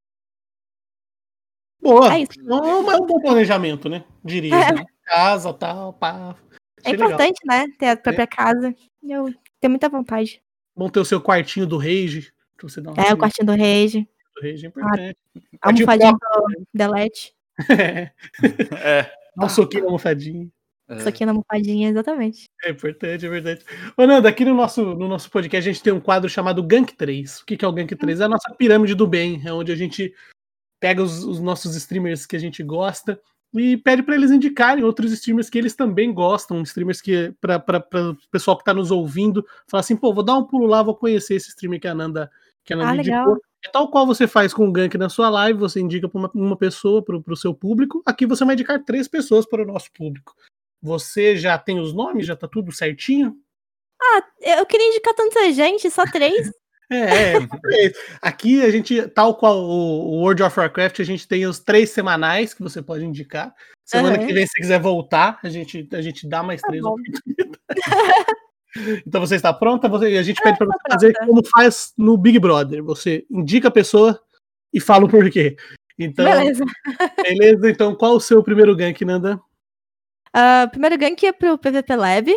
Boa. 1.82 2.14
É, 2.14 2.20
isso. 2.20 2.40
é 2.40 2.96
um 2.96 3.06
bom 3.06 3.20
planejamento, 3.20 3.90
né? 3.90 4.04
Diria. 4.24 4.56
É. 4.56 4.74
Né? 4.74 4.86
Casa, 5.06 5.54
tal, 5.54 5.94
pá. 5.94 6.36
é 6.84 6.92
importante, 6.92 7.40
legal. 7.44 7.68
né? 7.68 7.74
Ter 7.78 7.88
a 7.88 7.98
própria 7.98 8.24
é. 8.24 8.28
casa. 8.28 8.76
Eu 9.04 9.34
tenho 9.60 9.72
muita 9.72 9.90
vontade. 9.90 10.42
Bom 10.76 10.90
ter 10.90 11.00
o 11.00 11.06
seu 11.06 11.22
quartinho 11.22 11.68
do 11.68 11.78
Rage. 11.78 12.32
Você 12.62 12.80
dar 12.80 12.94
é, 12.98 13.14
o 13.14 13.18
quartinho 13.18 13.48
do 13.48 13.52
Rage. 13.52 14.08
Do 14.36 14.42
Rage 14.42 14.66
é 14.66 14.70
importante. 14.70 15.18
A 15.62 15.70
almofadinha 15.70 16.12
do 16.12 16.66
Delete. 16.74 17.34
É. 17.70 18.12
é. 18.78 19.12
Dá 19.38 19.46
um 19.46 19.50
soquinho 19.50 19.84
na 19.84 19.88
almofadinha. 19.90 20.50
Isso 20.90 21.08
aqui 21.08 21.26
na 21.26 21.32
almofadinha, 21.32 21.90
exatamente. 21.90 22.46
É 22.64 22.72
importante, 22.72 23.26
é 23.26 23.30
verdade. 23.30 23.64
Ô, 23.96 24.06
Nanda, 24.06 24.28
aqui 24.28 24.44
no 24.44 24.54
nosso, 24.54 24.84
no 24.84 25.08
nosso 25.08 25.30
podcast 25.30 25.70
a 25.70 25.74
gente 25.74 25.84
tem 25.84 25.94
um 25.94 26.02
quadro 26.02 26.30
chamado 26.30 26.64
Gank 26.64 26.94
3. 26.96 27.40
O 27.40 27.46
que, 27.46 27.56
que 27.56 27.64
é 27.64 27.68
o 27.68 27.72
Gank 27.72 27.96
3? 27.96 28.20
É 28.20 28.24
a 28.26 28.30
nossa 28.30 28.54
pirâmide 28.56 28.96
do 28.96 29.08
bem, 29.08 29.42
é 29.46 29.54
onde 29.54 29.72
a 29.72 29.76
gente 29.76 30.14
pega 30.80 31.02
os, 31.02 31.24
os 31.24 31.40
nossos 31.40 31.76
streamers 31.76 32.26
que 32.26 32.36
a 32.36 32.40
gente 32.40 32.62
gosta 32.64 33.22
e 33.54 33.76
pede 33.78 34.02
para 34.02 34.16
eles 34.16 34.32
indicarem 34.32 34.84
outros 34.84 35.12
streamers 35.12 35.50
que 35.50 35.58
eles 35.58 35.76
também 35.76 36.14
gostam, 36.14 36.62
streamers 36.62 37.02
que, 37.02 37.34
para 37.42 37.86
o 38.12 38.16
pessoal 38.32 38.56
que 38.56 38.62
está 38.62 38.74
nos 38.74 38.92
ouvindo, 38.92 39.46
falar 39.68 39.82
assim, 39.82 39.96
pô, 39.96 40.14
vou 40.14 40.24
dar 40.24 40.38
um 40.38 40.44
pulo 40.44 40.66
lá, 40.66 40.82
vou 40.82 40.96
conhecer 40.96 41.36
esse 41.36 41.50
streamer 41.50 41.80
que 41.80 41.88
a 41.88 41.94
Nanda, 41.94 42.32
que 42.64 42.74
a 42.74 42.78
Nanda 42.78 42.92
ah, 42.92 42.96
indicou. 42.96 43.38
É 43.64 43.70
tal 43.70 43.92
qual 43.92 44.08
você 44.08 44.28
faz 44.28 44.54
com 44.54 44.68
o 44.68 44.72
gank 44.72 44.98
na 44.98 45.10
sua 45.10 45.30
live, 45.30 45.60
você 45.60 45.80
indica 45.80 46.08
para 46.08 46.18
uma, 46.18 46.32
uma, 46.34 46.58
pessoa, 46.58 47.04
para 47.04 47.16
o 47.16 47.36
seu 47.36 47.54
público. 47.54 48.02
Aqui 48.06 48.26
você 48.26 48.44
vai 48.44 48.56
indicar 48.56 48.84
três 48.84 49.08
pessoas 49.08 49.46
para 49.46 49.62
o 49.62 49.66
nosso 49.66 49.92
público. 49.92 50.34
Você 50.82 51.36
já 51.36 51.58
tem 51.60 51.80
os 51.80 51.94
nomes? 51.94 52.26
Já 52.26 52.36
tá 52.36 52.48
tudo 52.48 52.72
certinho? 52.72 53.38
Ah, 54.02 54.24
eu 54.58 54.66
queria 54.66 54.88
indicar 54.88 55.14
tanta 55.14 55.52
gente, 55.52 55.92
só 55.92 56.06
três. 56.06 56.52
É, 56.92 57.38
é, 57.38 57.40
aqui 58.22 58.62
a 58.62 58.70
gente, 58.70 59.02
tal 59.10 59.36
qual 59.36 59.64
o 59.64 60.20
World 60.20 60.44
of 60.44 60.60
Warcraft, 60.60 61.00
a 61.00 61.06
gente 61.06 61.28
tem 61.28 61.46
os 61.46 61.60
três 61.60 61.92
semanais 61.92 62.54
que 62.54 62.62
você 62.62 62.82
pode 62.82 63.06
indicar. 63.06 63.56
Semana 63.86 64.20
uhum. 64.20 64.28
que 64.28 64.34
vem, 64.34 64.46
se 64.46 64.54
quiser 64.54 64.80
voltar, 64.80 65.40
a 65.42 65.50
gente, 65.50 65.88
a 65.94 66.02
gente 66.02 66.28
dá 66.28 66.44
mais 66.44 66.62
tá 66.62 66.68
três 66.68 66.84
Então 69.06 69.20
você 69.20 69.36
está 69.36 69.54
pronta? 69.54 69.90
Você, 69.90 70.18
a 70.18 70.24
gente 70.24 70.42
pede 70.42 70.58
para 70.58 70.68
você 70.68 70.80
fazer 70.90 71.14
como 71.26 71.46
faz 71.46 71.94
no 71.98 72.18
Big 72.18 72.40
Brother. 72.40 72.82
Você 72.84 73.26
indica 73.30 73.68
a 73.68 73.72
pessoa 73.72 74.22
e 74.74 74.80
fala 74.80 75.06
o 75.06 75.10
porquê. 75.10 75.58
Então, 76.00 76.26
beleza. 76.26 76.64
beleza. 77.22 77.70
Então, 77.70 77.96
qual 77.96 78.16
o 78.16 78.20
seu 78.20 78.42
primeiro 78.42 78.76
gank, 78.76 79.04
Nanda? 79.04 79.36
Uh, 80.34 80.70
primeiro 80.72 80.98
gank 80.98 81.26
é 81.26 81.34
pro 81.34 81.58
PVP 81.58 81.96
Lab, 81.96 82.34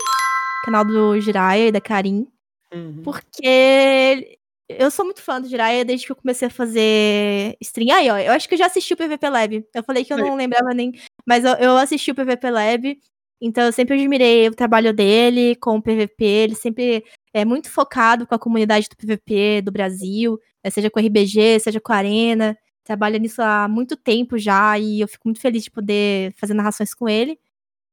canal 0.64 0.84
do 0.84 1.20
Jiraiya 1.20 1.68
e 1.68 1.72
da 1.72 1.80
Karim. 1.80 2.26
Uhum. 2.72 3.02
Porque 3.04 4.38
eu 4.68 4.90
sou 4.90 5.04
muito 5.04 5.20
fã 5.20 5.40
do 5.40 5.48
Jiraiya 5.48 5.84
desde 5.84 6.06
que 6.06 6.12
eu 6.12 6.16
comecei 6.16 6.48
a 6.48 6.50
fazer 6.50 7.56
stream. 7.60 7.94
Aí, 7.94 8.10
ó, 8.10 8.18
eu 8.18 8.32
acho 8.32 8.48
que 8.48 8.54
eu 8.54 8.58
já 8.58 8.66
assisti 8.66 8.94
o 8.94 8.96
PVP 8.96 9.28
Lab. 9.28 9.66
Eu 9.74 9.84
falei 9.84 10.04
que 10.04 10.12
eu 10.12 10.18
não 10.18 10.36
lembrava 10.36 10.72
nem. 10.72 10.92
Mas 11.26 11.44
eu, 11.44 11.54
eu 11.54 11.76
assisti 11.76 12.10
o 12.10 12.14
PVP 12.14 12.50
Lab. 12.50 12.98
Então 13.40 13.64
eu 13.64 13.72
sempre 13.72 13.94
admirei 13.94 14.48
o 14.48 14.54
trabalho 14.54 14.92
dele 14.94 15.54
com 15.56 15.76
o 15.76 15.82
PVP. 15.82 16.24
Ele 16.24 16.54
sempre 16.54 17.04
é 17.32 17.44
muito 17.44 17.70
focado 17.70 18.26
com 18.26 18.34
a 18.34 18.38
comunidade 18.38 18.88
do 18.88 18.96
PVP 18.96 19.60
do 19.62 19.72
Brasil, 19.72 20.40
né, 20.62 20.70
seja 20.70 20.88
com 20.88 21.00
RBG, 21.00 21.60
seja 21.60 21.80
com 21.80 21.92
a 21.92 21.96
Arena. 21.96 22.56
Trabalha 22.84 23.18
nisso 23.18 23.42
há 23.42 23.66
muito 23.68 23.96
tempo 23.96 24.38
já 24.38 24.78
e 24.78 25.00
eu 25.00 25.08
fico 25.08 25.26
muito 25.26 25.40
feliz 25.40 25.64
de 25.64 25.70
poder 25.70 26.32
fazer 26.36 26.54
narrações 26.54 26.94
com 26.94 27.08
ele. 27.08 27.38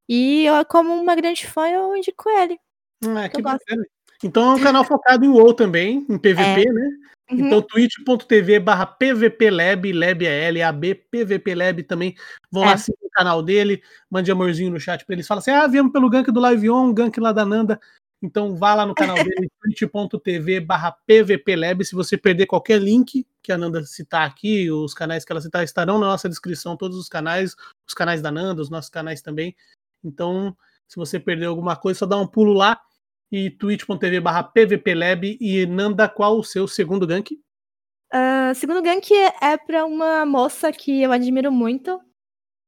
E 0.07 0.45
eu, 0.45 0.65
como 0.65 0.93
uma 0.93 1.15
grande 1.15 1.47
fã, 1.47 1.67
eu 1.69 1.95
indico 1.95 2.29
ele. 2.29 2.59
Ah, 3.07 3.29
que 3.29 3.41
bacana. 3.41 3.83
Então 4.23 4.51
é 4.51 4.55
um 4.55 4.61
canal 4.61 4.83
focado 4.83 5.25
em 5.25 5.29
WoW 5.29 5.53
também, 5.53 6.05
em 6.09 6.17
PVP, 6.17 6.67
é. 6.67 6.71
né? 6.71 6.89
Uhum. 7.31 7.47
Então 7.47 7.61
twitch.tv 7.61 8.59
barra 8.59 8.85
PVPLab, 8.85 9.93
Lab 9.93 10.25
é 10.25 10.47
L, 10.47 10.61
A 10.61 10.71
B, 10.71 10.95
PVPLab 10.95 11.83
também. 11.83 12.15
Vão 12.51 12.63
é. 12.63 12.67
lá 12.67 12.77
seguir 12.77 13.05
o 13.05 13.09
canal 13.09 13.41
dele, 13.41 13.81
mande 14.09 14.31
amorzinho 14.31 14.71
no 14.71 14.79
chat 14.79 15.05
pra 15.05 15.13
eles. 15.13 15.27
Fala 15.27 15.39
assim, 15.39 15.51
ah, 15.51 15.67
viemos 15.67 15.91
pelo 15.91 16.09
gank 16.09 16.31
do 16.31 16.39
Live 16.39 16.69
On, 16.69 16.93
gank 16.93 17.19
lá 17.19 17.31
da 17.31 17.45
Nanda. 17.45 17.79
Então 18.21 18.55
vá 18.55 18.75
lá 18.75 18.85
no 18.85 18.93
canal 18.93 19.15
dele, 19.15 19.49
twitch.tv 19.61 20.59
barra 20.59 20.91
PVPLab. 20.91 21.83
Se 21.83 21.95
você 21.95 22.17
perder 22.17 22.45
qualquer 22.45 22.79
link 22.79 23.25
que 23.41 23.51
a 23.51 23.57
Nanda 23.57 23.83
citar 23.83 24.27
aqui, 24.27 24.69
os 24.69 24.93
canais 24.93 25.25
que 25.25 25.31
ela 25.31 25.41
citar 25.41 25.63
estarão 25.63 25.97
na 25.99 26.07
nossa 26.07 26.29
descrição, 26.29 26.77
todos 26.77 26.97
os 26.97 27.09
canais, 27.09 27.55
os 27.87 27.93
canais 27.93 28.21
da 28.21 28.29
Nanda, 28.29 28.61
os 28.61 28.69
nossos 28.69 28.91
canais 28.91 29.21
também. 29.21 29.55
Então, 30.03 30.55
se 30.87 30.97
você 30.97 31.19
perdeu 31.19 31.49
alguma 31.49 31.75
coisa, 31.75 31.99
só 31.99 32.05
dá 32.05 32.17
um 32.17 32.27
pulo 32.27 32.53
lá 32.53 32.79
e 33.31 33.49
twitch.tv 33.49 34.19
barra 34.19 34.43
pvplab 34.43 35.37
e 35.39 35.65
Nanda, 35.65 36.09
qual 36.09 36.37
o 36.37 36.43
seu 36.43 36.67
segundo 36.67 37.07
gank? 37.07 37.39
Uh, 38.13 38.53
segundo 38.55 38.81
gank 38.81 39.09
é 39.13 39.57
para 39.57 39.85
uma 39.85 40.25
moça 40.25 40.71
que 40.71 41.01
eu 41.01 41.11
admiro 41.11 41.51
muito 41.51 41.99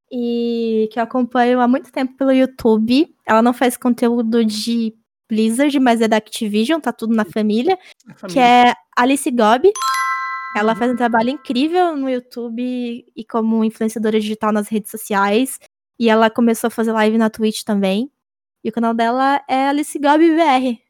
e 0.10 0.88
que 0.92 1.00
eu 1.00 1.04
acompanho 1.04 1.60
há 1.60 1.68
muito 1.68 1.92
tempo 1.92 2.16
pelo 2.16 2.32
YouTube. 2.32 3.14
Ela 3.28 3.42
não 3.42 3.52
faz 3.52 3.76
conteúdo 3.76 4.46
de 4.46 4.94
Blizzard, 5.30 5.78
mas 5.80 6.02
é 6.02 6.08
da 6.08 6.18
Activision, 6.18 6.80
tá 6.80 6.94
tudo 6.94 7.16
na 7.16 7.26
família, 7.26 7.78
família. 8.16 8.28
que 8.28 8.40
é 8.40 8.74
Alice 8.96 9.30
Gobi. 9.30 9.72
Ela 10.56 10.74
uhum. 10.74 10.80
faz 10.80 10.92
um 10.92 10.96
trabalho 10.96 11.32
incrível 11.32 11.96
no 11.98 12.10
YouTube 12.10 13.06
e 13.16 13.26
como 13.26 13.64
influenciadora 13.64 14.20
digital 14.20 14.52
nas 14.52 14.68
redes 14.68 14.92
sociais. 14.92 15.60
E 16.00 16.10
ela 16.10 16.30
começou 16.30 16.68
a 16.68 16.72
fazer 16.72 16.92
live 16.92 17.18
na 17.18 17.30
Twitch 17.30 17.64
também. 17.64 18.12
E 18.64 18.70
o 18.70 18.72
canal 18.72 18.94
dela 18.94 19.44
é 19.48 19.68
Alice 19.68 19.98
Gabi 20.00 20.32
BR. 20.32 20.82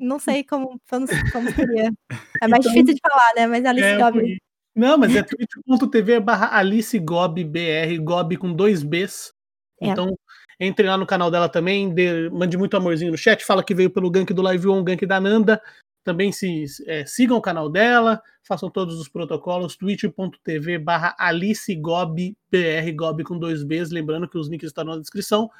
Não 0.00 0.18
sei 0.18 0.44
como, 0.44 0.80
como, 0.88 1.06
seria. 1.06 1.92
É 2.42 2.48
mais 2.48 2.64
então, 2.64 2.72
difícil 2.72 2.94
de 2.94 3.00
falar, 3.00 3.32
né? 3.34 3.46
Mas 3.46 3.64
Alice 3.64 3.86
é, 3.86 3.98
Gobi. 3.98 4.38
Não, 4.74 4.98
mas 4.98 5.16
é 5.16 5.22
twitch.tv 5.22 6.20
barra 6.20 6.54
Alice 6.56 6.98
Gobi 6.98 7.44
BR, 7.44 7.98
Gobi 8.02 8.36
com 8.36 8.52
dois 8.52 8.82
Bs. 8.82 9.32
É. 9.80 9.88
Então, 9.88 10.14
entre 10.60 10.86
lá 10.86 10.98
no 10.98 11.06
canal 11.06 11.30
dela 11.30 11.48
também, 11.48 11.92
dê, 11.92 12.28
mande 12.28 12.58
muito 12.58 12.76
amorzinho 12.76 13.10
no 13.10 13.16
chat, 13.16 13.44
fala 13.44 13.64
que 13.64 13.74
veio 13.74 13.90
pelo 13.90 14.10
gank 14.10 14.32
do 14.34 14.42
Live 14.42 14.68
On, 14.68 14.84
gank 14.84 15.04
da 15.06 15.18
Nanda. 15.18 15.60
Também 16.04 16.30
se 16.30 16.64
é, 16.86 17.04
sigam 17.04 17.36
o 17.38 17.42
canal 17.42 17.68
dela, 17.68 18.22
façam 18.46 18.70
todos 18.70 19.00
os 19.00 19.08
protocolos, 19.08 19.76
twitch.tv 19.76 20.78
barra 20.78 21.16
Alice 21.18 21.74
Gobi 21.74 22.36
BR, 22.50 22.92
Gobi 22.94 23.24
com 23.24 23.38
dois 23.38 23.64
Bs, 23.64 23.90
lembrando 23.90 24.28
que 24.28 24.38
os 24.38 24.48
links 24.48 24.68
estão 24.68 24.84
na 24.84 24.98
descrição. 24.98 25.50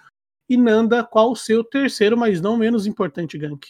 E 0.48 0.56
Nanda, 0.56 1.02
qual 1.04 1.32
o 1.32 1.36
seu 1.36 1.64
terceiro, 1.64 2.16
mas 2.16 2.40
não 2.40 2.56
menos 2.56 2.86
importante 2.86 3.36
gank? 3.36 3.66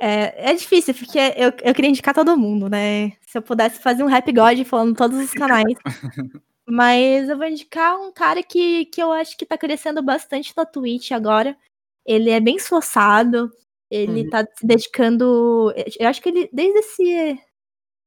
É, 0.00 0.50
é 0.50 0.54
difícil, 0.54 0.94
porque 0.94 1.18
eu, 1.36 1.52
eu 1.62 1.74
queria 1.74 1.90
indicar 1.90 2.14
todo 2.14 2.36
mundo, 2.36 2.68
né? 2.68 3.12
Se 3.26 3.38
eu 3.38 3.42
pudesse 3.42 3.80
fazer 3.80 4.02
um 4.02 4.08
Rap 4.08 4.32
God 4.32 4.64
falando 4.64 4.96
todos 4.96 5.18
os 5.18 5.30
canais. 5.30 5.74
Mas 6.66 7.28
eu 7.28 7.36
vou 7.36 7.46
indicar 7.46 8.00
um 8.00 8.12
cara 8.12 8.42
que, 8.42 8.86
que 8.86 9.02
eu 9.02 9.12
acho 9.12 9.36
que 9.36 9.44
tá 9.44 9.58
crescendo 9.58 10.02
bastante 10.02 10.52
na 10.56 10.64
Twitch 10.64 11.10
agora. 11.10 11.56
Ele 12.04 12.30
é 12.30 12.40
bem 12.40 12.56
esforçado, 12.56 13.50
ele 13.90 14.22
uhum. 14.22 14.30
tá 14.30 14.46
se 14.56 14.66
dedicando. 14.66 15.72
Eu 15.98 16.08
acho 16.08 16.22
que 16.22 16.28
ele, 16.28 16.50
desde 16.52 16.78
esse. 16.78 17.38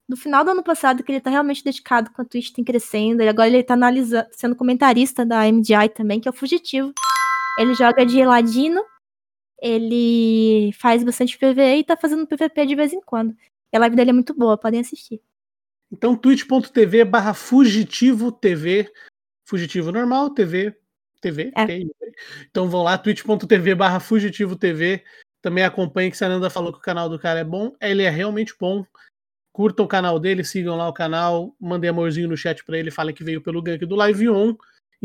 Do 0.08 0.16
final 0.16 0.44
do 0.44 0.52
ano 0.52 0.64
passado, 0.64 1.04
que 1.04 1.12
ele 1.12 1.22
tá 1.22 1.32
realmente 1.32 1.64
dedicado 1.64 2.12
com 2.12 2.22
a 2.22 2.26
Twitch, 2.26 2.52
tem 2.52 2.64
crescendo. 2.64 3.24
E 3.24 3.28
agora 3.28 3.48
ele 3.48 3.64
tá 3.64 3.74
analisando, 3.74 4.28
sendo 4.32 4.56
comentarista 4.56 5.26
da 5.26 5.52
MDI 5.52 5.90
também, 5.96 6.20
que 6.20 6.28
é 6.28 6.32
o 6.32 6.34
Fugitivo. 6.34 6.94
Ele 7.58 7.74
joga 7.74 8.06
de 8.06 8.24
Ladino 8.26 8.84
ele 9.62 10.72
faz 10.74 11.04
bastante 11.04 11.38
PVE 11.38 11.80
e 11.80 11.84
tá 11.84 11.96
fazendo 11.98 12.28
PVP 12.28 12.66
de 12.66 12.76
vez 12.76 12.94
em 12.94 13.02
quando. 13.02 13.36
E 13.72 13.78
a 13.78 13.80
live 13.80 13.96
dele 13.96 14.10
é 14.12 14.14
muito 14.14 14.34
boa, 14.34 14.58
podem 14.58 14.80
assistir. 14.80 15.22
Então, 15.92 16.16
twitch.tv 16.16 17.06
barra 17.06 17.34
fugitivo 17.34 18.32
TV. 18.32 18.92
Fugitivo 19.44 19.92
normal, 19.92 20.30
TV. 20.32 20.76
TV. 21.22 21.52
É. 21.56 21.80
Então 22.50 22.70
vão 22.70 22.84
lá, 22.84 22.98
twitch.tv 22.98 23.76
barra 23.76 24.00
fugitivo 24.00 24.56
TV. 24.56 25.04
Também 25.42 25.64
acompanhe 25.64 26.12
que 26.12 26.24
a 26.24 26.28
Ananda 26.28 26.50
falou 26.50 26.72
que 26.72 26.80
o 26.80 26.82
canal 26.82 27.10
do 27.10 27.20
cara 27.20 27.40
é 27.40 27.44
bom. 27.44 27.76
Ele 27.82 28.04
é 28.04 28.10
realmente 28.10 28.54
bom. 28.60 28.86
Curtam 29.52 29.86
o 29.86 29.88
canal 29.88 30.20
dele, 30.20 30.44
sigam 30.44 30.76
lá 30.76 30.88
o 30.88 30.94
canal, 30.94 31.56
mandem 31.60 31.90
amorzinho 31.90 32.28
no 32.28 32.36
chat 32.36 32.64
para 32.66 32.78
ele, 32.78 32.92
falem 32.92 33.16
que 33.16 33.24
veio 33.24 33.42
pelo 33.42 33.62
gank 33.62 33.86
do 33.86 33.96
Live 33.96 34.30
On. 34.30 34.56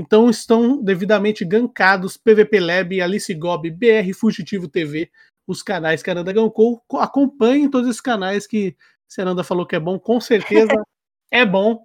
Então 0.01 0.30
estão 0.30 0.82
devidamente 0.82 1.44
gankados 1.44 2.16
PVP 2.16 2.59
Lab, 2.59 3.03
Alice 3.03 3.34
Gob, 3.34 3.70
BR 3.70 4.14
Fugitivo 4.18 4.66
TV, 4.66 5.11
os 5.46 5.62
canais 5.62 6.03
que 6.03 6.09
a 6.09 6.14
Ananda 6.14 6.32
gankou. 6.32 6.82
Acompanhem 6.94 7.68
todos 7.68 7.86
esses 7.86 8.01
canais 8.01 8.46
que 8.46 8.74
a 9.18 9.22
Ananda 9.22 9.44
falou 9.44 9.66
que 9.66 9.76
é 9.76 9.78
bom, 9.78 9.98
com 9.98 10.18
certeza 10.18 10.72
é 11.30 11.44
bom. 11.44 11.84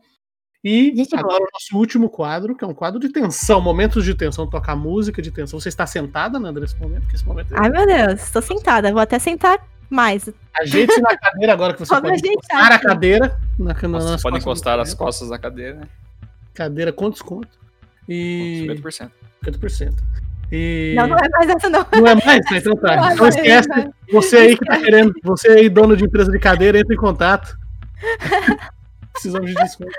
E 0.63 0.95
Gente, 0.95 1.13
agora 1.13 1.43
o 1.43 1.47
nosso 1.53 1.77
último 1.77 2.09
quadro, 2.09 2.55
que 2.55 2.63
é 2.63 2.67
um 2.67 2.73
quadro 2.73 3.01
de 3.01 3.09
tensão, 3.09 3.59
momentos 3.59 4.05
de 4.05 4.15
tensão, 4.15 4.49
tocar 4.49 4.77
música 4.77 5.21
de 5.21 5.29
tensão. 5.29 5.59
Você 5.59 5.67
está 5.67 5.85
sentada, 5.85 6.39
Nanda, 6.39 6.61
nesse 6.61 6.77
momento? 6.77 7.13
esse 7.13 7.25
momento 7.25 7.53
é... 7.53 7.59
Ai, 7.59 7.69
meu 7.69 7.85
Deus, 7.85 8.23
estou 8.23 8.41
sentada, 8.41 8.93
vou 8.93 9.01
até 9.01 9.19
sentar 9.19 9.61
mais. 9.89 10.29
Ajeite 10.57 11.01
na 11.01 11.17
cadeira 11.17 11.51
agora 11.51 11.73
que 11.73 11.81
você 11.81 11.91
pode 11.99 12.25
encostar 12.25 12.71
a 12.71 12.79
cadeira. 12.79 13.37
Na, 13.59 13.73
na, 13.73 13.99
Você 13.99 14.23
pode 14.23 14.37
encostar 14.37 14.79
as 14.79 14.93
costas 14.93 15.29
na 15.29 15.37
cadeira, 15.37 15.81
né? 15.81 15.87
Cadeira 16.53 16.93
com 16.93 17.09
desconto. 17.09 17.64
E. 18.07 18.65
50%. 18.67 19.11
50%. 19.43 19.93
E... 20.51 20.93
Não, 20.95 21.07
não 21.07 21.17
é 21.17 21.29
mais 21.29 21.49
essa, 21.49 21.69
não. 21.69 21.85
Não 21.91 22.07
é 22.07 22.15
mais? 22.15 22.51
Então 22.51 22.75
tá. 22.75 22.95
Não, 23.09 23.15
não 23.15 23.27
esquece. 23.27 23.69
Você 24.11 24.37
aí 24.37 24.57
que 24.57 24.65
tá 24.65 24.77
querendo, 24.77 25.13
você 25.23 25.49
aí, 25.49 25.69
dono 25.69 25.97
de 25.97 26.05
empresa 26.05 26.31
de 26.31 26.39
cadeira, 26.39 26.79
entre 26.79 26.95
em 26.95 26.99
contato. 26.99 27.57
Precisamos 29.11 29.49
de 29.49 29.55
desconto. 29.55 29.91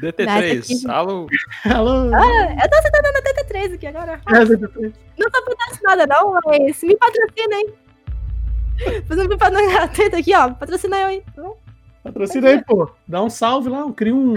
DT3, 0.00 0.88
alô? 0.88 1.26
Alô? 1.64 2.14
Ah, 2.14 2.56
eu 2.62 2.70
tô 2.70 2.76
sentando 2.82 3.12
na 3.12 3.20
DT3 3.20 3.74
aqui 3.74 3.86
agora. 3.86 4.20
É, 4.28 4.44
DT3. 4.44 4.92
Não 5.18 5.30
tô 5.30 5.42
patrocinada, 5.44 6.06
não, 6.06 6.38
mas 6.44 6.82
me 6.82 6.96
patrocina, 6.96 7.54
hein? 7.56 7.74
Fazendo 9.08 9.28
propaganda 9.28 9.72
gratuita 9.72 10.18
aqui, 10.18 10.34
ó. 10.34 10.50
Patrocina 10.52 11.00
eu, 11.00 11.08
hein? 11.10 11.22
Patrocina 12.04 12.48
aí, 12.48 12.64
pô. 12.64 12.90
Dá 13.08 13.22
um 13.22 13.30
salve 13.30 13.68
lá, 13.68 13.90
cria 13.92 14.14
um, 14.14 14.34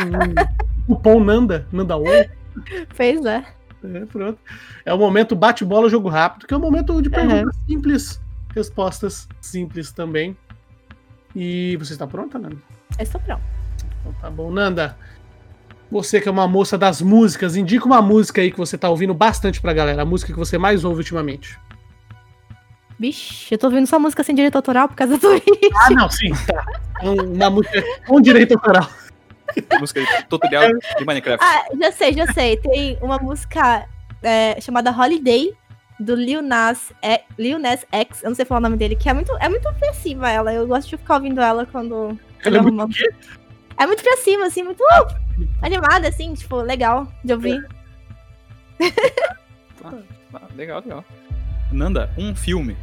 um 0.90 0.96
cupom 0.96 1.20
Nanda, 1.20 1.68
Nanda 1.72 1.96
8. 1.96 2.43
Pois 2.96 3.26
é. 3.26 3.46
É, 3.84 4.06
pronto. 4.06 4.40
É 4.86 4.94
o 4.94 4.98
momento 4.98 5.36
bate-bola, 5.36 5.90
jogo 5.90 6.08
rápido, 6.08 6.48
que 6.48 6.54
é 6.54 6.58
o 6.58 6.60
momento 6.60 7.02
de 7.02 7.10
perguntas 7.10 7.56
uhum. 7.56 7.64
simples, 7.68 8.22
respostas 8.56 9.28
simples 9.42 9.92
também. 9.92 10.38
E 11.36 11.76
você 11.78 11.94
está 11.94 12.08
pronta, 12.08 12.40
Nanda? 12.40 12.58
Eu 12.98 13.04
estou 13.04 13.20
pronta. 13.20 13.42
Então 14.00 14.14
tá 14.22 14.30
bom. 14.30 14.52
Nanda, 14.52 14.98
você 15.92 16.22
que 16.22 16.30
é 16.30 16.32
uma 16.32 16.48
moça 16.48 16.78
das 16.78 17.02
músicas, 17.02 17.56
indica 17.56 17.86
uma 17.86 18.02
música 18.02 18.42
aí 18.42 18.52
que 18.52 18.58
você 18.58 18.78
tá 18.78 18.90
ouvindo 18.90 19.14
bastante 19.14 19.60
pra 19.60 19.74
galera, 19.74 20.02
a 20.02 20.06
música 20.06 20.32
que 20.32 20.40
você 20.40 20.58
mais 20.58 20.84
ouve 20.84 21.00
ultimamente. 21.00 21.60
Vixe, 23.00 23.54
eu 23.54 23.58
tô 23.58 23.68
ouvindo 23.68 23.88
só 23.88 24.00
música 24.00 24.24
sem 24.24 24.34
direito 24.34 24.56
autoral 24.56 24.88
por 24.88 24.96
causa 24.96 25.18
do. 25.18 25.28
Ah, 25.76 25.90
não, 25.90 26.10
sim, 26.10 26.32
tá. 26.48 26.66
Uma 27.02 27.50
música 27.50 27.84
com 28.08 28.22
direito 28.22 28.54
autoral. 28.54 28.90
música 29.80 30.02
de 30.02 30.26
tutorial 30.26 30.72
de 30.98 31.06
Minecraft. 31.06 31.44
Ah, 31.44 31.66
já 31.80 31.92
sei, 31.92 32.14
já 32.14 32.28
sei. 32.34 32.58
Tem 32.58 32.98
uma 33.02 33.18
música 33.18 33.88
é, 34.22 34.60
chamada 34.62 34.92
Holiday, 34.92 35.54
do 36.00 36.16
Lil 36.16 36.42
Nas, 36.42 36.92
é, 37.02 37.22
Lil 37.38 37.60
Nas 37.60 37.86
X, 37.92 38.24
eu 38.24 38.30
não 38.30 38.36
sei 38.36 38.46
falar 38.46 38.60
o 38.60 38.64
nome 38.64 38.78
dele, 38.78 38.96
que 38.96 39.10
é 39.10 39.14
muito, 39.14 39.32
é 39.40 39.48
muito 39.48 39.72
pra 39.74 39.94
cima 39.94 40.30
ela. 40.30 40.54
Eu 40.54 40.68
gosto 40.68 40.90
de 40.90 40.98
ficar 40.98 41.16
ouvindo 41.16 41.42
ela 41.42 41.66
quando. 41.66 42.18
Ela 42.44 42.58
é 42.58 42.62
muito, 42.62 42.98
é 43.78 43.88
muito 43.88 44.04
pra 44.04 44.18
cima, 44.18 44.46
assim, 44.46 44.64
muito 44.64 44.82
uh, 44.82 45.48
animada, 45.62 46.08
assim, 46.08 46.34
tipo, 46.34 46.58
legal 46.58 47.08
de 47.24 47.34
ouvir. 47.34 47.66
Ah, 49.84 49.94
ah, 50.34 50.42
legal, 50.56 50.82
legal. 50.82 51.06
Nanda, 51.72 52.12
um 52.18 52.36
filme. 52.36 52.76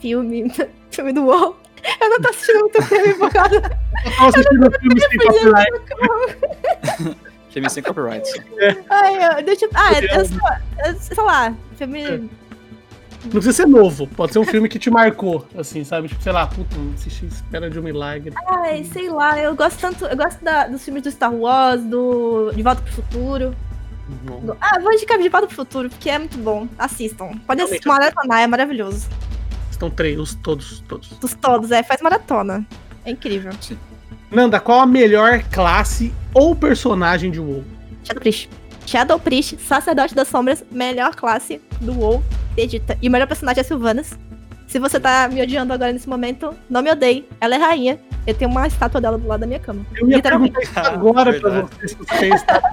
Filme. 0.00 0.52
Filme 0.90 1.12
do 1.12 1.24
WoW. 1.24 1.56
Eu 2.00 2.08
não 2.10 2.20
tô 2.20 2.28
assistindo 2.30 2.60
muito 2.60 2.82
filme 2.82 3.14
por 3.14 3.32
causa. 3.32 3.56
Eu 4.04 4.16
tô 4.16 4.24
assistindo 4.26 4.70
filme 4.80 5.00
sem 5.00 5.18
copyright. 5.18 5.72
filme 7.50 7.70
sem 7.70 7.82
copyright. 7.82 8.28
É. 8.58 8.76
Ai, 8.90 9.38
eu, 9.40 9.44
deixa 9.44 9.68
Ah, 9.74 9.92
eu, 9.94 10.08
eu, 10.08 10.92
eu, 10.92 11.00
sei 11.00 11.24
lá, 11.24 11.54
filme. 11.76 12.02
É. 12.04 12.18
Não 13.24 13.30
precisa 13.30 13.52
ser 13.54 13.66
novo, 13.66 14.06
pode 14.06 14.34
ser 14.34 14.38
um 14.38 14.44
filme 14.44 14.68
que 14.68 14.78
te 14.78 14.90
marcou, 14.90 15.46
assim, 15.56 15.82
sabe? 15.82 16.08
Tipo, 16.08 16.22
sei 16.22 16.32
lá, 16.32 16.46
puta, 16.46 16.76
assisti 16.94 17.24
Espera 17.24 17.70
de 17.70 17.78
um 17.78 17.82
Milagre. 17.82 18.34
Ai, 18.46 18.84
sei 18.84 19.08
lá, 19.08 19.38
eu 19.38 19.54
gosto 19.56 19.80
tanto. 19.80 20.04
Eu 20.04 20.16
gosto 20.16 20.44
da, 20.44 20.66
dos 20.66 20.84
filmes 20.84 21.02
do 21.02 21.10
Star 21.10 21.34
Wars, 21.34 21.82
do 21.84 22.52
De 22.54 22.62
Volta 22.62 22.82
pro 22.82 22.92
Futuro. 22.92 23.56
Uhum. 24.28 24.54
Ah, 24.60 24.78
vou 24.78 24.92
indicar 24.92 25.16
De 25.18 25.30
Volta 25.30 25.46
pro 25.46 25.56
Futuro, 25.56 25.88
porque 25.88 26.10
é 26.10 26.18
muito 26.18 26.36
bom. 26.36 26.68
Assistam. 26.78 27.30
Pode 27.46 27.62
assistir, 27.62 27.88
maratonar, 27.88 28.40
é 28.42 28.46
maravilhoso. 28.46 29.08
Estão 29.74 29.90
três, 29.90 30.18
os 30.18 30.34
todos, 30.36 30.80
todos. 30.88 31.10
Os 31.20 31.34
todos, 31.34 31.70
é, 31.72 31.82
faz 31.82 32.00
maratona. 32.00 32.64
É 33.04 33.10
incrível. 33.10 33.52
Sim. 33.60 33.76
Nanda, 34.30 34.60
qual 34.60 34.80
a 34.80 34.86
melhor 34.86 35.42
classe 35.50 36.12
ou 36.32 36.54
personagem 36.54 37.30
de 37.30 37.40
WoW? 37.40 37.64
Shadow 38.04 38.20
Priest. 38.20 38.50
Shadow 38.86 39.18
Priest, 39.18 39.58
Sacerdote 39.58 40.14
das 40.14 40.28
Sombras, 40.28 40.64
melhor 40.70 41.14
classe 41.16 41.60
do 41.80 41.92
WoW, 41.92 42.22
edita. 42.56 42.96
E 43.02 43.08
o 43.08 43.10
melhor 43.10 43.26
personagem 43.26 43.60
é 43.60 43.64
Sylvanas. 43.64 44.16
Se 44.68 44.78
você 44.78 45.00
tá 45.00 45.28
me 45.28 45.42
odiando 45.42 45.72
agora 45.72 45.92
nesse 45.92 46.08
momento, 46.08 46.54
não 46.70 46.82
me 46.82 46.90
odeie. 46.90 47.26
Ela 47.40 47.56
é 47.56 47.58
rainha. 47.58 47.98
Eu 48.26 48.34
tenho 48.34 48.50
uma 48.50 48.66
estátua 48.66 49.00
dela 49.00 49.18
do 49.18 49.26
lado 49.26 49.40
da 49.40 49.46
minha 49.46 49.58
cama. 49.58 49.84
Eu 49.96 50.08
ia 50.08 50.22
perguntar 50.22 50.62
isso 50.62 50.78
agora 50.78 51.38
pra 51.38 51.62
você 51.62 51.88
se 51.88 51.94
você 51.96 52.18
tem 52.18 52.34
estátua. 52.34 52.70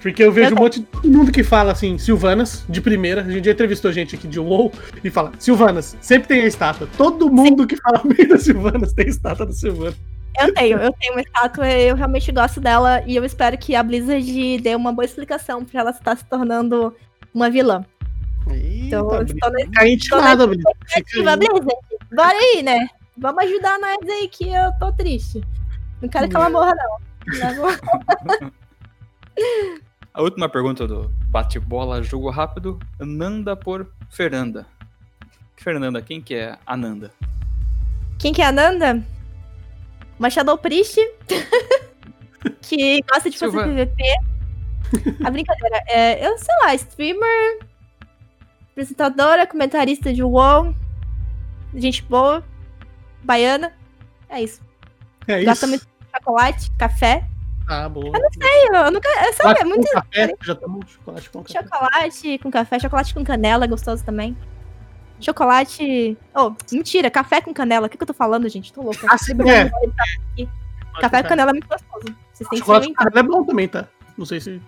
Porque 0.00 0.22
eu 0.22 0.32
vejo 0.32 0.50
eu 0.50 0.56
um 0.56 0.60
monte 0.60 0.80
de 0.80 0.86
todo 0.86 1.08
mundo 1.08 1.32
que 1.32 1.44
fala 1.44 1.72
assim, 1.72 1.98
Silvanas, 1.98 2.64
de 2.68 2.80
primeira. 2.80 3.22
A 3.22 3.30
gente 3.30 3.44
já 3.44 3.52
entrevistou 3.52 3.92
gente 3.92 4.16
aqui 4.16 4.26
de 4.26 4.40
WoW 4.40 4.72
e 5.04 5.10
fala, 5.10 5.32
Silvanas, 5.38 5.96
sempre 6.00 6.28
tem 6.28 6.42
a 6.42 6.46
estátua. 6.46 6.88
Todo 6.96 7.30
mundo 7.30 7.62
Sim. 7.62 7.68
que 7.68 7.76
fala 7.76 8.02
meio 8.04 8.28
da 8.28 8.38
Silvanas 8.38 8.92
tem 8.92 9.06
a 9.06 9.08
estátua 9.08 9.46
da 9.46 9.52
Silvanas. 9.52 9.96
Eu 10.38 10.52
tenho, 10.52 10.78
eu 10.78 10.92
tenho 10.92 11.12
uma 11.14 11.22
estátua, 11.22 11.66
eu 11.70 11.96
realmente 11.96 12.30
gosto 12.30 12.60
dela 12.60 13.02
e 13.06 13.16
eu 13.16 13.24
espero 13.24 13.56
que 13.56 13.74
a 13.74 13.82
Blizzard 13.82 14.58
dê 14.58 14.74
uma 14.74 14.92
boa 14.92 15.04
explicação 15.04 15.64
pra 15.64 15.80
ela 15.80 15.90
estar 15.90 16.16
se 16.16 16.24
tornando 16.26 16.94
uma 17.32 17.48
vilã. 17.48 17.84
Eita, 18.50 18.86
então, 18.86 19.22
estou 19.22 19.50
nesse, 19.52 19.70
tá 19.70 19.88
intimada, 19.88 20.46
Blizzard. 20.46 20.78
Bora 22.14 22.36
aí, 22.36 22.62
né? 22.62 22.86
Vamos 23.18 23.44
ajudar 23.44 23.78
nós 23.78 23.98
aí 24.08 24.28
que 24.28 24.48
eu 24.48 24.72
tô 24.78 24.92
triste. 24.92 25.42
Não 26.02 26.08
quero 26.08 26.28
que 26.28 26.36
ela 26.36 26.50
morra, 26.50 26.74
não. 26.74 27.06
A 30.12 30.22
última 30.22 30.48
pergunta 30.48 30.86
do 30.86 31.10
bate-bola, 31.28 32.02
jogo 32.02 32.30
rápido. 32.30 32.78
Nanda 32.98 33.54
por 33.54 33.92
Fernanda. 34.10 34.66
Fernanda, 35.56 36.00
quem 36.00 36.22
que 36.22 36.34
é 36.34 36.56
a 36.66 36.76
Nanda? 36.76 37.12
Quem 38.18 38.32
que 38.32 38.40
é 38.40 38.46
a 38.46 38.52
Nanda? 38.52 39.04
Uma 40.18 40.30
Shadow 40.30 40.56
Priest 40.56 40.98
que 42.62 43.02
gosta 43.02 43.28
de 43.28 43.38
fazer 43.38 43.62
PVP. 43.62 44.02
A 45.24 45.30
brincadeira 45.30 45.82
é, 45.88 46.26
eu 46.26 46.38
sei 46.38 46.54
lá, 46.62 46.74
streamer, 46.74 47.58
apresentadora, 48.70 49.46
comentarista 49.46 50.12
de 50.14 50.22
WoW. 50.22 50.74
gente 51.74 52.02
boa, 52.04 52.42
baiana. 53.26 53.72
É 54.28 54.40
isso. 54.40 54.60
É 55.26 55.38
isso. 55.38 55.46
Gosta 55.46 55.66
muito 55.66 55.82
de 55.84 56.18
chocolate, 56.18 56.70
café. 56.78 57.24
Ah, 57.68 57.88
boa. 57.88 58.06
Eu 58.06 58.12
não 58.12 58.30
sei, 58.32 58.68
eu 58.68 58.92
nunca. 58.92 59.08
Eu 59.26 59.32
sabe, 59.32 59.60
é 59.60 59.64
muito. 59.64 59.88
Café, 59.90 60.32
já 60.40 60.54
tomou 60.54 60.82
chocolate 60.86 61.30
com 61.30 61.42
café. 61.42 61.62
Chocolate 61.62 62.38
com 62.38 62.50
café, 62.50 62.78
chocolate 62.78 63.14
com 63.14 63.24
canela, 63.24 63.64
é 63.64 63.68
gostoso 63.68 64.04
também. 64.04 64.36
Chocolate. 65.20 66.16
Oh, 66.34 66.52
mentira, 66.70 67.10
café 67.10 67.40
com 67.40 67.52
canela. 67.52 67.86
O 67.86 67.90
que, 67.90 67.96
que 67.96 68.02
eu 68.02 68.06
tô 68.06 68.14
falando, 68.14 68.48
gente? 68.48 68.72
Tô 68.72 68.82
louca. 68.82 69.06
Ah, 69.10 69.18
sim, 69.18 69.32
é. 69.48 69.68
Café 71.00 71.22
com 71.22 71.28
canela 71.28 71.50
é 71.50 71.54
muito 71.54 71.68
gostoso. 71.68 72.16
Vocês 72.32 72.48
têm 72.48 72.58
chocolate 72.60 72.88
com 72.88 72.94
canela 72.94 73.20
é 73.20 73.22
bom 73.22 73.44
também, 73.44 73.66
tá? 73.66 73.88
Não 74.16 74.24
sei 74.24 74.40
se. 74.40 74.62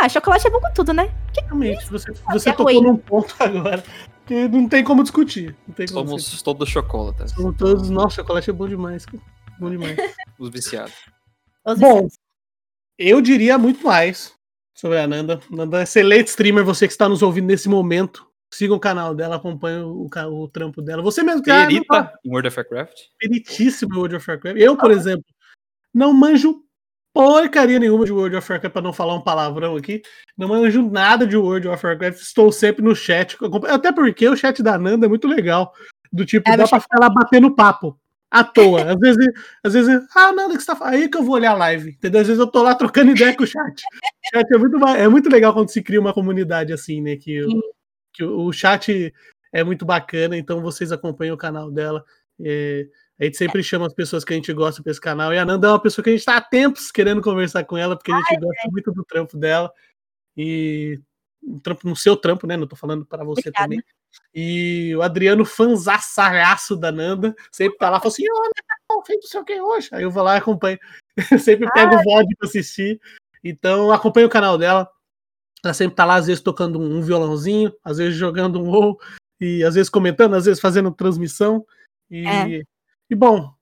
Ah, 0.00 0.08
chocolate 0.08 0.46
é 0.46 0.50
bom 0.50 0.60
com 0.60 0.72
tudo, 0.72 0.94
né? 0.94 1.10
Que 1.34 1.42
Realmente, 1.42 1.84
você, 1.90 2.12
você 2.32 2.50
tocou 2.52 2.82
num 2.82 2.96
ponto 2.96 3.34
agora 3.38 3.84
que 4.26 4.48
não 4.48 4.68
tem 4.68 4.84
como 4.84 5.02
discutir. 5.02 5.56
Tem 5.74 5.86
como 5.86 6.06
Somos 6.08 6.22
discutir. 6.22 6.44
todos 6.44 6.68
chocolates. 6.68 7.32
Somos 7.32 7.56
todos. 7.56 7.90
Nossa, 7.90 8.16
chocolate 8.16 8.50
é 8.50 8.52
bom 8.52 8.68
demais. 8.68 9.04
Bom 9.58 9.70
demais. 9.70 9.96
Os 10.38 10.50
viciados. 10.50 10.94
Os 11.64 11.78
bom, 11.78 12.02
viciados. 12.02 12.18
eu 12.98 13.20
diria 13.20 13.58
muito 13.58 13.84
mais 13.84 14.34
sobre 14.74 14.98
a 14.98 15.06
Nanda. 15.06 15.40
Nanda 15.50 15.80
é 15.80 15.82
excelente 15.82 16.28
streamer, 16.28 16.64
você 16.64 16.86
que 16.86 16.92
está 16.92 17.08
nos 17.08 17.22
ouvindo 17.22 17.46
nesse 17.46 17.68
momento. 17.68 18.26
Siga 18.52 18.74
o 18.74 18.80
canal 18.80 19.14
dela, 19.14 19.36
acompanhe 19.36 19.82
o, 19.82 20.08
o, 20.08 20.48
trampo 20.48 20.82
dela. 20.82 21.02
Você 21.02 21.22
mesmo 21.22 21.42
que 21.42 21.50
ah, 21.50 21.66
Perita 21.66 22.12
em 22.22 22.30
World 22.30 22.48
of 22.48 22.58
Warcraft. 22.58 22.96
Peritíssimo 23.18 23.94
em 23.94 23.98
World 23.98 24.16
of 24.16 24.30
Warcraft. 24.30 24.60
Eu, 24.60 24.76
por 24.76 24.90
ah. 24.90 24.94
exemplo, 24.94 25.24
não 25.94 26.12
manjo 26.12 26.62
porcaria 27.12 27.78
nenhuma 27.78 28.04
de 28.04 28.12
World 28.12 28.36
of 28.36 28.50
Warcraft, 28.50 28.72
para 28.72 28.82
não 28.82 28.92
falar 28.92 29.14
um 29.14 29.20
palavrão 29.20 29.76
aqui. 29.76 30.02
Não 30.36 30.48
manjo 30.48 30.88
nada 30.90 31.26
de 31.26 31.36
World 31.36 31.68
of 31.68 31.86
Warcraft, 31.86 32.20
estou 32.20 32.50
sempre 32.50 32.82
no 32.82 32.94
chat. 32.94 33.36
Até 33.68 33.92
porque 33.92 34.28
o 34.28 34.36
chat 34.36 34.62
da 34.62 34.78
Nanda 34.78 35.06
é 35.06 35.08
muito 35.08 35.28
legal. 35.28 35.72
Do 36.12 36.24
tipo, 36.24 36.48
é, 36.48 36.56
dá 36.56 36.66
pra 36.66 36.80
ficar 36.80 36.98
lá 37.00 37.08
batendo 37.08 37.54
papo. 37.54 37.98
À 38.30 38.42
toa. 38.42 38.82
Às 38.92 38.98
vezes, 38.98 39.28
às 39.62 39.74
vezes, 39.74 40.06
ah, 40.16 40.32
Nanda, 40.32 40.54
que 40.54 40.60
você 40.60 40.66
tá 40.66 40.76
falando? 40.76 40.94
Aí 40.94 41.08
que 41.08 41.18
eu 41.18 41.22
vou 41.22 41.34
olhar 41.34 41.50
a 41.50 41.56
live. 41.56 41.90
Entendeu? 41.90 42.20
Às 42.22 42.26
vezes 42.26 42.40
eu 42.40 42.46
tô 42.46 42.62
lá 42.62 42.74
trocando 42.74 43.10
ideia 43.12 43.36
com 43.36 43.44
o 43.44 43.46
chat. 43.46 43.82
O 43.82 44.36
chat 44.36 44.54
é 44.54 44.58
muito, 44.58 44.86
é 44.88 45.08
muito 45.08 45.28
legal 45.28 45.52
quando 45.52 45.68
se 45.68 45.82
cria 45.82 46.00
uma 46.00 46.14
comunidade 46.14 46.72
assim, 46.72 47.02
né? 47.02 47.16
Que, 47.16 47.44
o, 47.44 47.62
que 48.12 48.24
o 48.24 48.52
chat 48.52 49.12
é 49.52 49.62
muito 49.62 49.84
bacana, 49.84 50.36
então 50.36 50.62
vocês 50.62 50.90
acompanham 50.90 51.34
o 51.34 51.38
canal 51.38 51.70
dela. 51.70 52.02
É, 52.40 52.86
a 53.22 53.24
gente 53.26 53.36
sempre 53.36 53.62
chama 53.62 53.86
as 53.86 53.94
pessoas 53.94 54.24
que 54.24 54.32
a 54.32 54.36
gente 54.36 54.52
gosta 54.52 54.82
para 54.82 54.90
esse 54.90 55.00
canal. 55.00 55.32
E 55.32 55.38
a 55.38 55.44
Nanda 55.44 55.68
é 55.68 55.70
uma 55.70 55.80
pessoa 55.80 56.02
que 56.02 56.10
a 56.10 56.12
gente 56.12 56.22
está 56.22 56.36
há 56.36 56.40
tempos 56.40 56.90
querendo 56.90 57.22
conversar 57.22 57.62
com 57.62 57.78
ela, 57.78 57.96
porque 57.96 58.10
a 58.10 58.16
gente 58.16 58.32
Ai, 58.32 58.40
gosta 58.40 58.66
é. 58.66 58.70
muito 58.72 58.90
do 58.90 59.04
trampo 59.04 59.38
dela. 59.38 59.72
E 60.36 61.00
um 61.40 61.60
trampo 61.60 61.88
no 61.88 61.94
seu 61.94 62.16
trampo, 62.16 62.48
né? 62.48 62.56
Não 62.56 62.66
tô 62.66 62.74
falando 62.74 63.06
para 63.06 63.22
você 63.22 63.42
Obrigada. 63.42 63.62
também. 63.62 63.84
E 64.34 64.92
o 64.96 65.02
Adriano, 65.02 65.44
fanzaço 65.44 66.74
da 66.76 66.90
Nanda, 66.90 67.32
sempre 67.52 67.78
tá 67.78 67.90
lá, 67.90 68.00
fala 68.00 68.08
assim: 68.08 68.24
Ô, 68.28 68.50
oh, 68.90 69.04
feito 69.04 69.28
sei 69.28 69.40
o 69.40 69.44
que 69.44 69.60
hoje. 69.60 69.88
Aí 69.92 70.02
eu 70.02 70.10
vou 70.10 70.24
lá 70.24 70.34
e 70.34 70.38
acompanho. 70.38 70.80
sempre 71.38 71.70
pego 71.70 71.94
o 71.94 72.02
VOD 72.02 72.34
pra 72.36 72.48
assistir. 72.48 73.00
Então, 73.44 73.92
acompanho 73.92 74.26
o 74.26 74.30
canal 74.30 74.58
dela. 74.58 74.90
Ela 75.64 75.74
sempre 75.74 75.94
tá 75.94 76.04
lá, 76.04 76.16
às 76.16 76.26
vezes 76.26 76.42
tocando 76.42 76.80
um 76.80 77.00
violãozinho, 77.00 77.72
às 77.84 77.98
vezes 77.98 78.16
jogando 78.16 78.60
um 78.60 78.66
WoW, 78.68 78.98
e 79.40 79.62
às 79.62 79.76
vezes 79.76 79.88
comentando, 79.88 80.34
às 80.34 80.46
vezes 80.46 80.60
fazendo 80.60 80.90
transmissão. 80.90 81.64
E 82.10 82.26
é. 82.26 82.62
E 83.10 83.14
bom, 83.14 83.52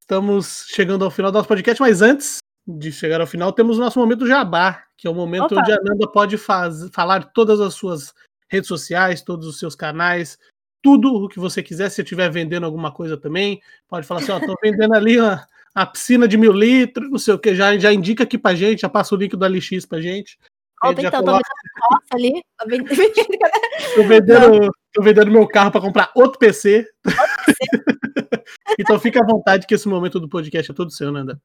estamos 0.00 0.66
chegando 0.68 1.04
ao 1.04 1.10
final 1.10 1.30
do 1.30 1.36
nosso 1.36 1.48
podcast, 1.48 1.80
mas 1.80 2.02
antes 2.02 2.38
de 2.66 2.90
chegar 2.90 3.20
ao 3.20 3.26
final, 3.26 3.52
temos 3.52 3.76
o 3.76 3.80
nosso 3.80 3.98
momento 3.98 4.26
jabá, 4.26 4.84
que 4.96 5.06
é 5.06 5.10
o 5.10 5.14
momento 5.14 5.52
Opa. 5.52 5.60
onde 5.60 5.72
a 5.72 5.76
Nanda 5.82 6.10
pode 6.10 6.38
faz, 6.38 6.88
falar 6.92 7.32
todas 7.32 7.60
as 7.60 7.74
suas 7.74 8.14
redes 8.48 8.68
sociais, 8.68 9.22
todos 9.22 9.46
os 9.46 9.58
seus 9.58 9.74
canais, 9.74 10.38
tudo 10.82 11.12
o 11.14 11.28
que 11.28 11.38
você 11.38 11.62
quiser. 11.62 11.90
Se 11.90 12.02
estiver 12.02 12.30
vendendo 12.30 12.64
alguma 12.64 12.92
coisa 12.92 13.16
também, 13.16 13.60
pode 13.88 14.06
falar 14.06 14.20
assim: 14.20 14.32
ó, 14.32 14.40
tô 14.40 14.54
vendendo 14.62 14.94
ali 14.94 15.18
uma, 15.18 15.46
uma 15.76 15.86
piscina 15.86 16.26
de 16.26 16.36
mil 16.36 16.52
litros, 16.52 17.10
não 17.10 17.18
sei 17.18 17.34
o 17.34 17.38
que, 17.38 17.54
já, 17.54 17.76
já 17.76 17.92
indica 17.92 18.24
aqui 18.24 18.38
pra 18.38 18.54
gente, 18.54 18.82
já 18.82 18.88
passa 18.88 19.14
o 19.14 19.18
link 19.18 19.36
do 19.36 19.46
LX 19.46 19.86
pra 19.86 20.00
gente. 20.00 20.38
Opa, 20.82 21.00
então, 21.00 21.24
coloca... 21.24 21.42
tô 21.80 21.88
vendendo 21.88 22.12
ali. 22.20 22.44
Tô 23.94 24.02
vendendo, 24.02 24.70
tô 24.92 25.02
vendendo 25.02 25.30
meu 25.30 25.46
carro 25.46 25.70
para 25.70 25.80
comprar 25.80 26.10
outro 26.14 26.38
PC. 26.38 26.86
Outro 27.06 27.44
PC. 27.46 27.93
Então 28.78 28.98
fica 28.98 29.20
à 29.22 29.26
vontade 29.26 29.66
que 29.66 29.74
esse 29.74 29.88
momento 29.88 30.20
do 30.20 30.28
podcast 30.28 30.70
é 30.70 30.74
todo 30.74 30.90
seu, 30.90 31.10
Nanda. 31.12 31.40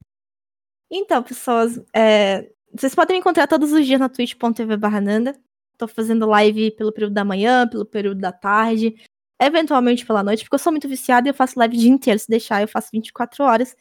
Então, 0.91 1.21
pessoas, 1.21 1.79
é, 1.95 2.49
vocês 2.73 2.95
podem 2.95 3.15
me 3.15 3.19
encontrar 3.19 3.47
todos 3.47 3.71
os 3.71 3.85
dias 3.85 3.99
na 3.99 4.09
twitch.tv 4.09 4.77
Nanda. 5.01 5.35
Tô 5.77 5.87
fazendo 5.87 6.25
live 6.25 6.71
pelo 6.71 6.91
período 6.91 7.13
da 7.13 7.23
manhã, 7.23 7.67
pelo 7.67 7.85
período 7.85 8.19
da 8.19 8.31
tarde, 8.31 8.95
eventualmente 9.41 10.05
pela 10.05 10.23
noite, 10.23 10.43
porque 10.43 10.55
eu 10.55 10.59
sou 10.59 10.71
muito 10.73 10.87
viciada 10.89 11.27
e 11.27 11.31
eu 11.31 11.33
faço 11.33 11.57
live 11.57 11.75
o 11.75 11.79
dia 11.79 11.89
inteiro. 11.89 12.19
Se 12.19 12.27
deixar, 12.27 12.61
eu 12.61 12.67
faço 12.67 12.89
24 12.91 13.43
horas. 13.43 13.75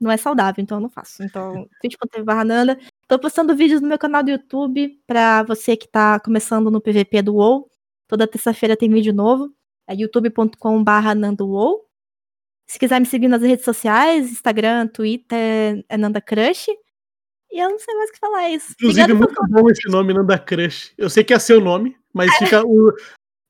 Não 0.00 0.10
é 0.10 0.16
saudável, 0.16 0.62
então 0.62 0.78
eu 0.78 0.82
não 0.82 0.88
faço. 0.88 1.22
Então, 1.22 1.68
twitch.tv 1.80 2.44
Nanda. 2.44 2.78
Tô 3.06 3.18
postando 3.18 3.54
vídeos 3.54 3.80
no 3.80 3.88
meu 3.88 3.98
canal 3.98 4.22
do 4.22 4.30
YouTube 4.30 4.98
pra 5.06 5.42
você 5.42 5.76
que 5.76 5.88
tá 5.88 6.18
começando 6.20 6.70
no 6.70 6.80
PVP 6.80 7.22
do 7.22 7.34
WoW. 7.34 7.70
Toda 8.08 8.26
terça-feira 8.26 8.76
tem 8.76 8.90
vídeo 8.90 9.12
novo. 9.12 9.52
É 9.86 9.94
youtube.com 9.94 10.82
barra 10.82 11.14
NandoWoW. 11.14 11.83
Se 12.66 12.78
quiser 12.78 12.98
me 12.98 13.06
seguir 13.06 13.28
nas 13.28 13.42
redes 13.42 13.64
sociais, 13.64 14.30
Instagram, 14.30 14.86
Twitter, 14.88 15.84
é 15.88 15.96
Nanda 15.96 16.20
Crush. 16.20 16.68
E 17.52 17.58
eu 17.62 17.70
não 17.70 17.78
sei 17.78 17.94
mais 17.94 18.10
o 18.10 18.12
que 18.12 18.18
falar, 18.18 18.44
é 18.44 18.50
isso. 18.54 18.72
Inclusive, 18.72 19.12
Obrigada 19.12 19.38
muito 19.38 19.52
bom 19.52 19.70
esse 19.70 19.88
nome, 19.88 20.14
Nanda 20.14 20.38
Crush. 20.38 20.92
Eu 20.98 21.08
sei 21.08 21.22
que 21.22 21.34
é 21.34 21.38
seu 21.38 21.60
nome, 21.60 21.96
mas 22.12 22.32
é. 22.34 22.44
fica 22.44 22.62
o. 22.66 22.92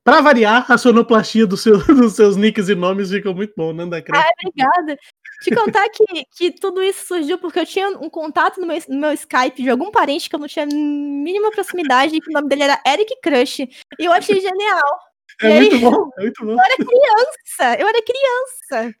Pra 0.03 0.21
variar, 0.21 0.71
a 0.71 0.77
sonoplastia 0.77 1.47
do 1.47 1.57
seu, 1.57 1.79
dos 1.87 2.13
seus 2.13 2.35
nicks 2.35 2.69
e 2.69 2.75
nomes 2.75 3.09
fica 3.09 3.33
muito 3.33 3.53
bom, 3.57 3.73
Nanda 3.73 4.01
Crush. 4.01 4.21
Ah, 4.21 4.29
obrigada. 4.43 4.99
Te 5.41 5.55
contar 5.55 5.89
que, 5.89 6.05
que 6.37 6.51
tudo 6.51 6.83
isso 6.83 7.07
surgiu 7.07 7.37
porque 7.39 7.59
eu 7.59 7.65
tinha 7.65 7.89
um 7.89 8.09
contato 8.09 8.61
no 8.61 8.67
meu, 8.67 8.77
no 8.87 8.99
meu 8.99 9.11
Skype 9.13 9.63
de 9.63 9.69
algum 9.69 9.89
parente 9.89 10.29
que 10.29 10.35
eu 10.35 10.39
não 10.39 10.47
tinha 10.47 10.65
mínima 10.65 11.49
proximidade, 11.51 12.19
que 12.19 12.29
o 12.29 12.33
nome 12.33 12.47
dele 12.47 12.63
era 12.63 12.81
Eric 12.87 13.19
Crush. 13.21 13.61
E 13.61 14.05
eu 14.05 14.11
achei 14.11 14.39
genial. 14.39 14.99
É 15.41 15.49
e 15.49 15.59
muito 15.59 15.75
aí, 15.75 15.81
bom, 15.81 16.09
é 16.17 16.21
muito 16.21 16.45
bom. 16.45 16.51
Eu 16.51 16.59
era 16.59 16.75
criança, 16.77 17.81
eu 17.81 17.87
era 17.87 18.01
criança. 18.03 18.95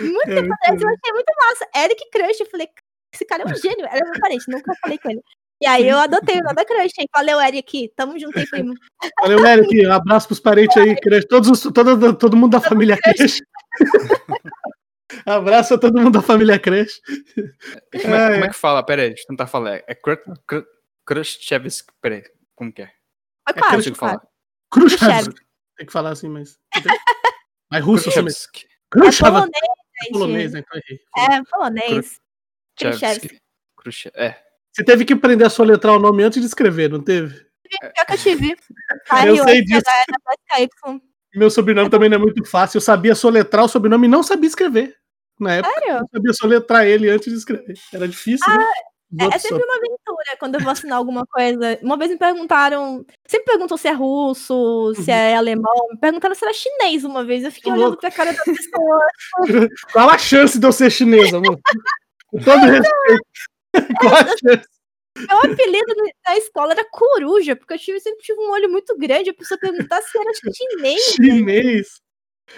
Muito 0.00 0.30
é 0.30 0.34
tempo 0.34 0.52
atrás, 0.54 0.82
eu 0.82 0.88
achei 0.88 1.12
muito 1.12 1.32
massa. 1.36 1.68
Eric 1.76 2.10
Crush, 2.10 2.40
eu 2.40 2.46
falei, 2.46 2.68
esse 3.12 3.24
cara 3.24 3.42
é 3.42 3.46
um 3.46 3.48
gênio. 3.56 3.86
Era 3.86 4.04
meu 4.04 4.20
parente, 4.20 4.44
nunca 4.48 4.72
falei 4.80 4.98
com 4.98 5.10
ele. 5.10 5.22
E 5.60 5.66
aí 5.66 5.88
eu 5.88 5.98
adotei 5.98 6.36
o 6.36 6.42
nome 6.42 6.54
da 6.54 6.64
Crush, 6.64 6.92
hein? 6.98 7.08
Valeu, 7.14 7.40
Eric. 7.40 7.92
Tamo 7.96 8.18
junto 8.18 8.38
aí, 8.38 8.46
primo. 8.46 8.74
Valeu, 9.20 9.44
Eric. 9.44 9.86
Um 9.86 9.92
abraço 9.92 10.28
pros 10.28 10.40
parentes 10.40 10.76
aí, 10.76 10.94
Crush. 11.00 11.26
Todos, 11.26 11.60
todo, 11.60 12.14
todo 12.16 12.36
mundo 12.36 12.52
da 12.52 12.60
família 12.60 12.96
Crush. 12.96 13.40
Abraço 15.24 15.74
a 15.74 15.78
todo 15.78 15.98
mundo 15.98 16.12
da 16.12 16.22
família 16.22 16.58
Crush. 16.58 17.00
Como 18.02 18.14
é, 18.14 18.32
como 18.32 18.44
é 18.44 18.48
que 18.48 18.54
fala? 18.54 18.82
Pera 18.82 19.02
aí, 19.02 19.08
deixa 19.08 19.24
eu 19.24 19.28
tentar 19.28 19.46
falar. 19.46 19.82
É 19.88 19.96
Crush 21.06 21.38
Chevsky. 21.40 21.92
Pera 22.00 22.16
aí, 22.16 22.24
como 22.54 22.72
que 22.72 22.82
é? 22.82 22.92
É, 23.48 23.52
claro, 23.52 23.74
é 23.74 23.76
Crush 23.76 23.90
que 23.90 23.98
fala. 23.98 24.22
Khrushchev. 24.70 25.34
Tem 25.76 25.86
que 25.86 25.92
falar 25.92 26.10
assim, 26.10 26.28
mas. 26.28 26.58
Mas 27.70 27.84
russo 27.84 28.12
também. 28.12 28.34
Khrushchev. 28.90 29.28
É 29.28 29.30
polonês, 29.30 29.77
é 30.06 30.12
polonês, 30.12 30.52
né? 30.52 30.60
Então. 30.60 31.34
É, 31.36 31.42
polonês. 31.50 32.20
Khrushchev. 32.78 33.40
Khrushchev. 33.76 34.12
É. 34.16 34.36
Você 34.72 34.84
teve 34.84 35.04
que 35.04 35.12
aprender 35.12 35.44
a 35.44 35.50
soletrar 35.50 35.96
o 35.96 35.98
nome 35.98 36.22
antes 36.22 36.40
de 36.40 36.46
escrever, 36.46 36.90
não 36.90 37.02
teve? 37.02 37.46
Pior 37.68 38.06
que 38.06 38.12
eu 38.12 38.18
tive. 38.18 38.56
eu 39.26 39.44
sei 39.44 39.64
disso. 39.64 39.82
Meu 41.34 41.50
sobrenome 41.50 41.90
também 41.90 42.08
não 42.08 42.16
é 42.16 42.20
muito 42.20 42.44
fácil. 42.44 42.78
Eu 42.78 42.82
sabia 42.82 43.14
soletrar 43.14 43.64
o 43.64 43.68
sobrenome 43.68 44.06
e 44.06 44.10
não 44.10 44.22
sabia 44.22 44.48
escrever. 44.48 44.96
Na 45.38 45.54
época, 45.54 45.74
Sério? 45.74 45.98
eu 45.98 46.08
sabia 46.12 46.32
soletrar 46.32 46.86
ele 46.86 47.10
antes 47.10 47.32
de 47.32 47.38
escrever. 47.38 47.74
Era 47.92 48.08
difícil, 48.08 48.46
né? 48.48 48.54
ah, 48.54 48.58
né? 48.58 48.87
É, 49.16 49.24
é 49.36 49.38
sempre 49.38 49.64
uma 49.64 49.76
aventura 49.76 50.36
quando 50.38 50.56
eu 50.56 50.60
vou 50.60 50.70
assinar 50.70 50.98
alguma 50.98 51.24
coisa. 51.26 51.78
Uma 51.82 51.96
vez 51.96 52.10
me 52.10 52.18
perguntaram, 52.18 53.06
sempre 53.26 53.46
perguntam 53.46 53.76
se 53.78 53.88
é 53.88 53.92
russo, 53.92 54.54
uhum. 54.54 54.94
se 54.94 55.10
é 55.10 55.34
alemão. 55.34 55.88
Me 55.90 55.98
perguntaram 55.98 56.34
se 56.34 56.44
era 56.44 56.52
chinês 56.52 57.04
uma 57.04 57.24
vez. 57.24 57.42
Eu 57.42 57.52
fiquei 57.52 57.72
olhando 57.72 57.96
pra 57.96 58.10
cara 58.10 58.32
da 58.32 58.42
pessoa. 58.44 59.68
Qual 59.92 60.10
a 60.10 60.18
chance 60.18 60.58
de 60.58 60.66
eu 60.66 60.72
ser 60.72 60.90
chinesa, 60.90 61.38
amor? 61.38 61.58
Com 62.26 62.38
todo 62.38 62.60
respeito. 62.60 63.24
Qual 64.00 64.14
a 64.14 64.26
chance? 64.26 64.68
Meu 65.16 65.38
apelido 65.38 65.94
na 66.24 66.36
escola 66.36 66.72
era 66.72 66.84
coruja, 66.90 67.56
porque 67.56 67.74
eu 67.74 67.78
tive, 67.78 68.00
sempre 68.00 68.22
tive 68.22 68.38
um 68.40 68.50
olho 68.50 68.70
muito 68.70 68.96
grande. 68.96 69.30
A 69.30 69.34
pessoa 69.34 69.58
perguntar 69.58 70.02
se 70.02 70.18
era 70.18 70.30
chinês. 70.34 71.02
Chinês? 71.02 72.00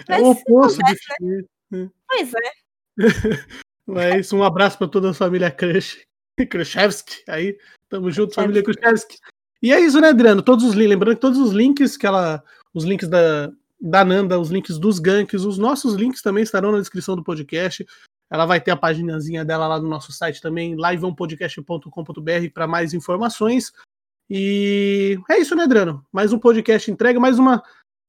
É 0.08 0.20
o 0.20 0.30
oposto 0.30 0.82
de 0.82 0.96
chinês. 0.98 1.44
Né? 1.70 1.88
Pois 2.08 2.34
é. 2.34 2.50
Mas 3.86 4.32
um 4.32 4.42
abraço 4.42 4.76
para 4.78 4.88
toda 4.88 5.10
a 5.10 5.14
família 5.14 5.50
Crush. 5.50 6.04
Khrushchevsky. 6.48 7.22
Aí, 7.28 7.56
tamo 7.88 8.10
junto, 8.10 8.34
família 8.34 8.62
Khrushchevsky. 8.62 9.18
E 9.62 9.72
é 9.72 9.80
isso, 9.80 10.00
né, 10.00 10.08
Adriano? 10.08 10.42
Todos 10.42 10.64
os 10.64 10.74
links, 10.74 10.90
lembrando 10.90 11.14
que 11.16 11.20
todos 11.20 11.38
os 11.38 11.52
links 11.52 11.96
que 11.96 12.06
ela. 12.06 12.42
Os 12.72 12.84
links 12.84 13.08
da, 13.08 13.50
da 13.80 14.04
Nanda, 14.04 14.38
os 14.38 14.50
links 14.50 14.78
dos 14.78 14.98
ganks, 14.98 15.44
os 15.44 15.58
nossos 15.58 15.94
links 15.94 16.22
também 16.22 16.42
estarão 16.42 16.72
na 16.72 16.78
descrição 16.78 17.16
do 17.16 17.24
podcast. 17.24 17.84
Ela 18.30 18.46
vai 18.46 18.60
ter 18.60 18.70
a 18.70 18.76
paginazinha 18.76 19.44
dela 19.44 19.66
lá 19.66 19.80
no 19.80 19.88
nosso 19.88 20.12
site 20.12 20.40
também, 20.40 20.76
liveonpodcast.com.br 20.76 22.52
para 22.54 22.66
mais 22.68 22.94
informações. 22.94 23.72
E 24.28 25.18
é 25.28 25.38
isso, 25.38 25.56
né, 25.56 25.64
Adriano? 25.64 26.06
Mais 26.12 26.32
um 26.32 26.38
podcast 26.38 26.88
entregue, 26.88 27.18
mais 27.18 27.40
uma 27.40 27.60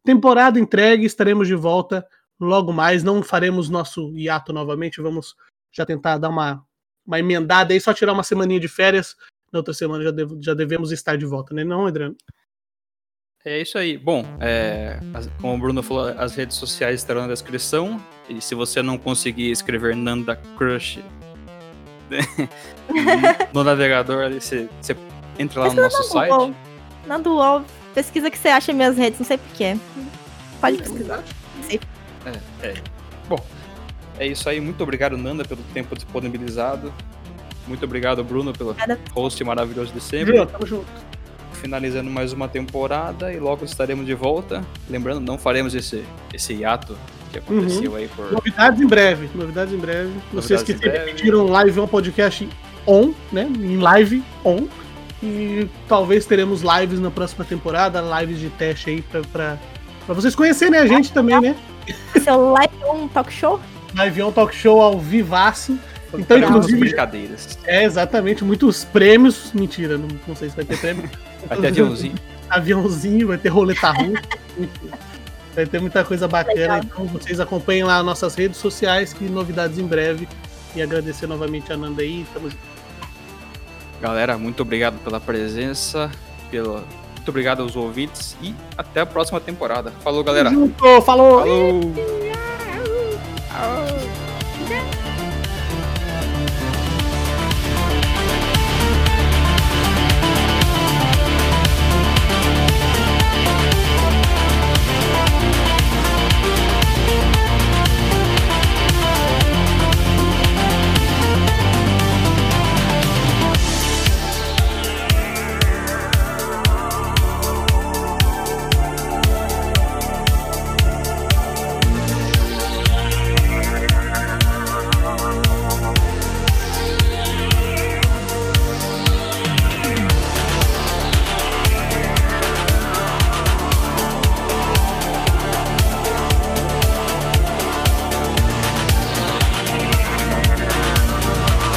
temporada 0.05 0.59
entregue. 0.59 1.05
Estaremos 1.05 1.47
de 1.47 1.55
volta 1.55 2.07
logo 2.39 2.71
mais. 2.71 3.03
Não 3.03 3.23
faremos 3.23 3.67
nosso 3.67 4.15
hiato 4.15 4.53
novamente. 4.53 5.01
Vamos 5.01 5.35
já 5.71 5.87
tentar 5.87 6.19
dar 6.19 6.29
uma, 6.29 6.63
uma 7.05 7.19
emendada 7.19 7.73
aí, 7.73 7.81
só 7.81 7.93
tirar 7.93 8.13
uma 8.13 8.23
semaninha 8.23 8.59
de 8.59 8.67
férias. 8.67 9.15
Na 9.51 9.59
outra 9.59 9.73
semana 9.73 10.03
já, 10.03 10.11
devo, 10.11 10.37
já 10.41 10.53
devemos 10.53 10.91
estar 10.91 11.17
de 11.17 11.25
volta, 11.25 11.53
né? 11.53 11.63
Não, 11.63 11.85
Adriano? 11.85 12.15
É 13.43 13.59
isso 13.59 13.77
aí. 13.77 13.97
Bom, 13.97 14.23
é, 14.39 14.99
como 15.41 15.55
o 15.55 15.57
Bruno 15.57 15.81
falou, 15.81 16.13
as 16.17 16.35
redes 16.35 16.57
sociais 16.57 16.99
estarão 16.99 17.21
na 17.21 17.27
descrição. 17.27 17.99
E 18.29 18.39
se 18.39 18.53
você 18.53 18.81
não 18.81 18.97
conseguir 18.97 19.49
escrever 19.49 19.95
Nanda 19.95 20.35
Crush 20.57 20.99
no 23.53 23.63
navegador, 23.63 24.31
você, 24.31 24.69
você 24.79 24.95
entra 25.39 25.61
lá 25.61 25.73
no 25.73 25.81
nosso 25.81 26.03
site. 26.03 26.55
Nanda 27.07 27.29
UOL, 27.29 27.65
pesquisa 27.95 28.29
que 28.29 28.37
você 28.37 28.49
acha 28.49 28.71
minhas 28.73 28.95
redes, 28.95 29.19
não 29.19 29.25
sei 29.25 29.37
porquê. 29.37 29.75
Pode 30.59 30.77
pesquisar. 30.77 31.23
É, 31.71 32.67
é. 32.67 32.73
Bom, 33.27 33.43
é 34.21 34.27
isso 34.27 34.47
aí. 34.47 34.61
Muito 34.61 34.81
obrigado, 34.83 35.17
Nanda, 35.17 35.43
pelo 35.43 35.61
tempo 35.73 35.95
disponibilizado. 35.95 36.93
Muito 37.67 37.83
obrigado, 37.85 38.23
Bruno, 38.23 38.53
pelo 38.53 38.75
host 39.13 39.43
maravilhoso 39.43 39.91
de 39.93 40.01
sempre. 40.01 40.37
Junto, 40.37 40.51
tamo 40.51 40.65
junto 40.65 41.11
finalizando 41.61 42.09
mais 42.09 42.33
uma 42.33 42.47
temporada 42.47 43.31
e 43.31 43.39
logo 43.39 43.63
estaremos 43.63 44.05
de 44.05 44.15
volta. 44.15 44.63
Lembrando, 44.89 45.21
não 45.21 45.37
faremos 45.37 45.75
esse, 45.75 46.03
esse 46.33 46.53
hiato 46.53 46.97
que 47.31 47.37
aconteceu 47.37 47.91
uhum. 47.91 47.97
aí 47.97 48.07
por. 48.07 48.31
Novidades 48.31 48.81
em 48.81 48.87
breve. 48.87 49.29
Novidades 49.35 49.73
em 49.73 49.77
breve. 49.77 50.09
Novidades 50.33 50.33
Vocês 50.33 50.63
que 50.63 50.73
sempre 50.73 50.99
pediram 50.99 51.45
live 51.45 51.79
um 51.79 51.87
podcast 51.87 52.49
on, 52.87 53.13
né? 53.31 53.43
Em 53.43 53.77
live 53.77 54.23
on. 54.43 54.67
E 55.21 55.67
talvez 55.87 56.25
teremos 56.25 56.63
lives 56.63 56.99
na 56.99 57.11
próxima 57.11 57.45
temporada, 57.45 58.01
lives 58.19 58.39
de 58.39 58.49
teste 58.49 58.89
aí 58.89 59.01
pra, 59.03 59.21
pra, 59.21 59.57
pra 60.07 60.15
vocês 60.15 60.33
conhecerem 60.33 60.79
a 60.79 60.87
gente 60.87 61.13
também, 61.13 61.39
né? 61.39 61.55
Seu 62.23 62.51
live 62.51 62.83
on 62.85 63.07
talk 63.07 63.31
show? 63.31 63.59
Live 63.95 64.21
on 64.21 64.31
talk 64.31 64.55
show 64.55 64.81
ao 64.81 64.99
vivaço. 64.99 65.77
Então, 66.13 66.37
inclusive. 66.37 66.79
Brincadeiras. 66.79 67.57
É, 67.65 67.83
exatamente. 67.83 68.43
Muitos 68.43 68.83
prêmios. 68.83 69.51
Mentira, 69.53 69.97
não, 69.97 70.07
não 70.27 70.35
sei 70.35 70.49
se 70.49 70.55
vai 70.55 70.65
ter 70.65 70.77
prêmio. 70.77 71.09
Vai 71.47 71.57
ter 71.57 71.67
aviãozinho. 71.69 72.15
aviãozinho, 72.47 73.27
vai 73.29 73.37
ter 73.39 73.49
roleta 73.49 73.89
russa. 73.89 74.21
vai 75.55 75.65
ter 75.65 75.81
muita 75.81 76.03
coisa 76.03 76.27
bacana. 76.27 76.81
Então, 76.85 77.07
vocês 77.07 77.39
acompanhem 77.39 77.83
lá 77.83 78.03
nossas 78.03 78.35
redes 78.35 78.57
sociais, 78.57 79.11
que 79.11 79.23
novidades 79.23 79.79
em 79.79 79.87
breve. 79.87 80.27
E 80.75 80.83
agradecer 80.83 81.25
novamente 81.25 81.73
a 81.73 81.77
Nanda 81.77 82.03
aí. 82.03 82.27
Tamo 82.31 82.47
junto. 82.47 82.61
Galera, 83.99 84.37
muito 84.37 84.61
obrigado 84.61 84.99
pela 85.03 85.19
presença. 85.19 86.11
Pelo... 86.51 86.83
Muito 87.15 87.29
obrigado 87.29 87.63
aos 87.63 87.75
ouvintes. 87.75 88.37
E 88.39 88.53
até 88.77 89.01
a 89.01 89.05
próxima 89.05 89.39
temporada. 89.39 89.91
Falou, 90.03 90.23
galera. 90.23 90.51
Junto, 90.51 91.01
falou. 91.01 91.39
falou. 91.39 91.81
Oh, 93.53 94.65
yeah. 94.69 95.00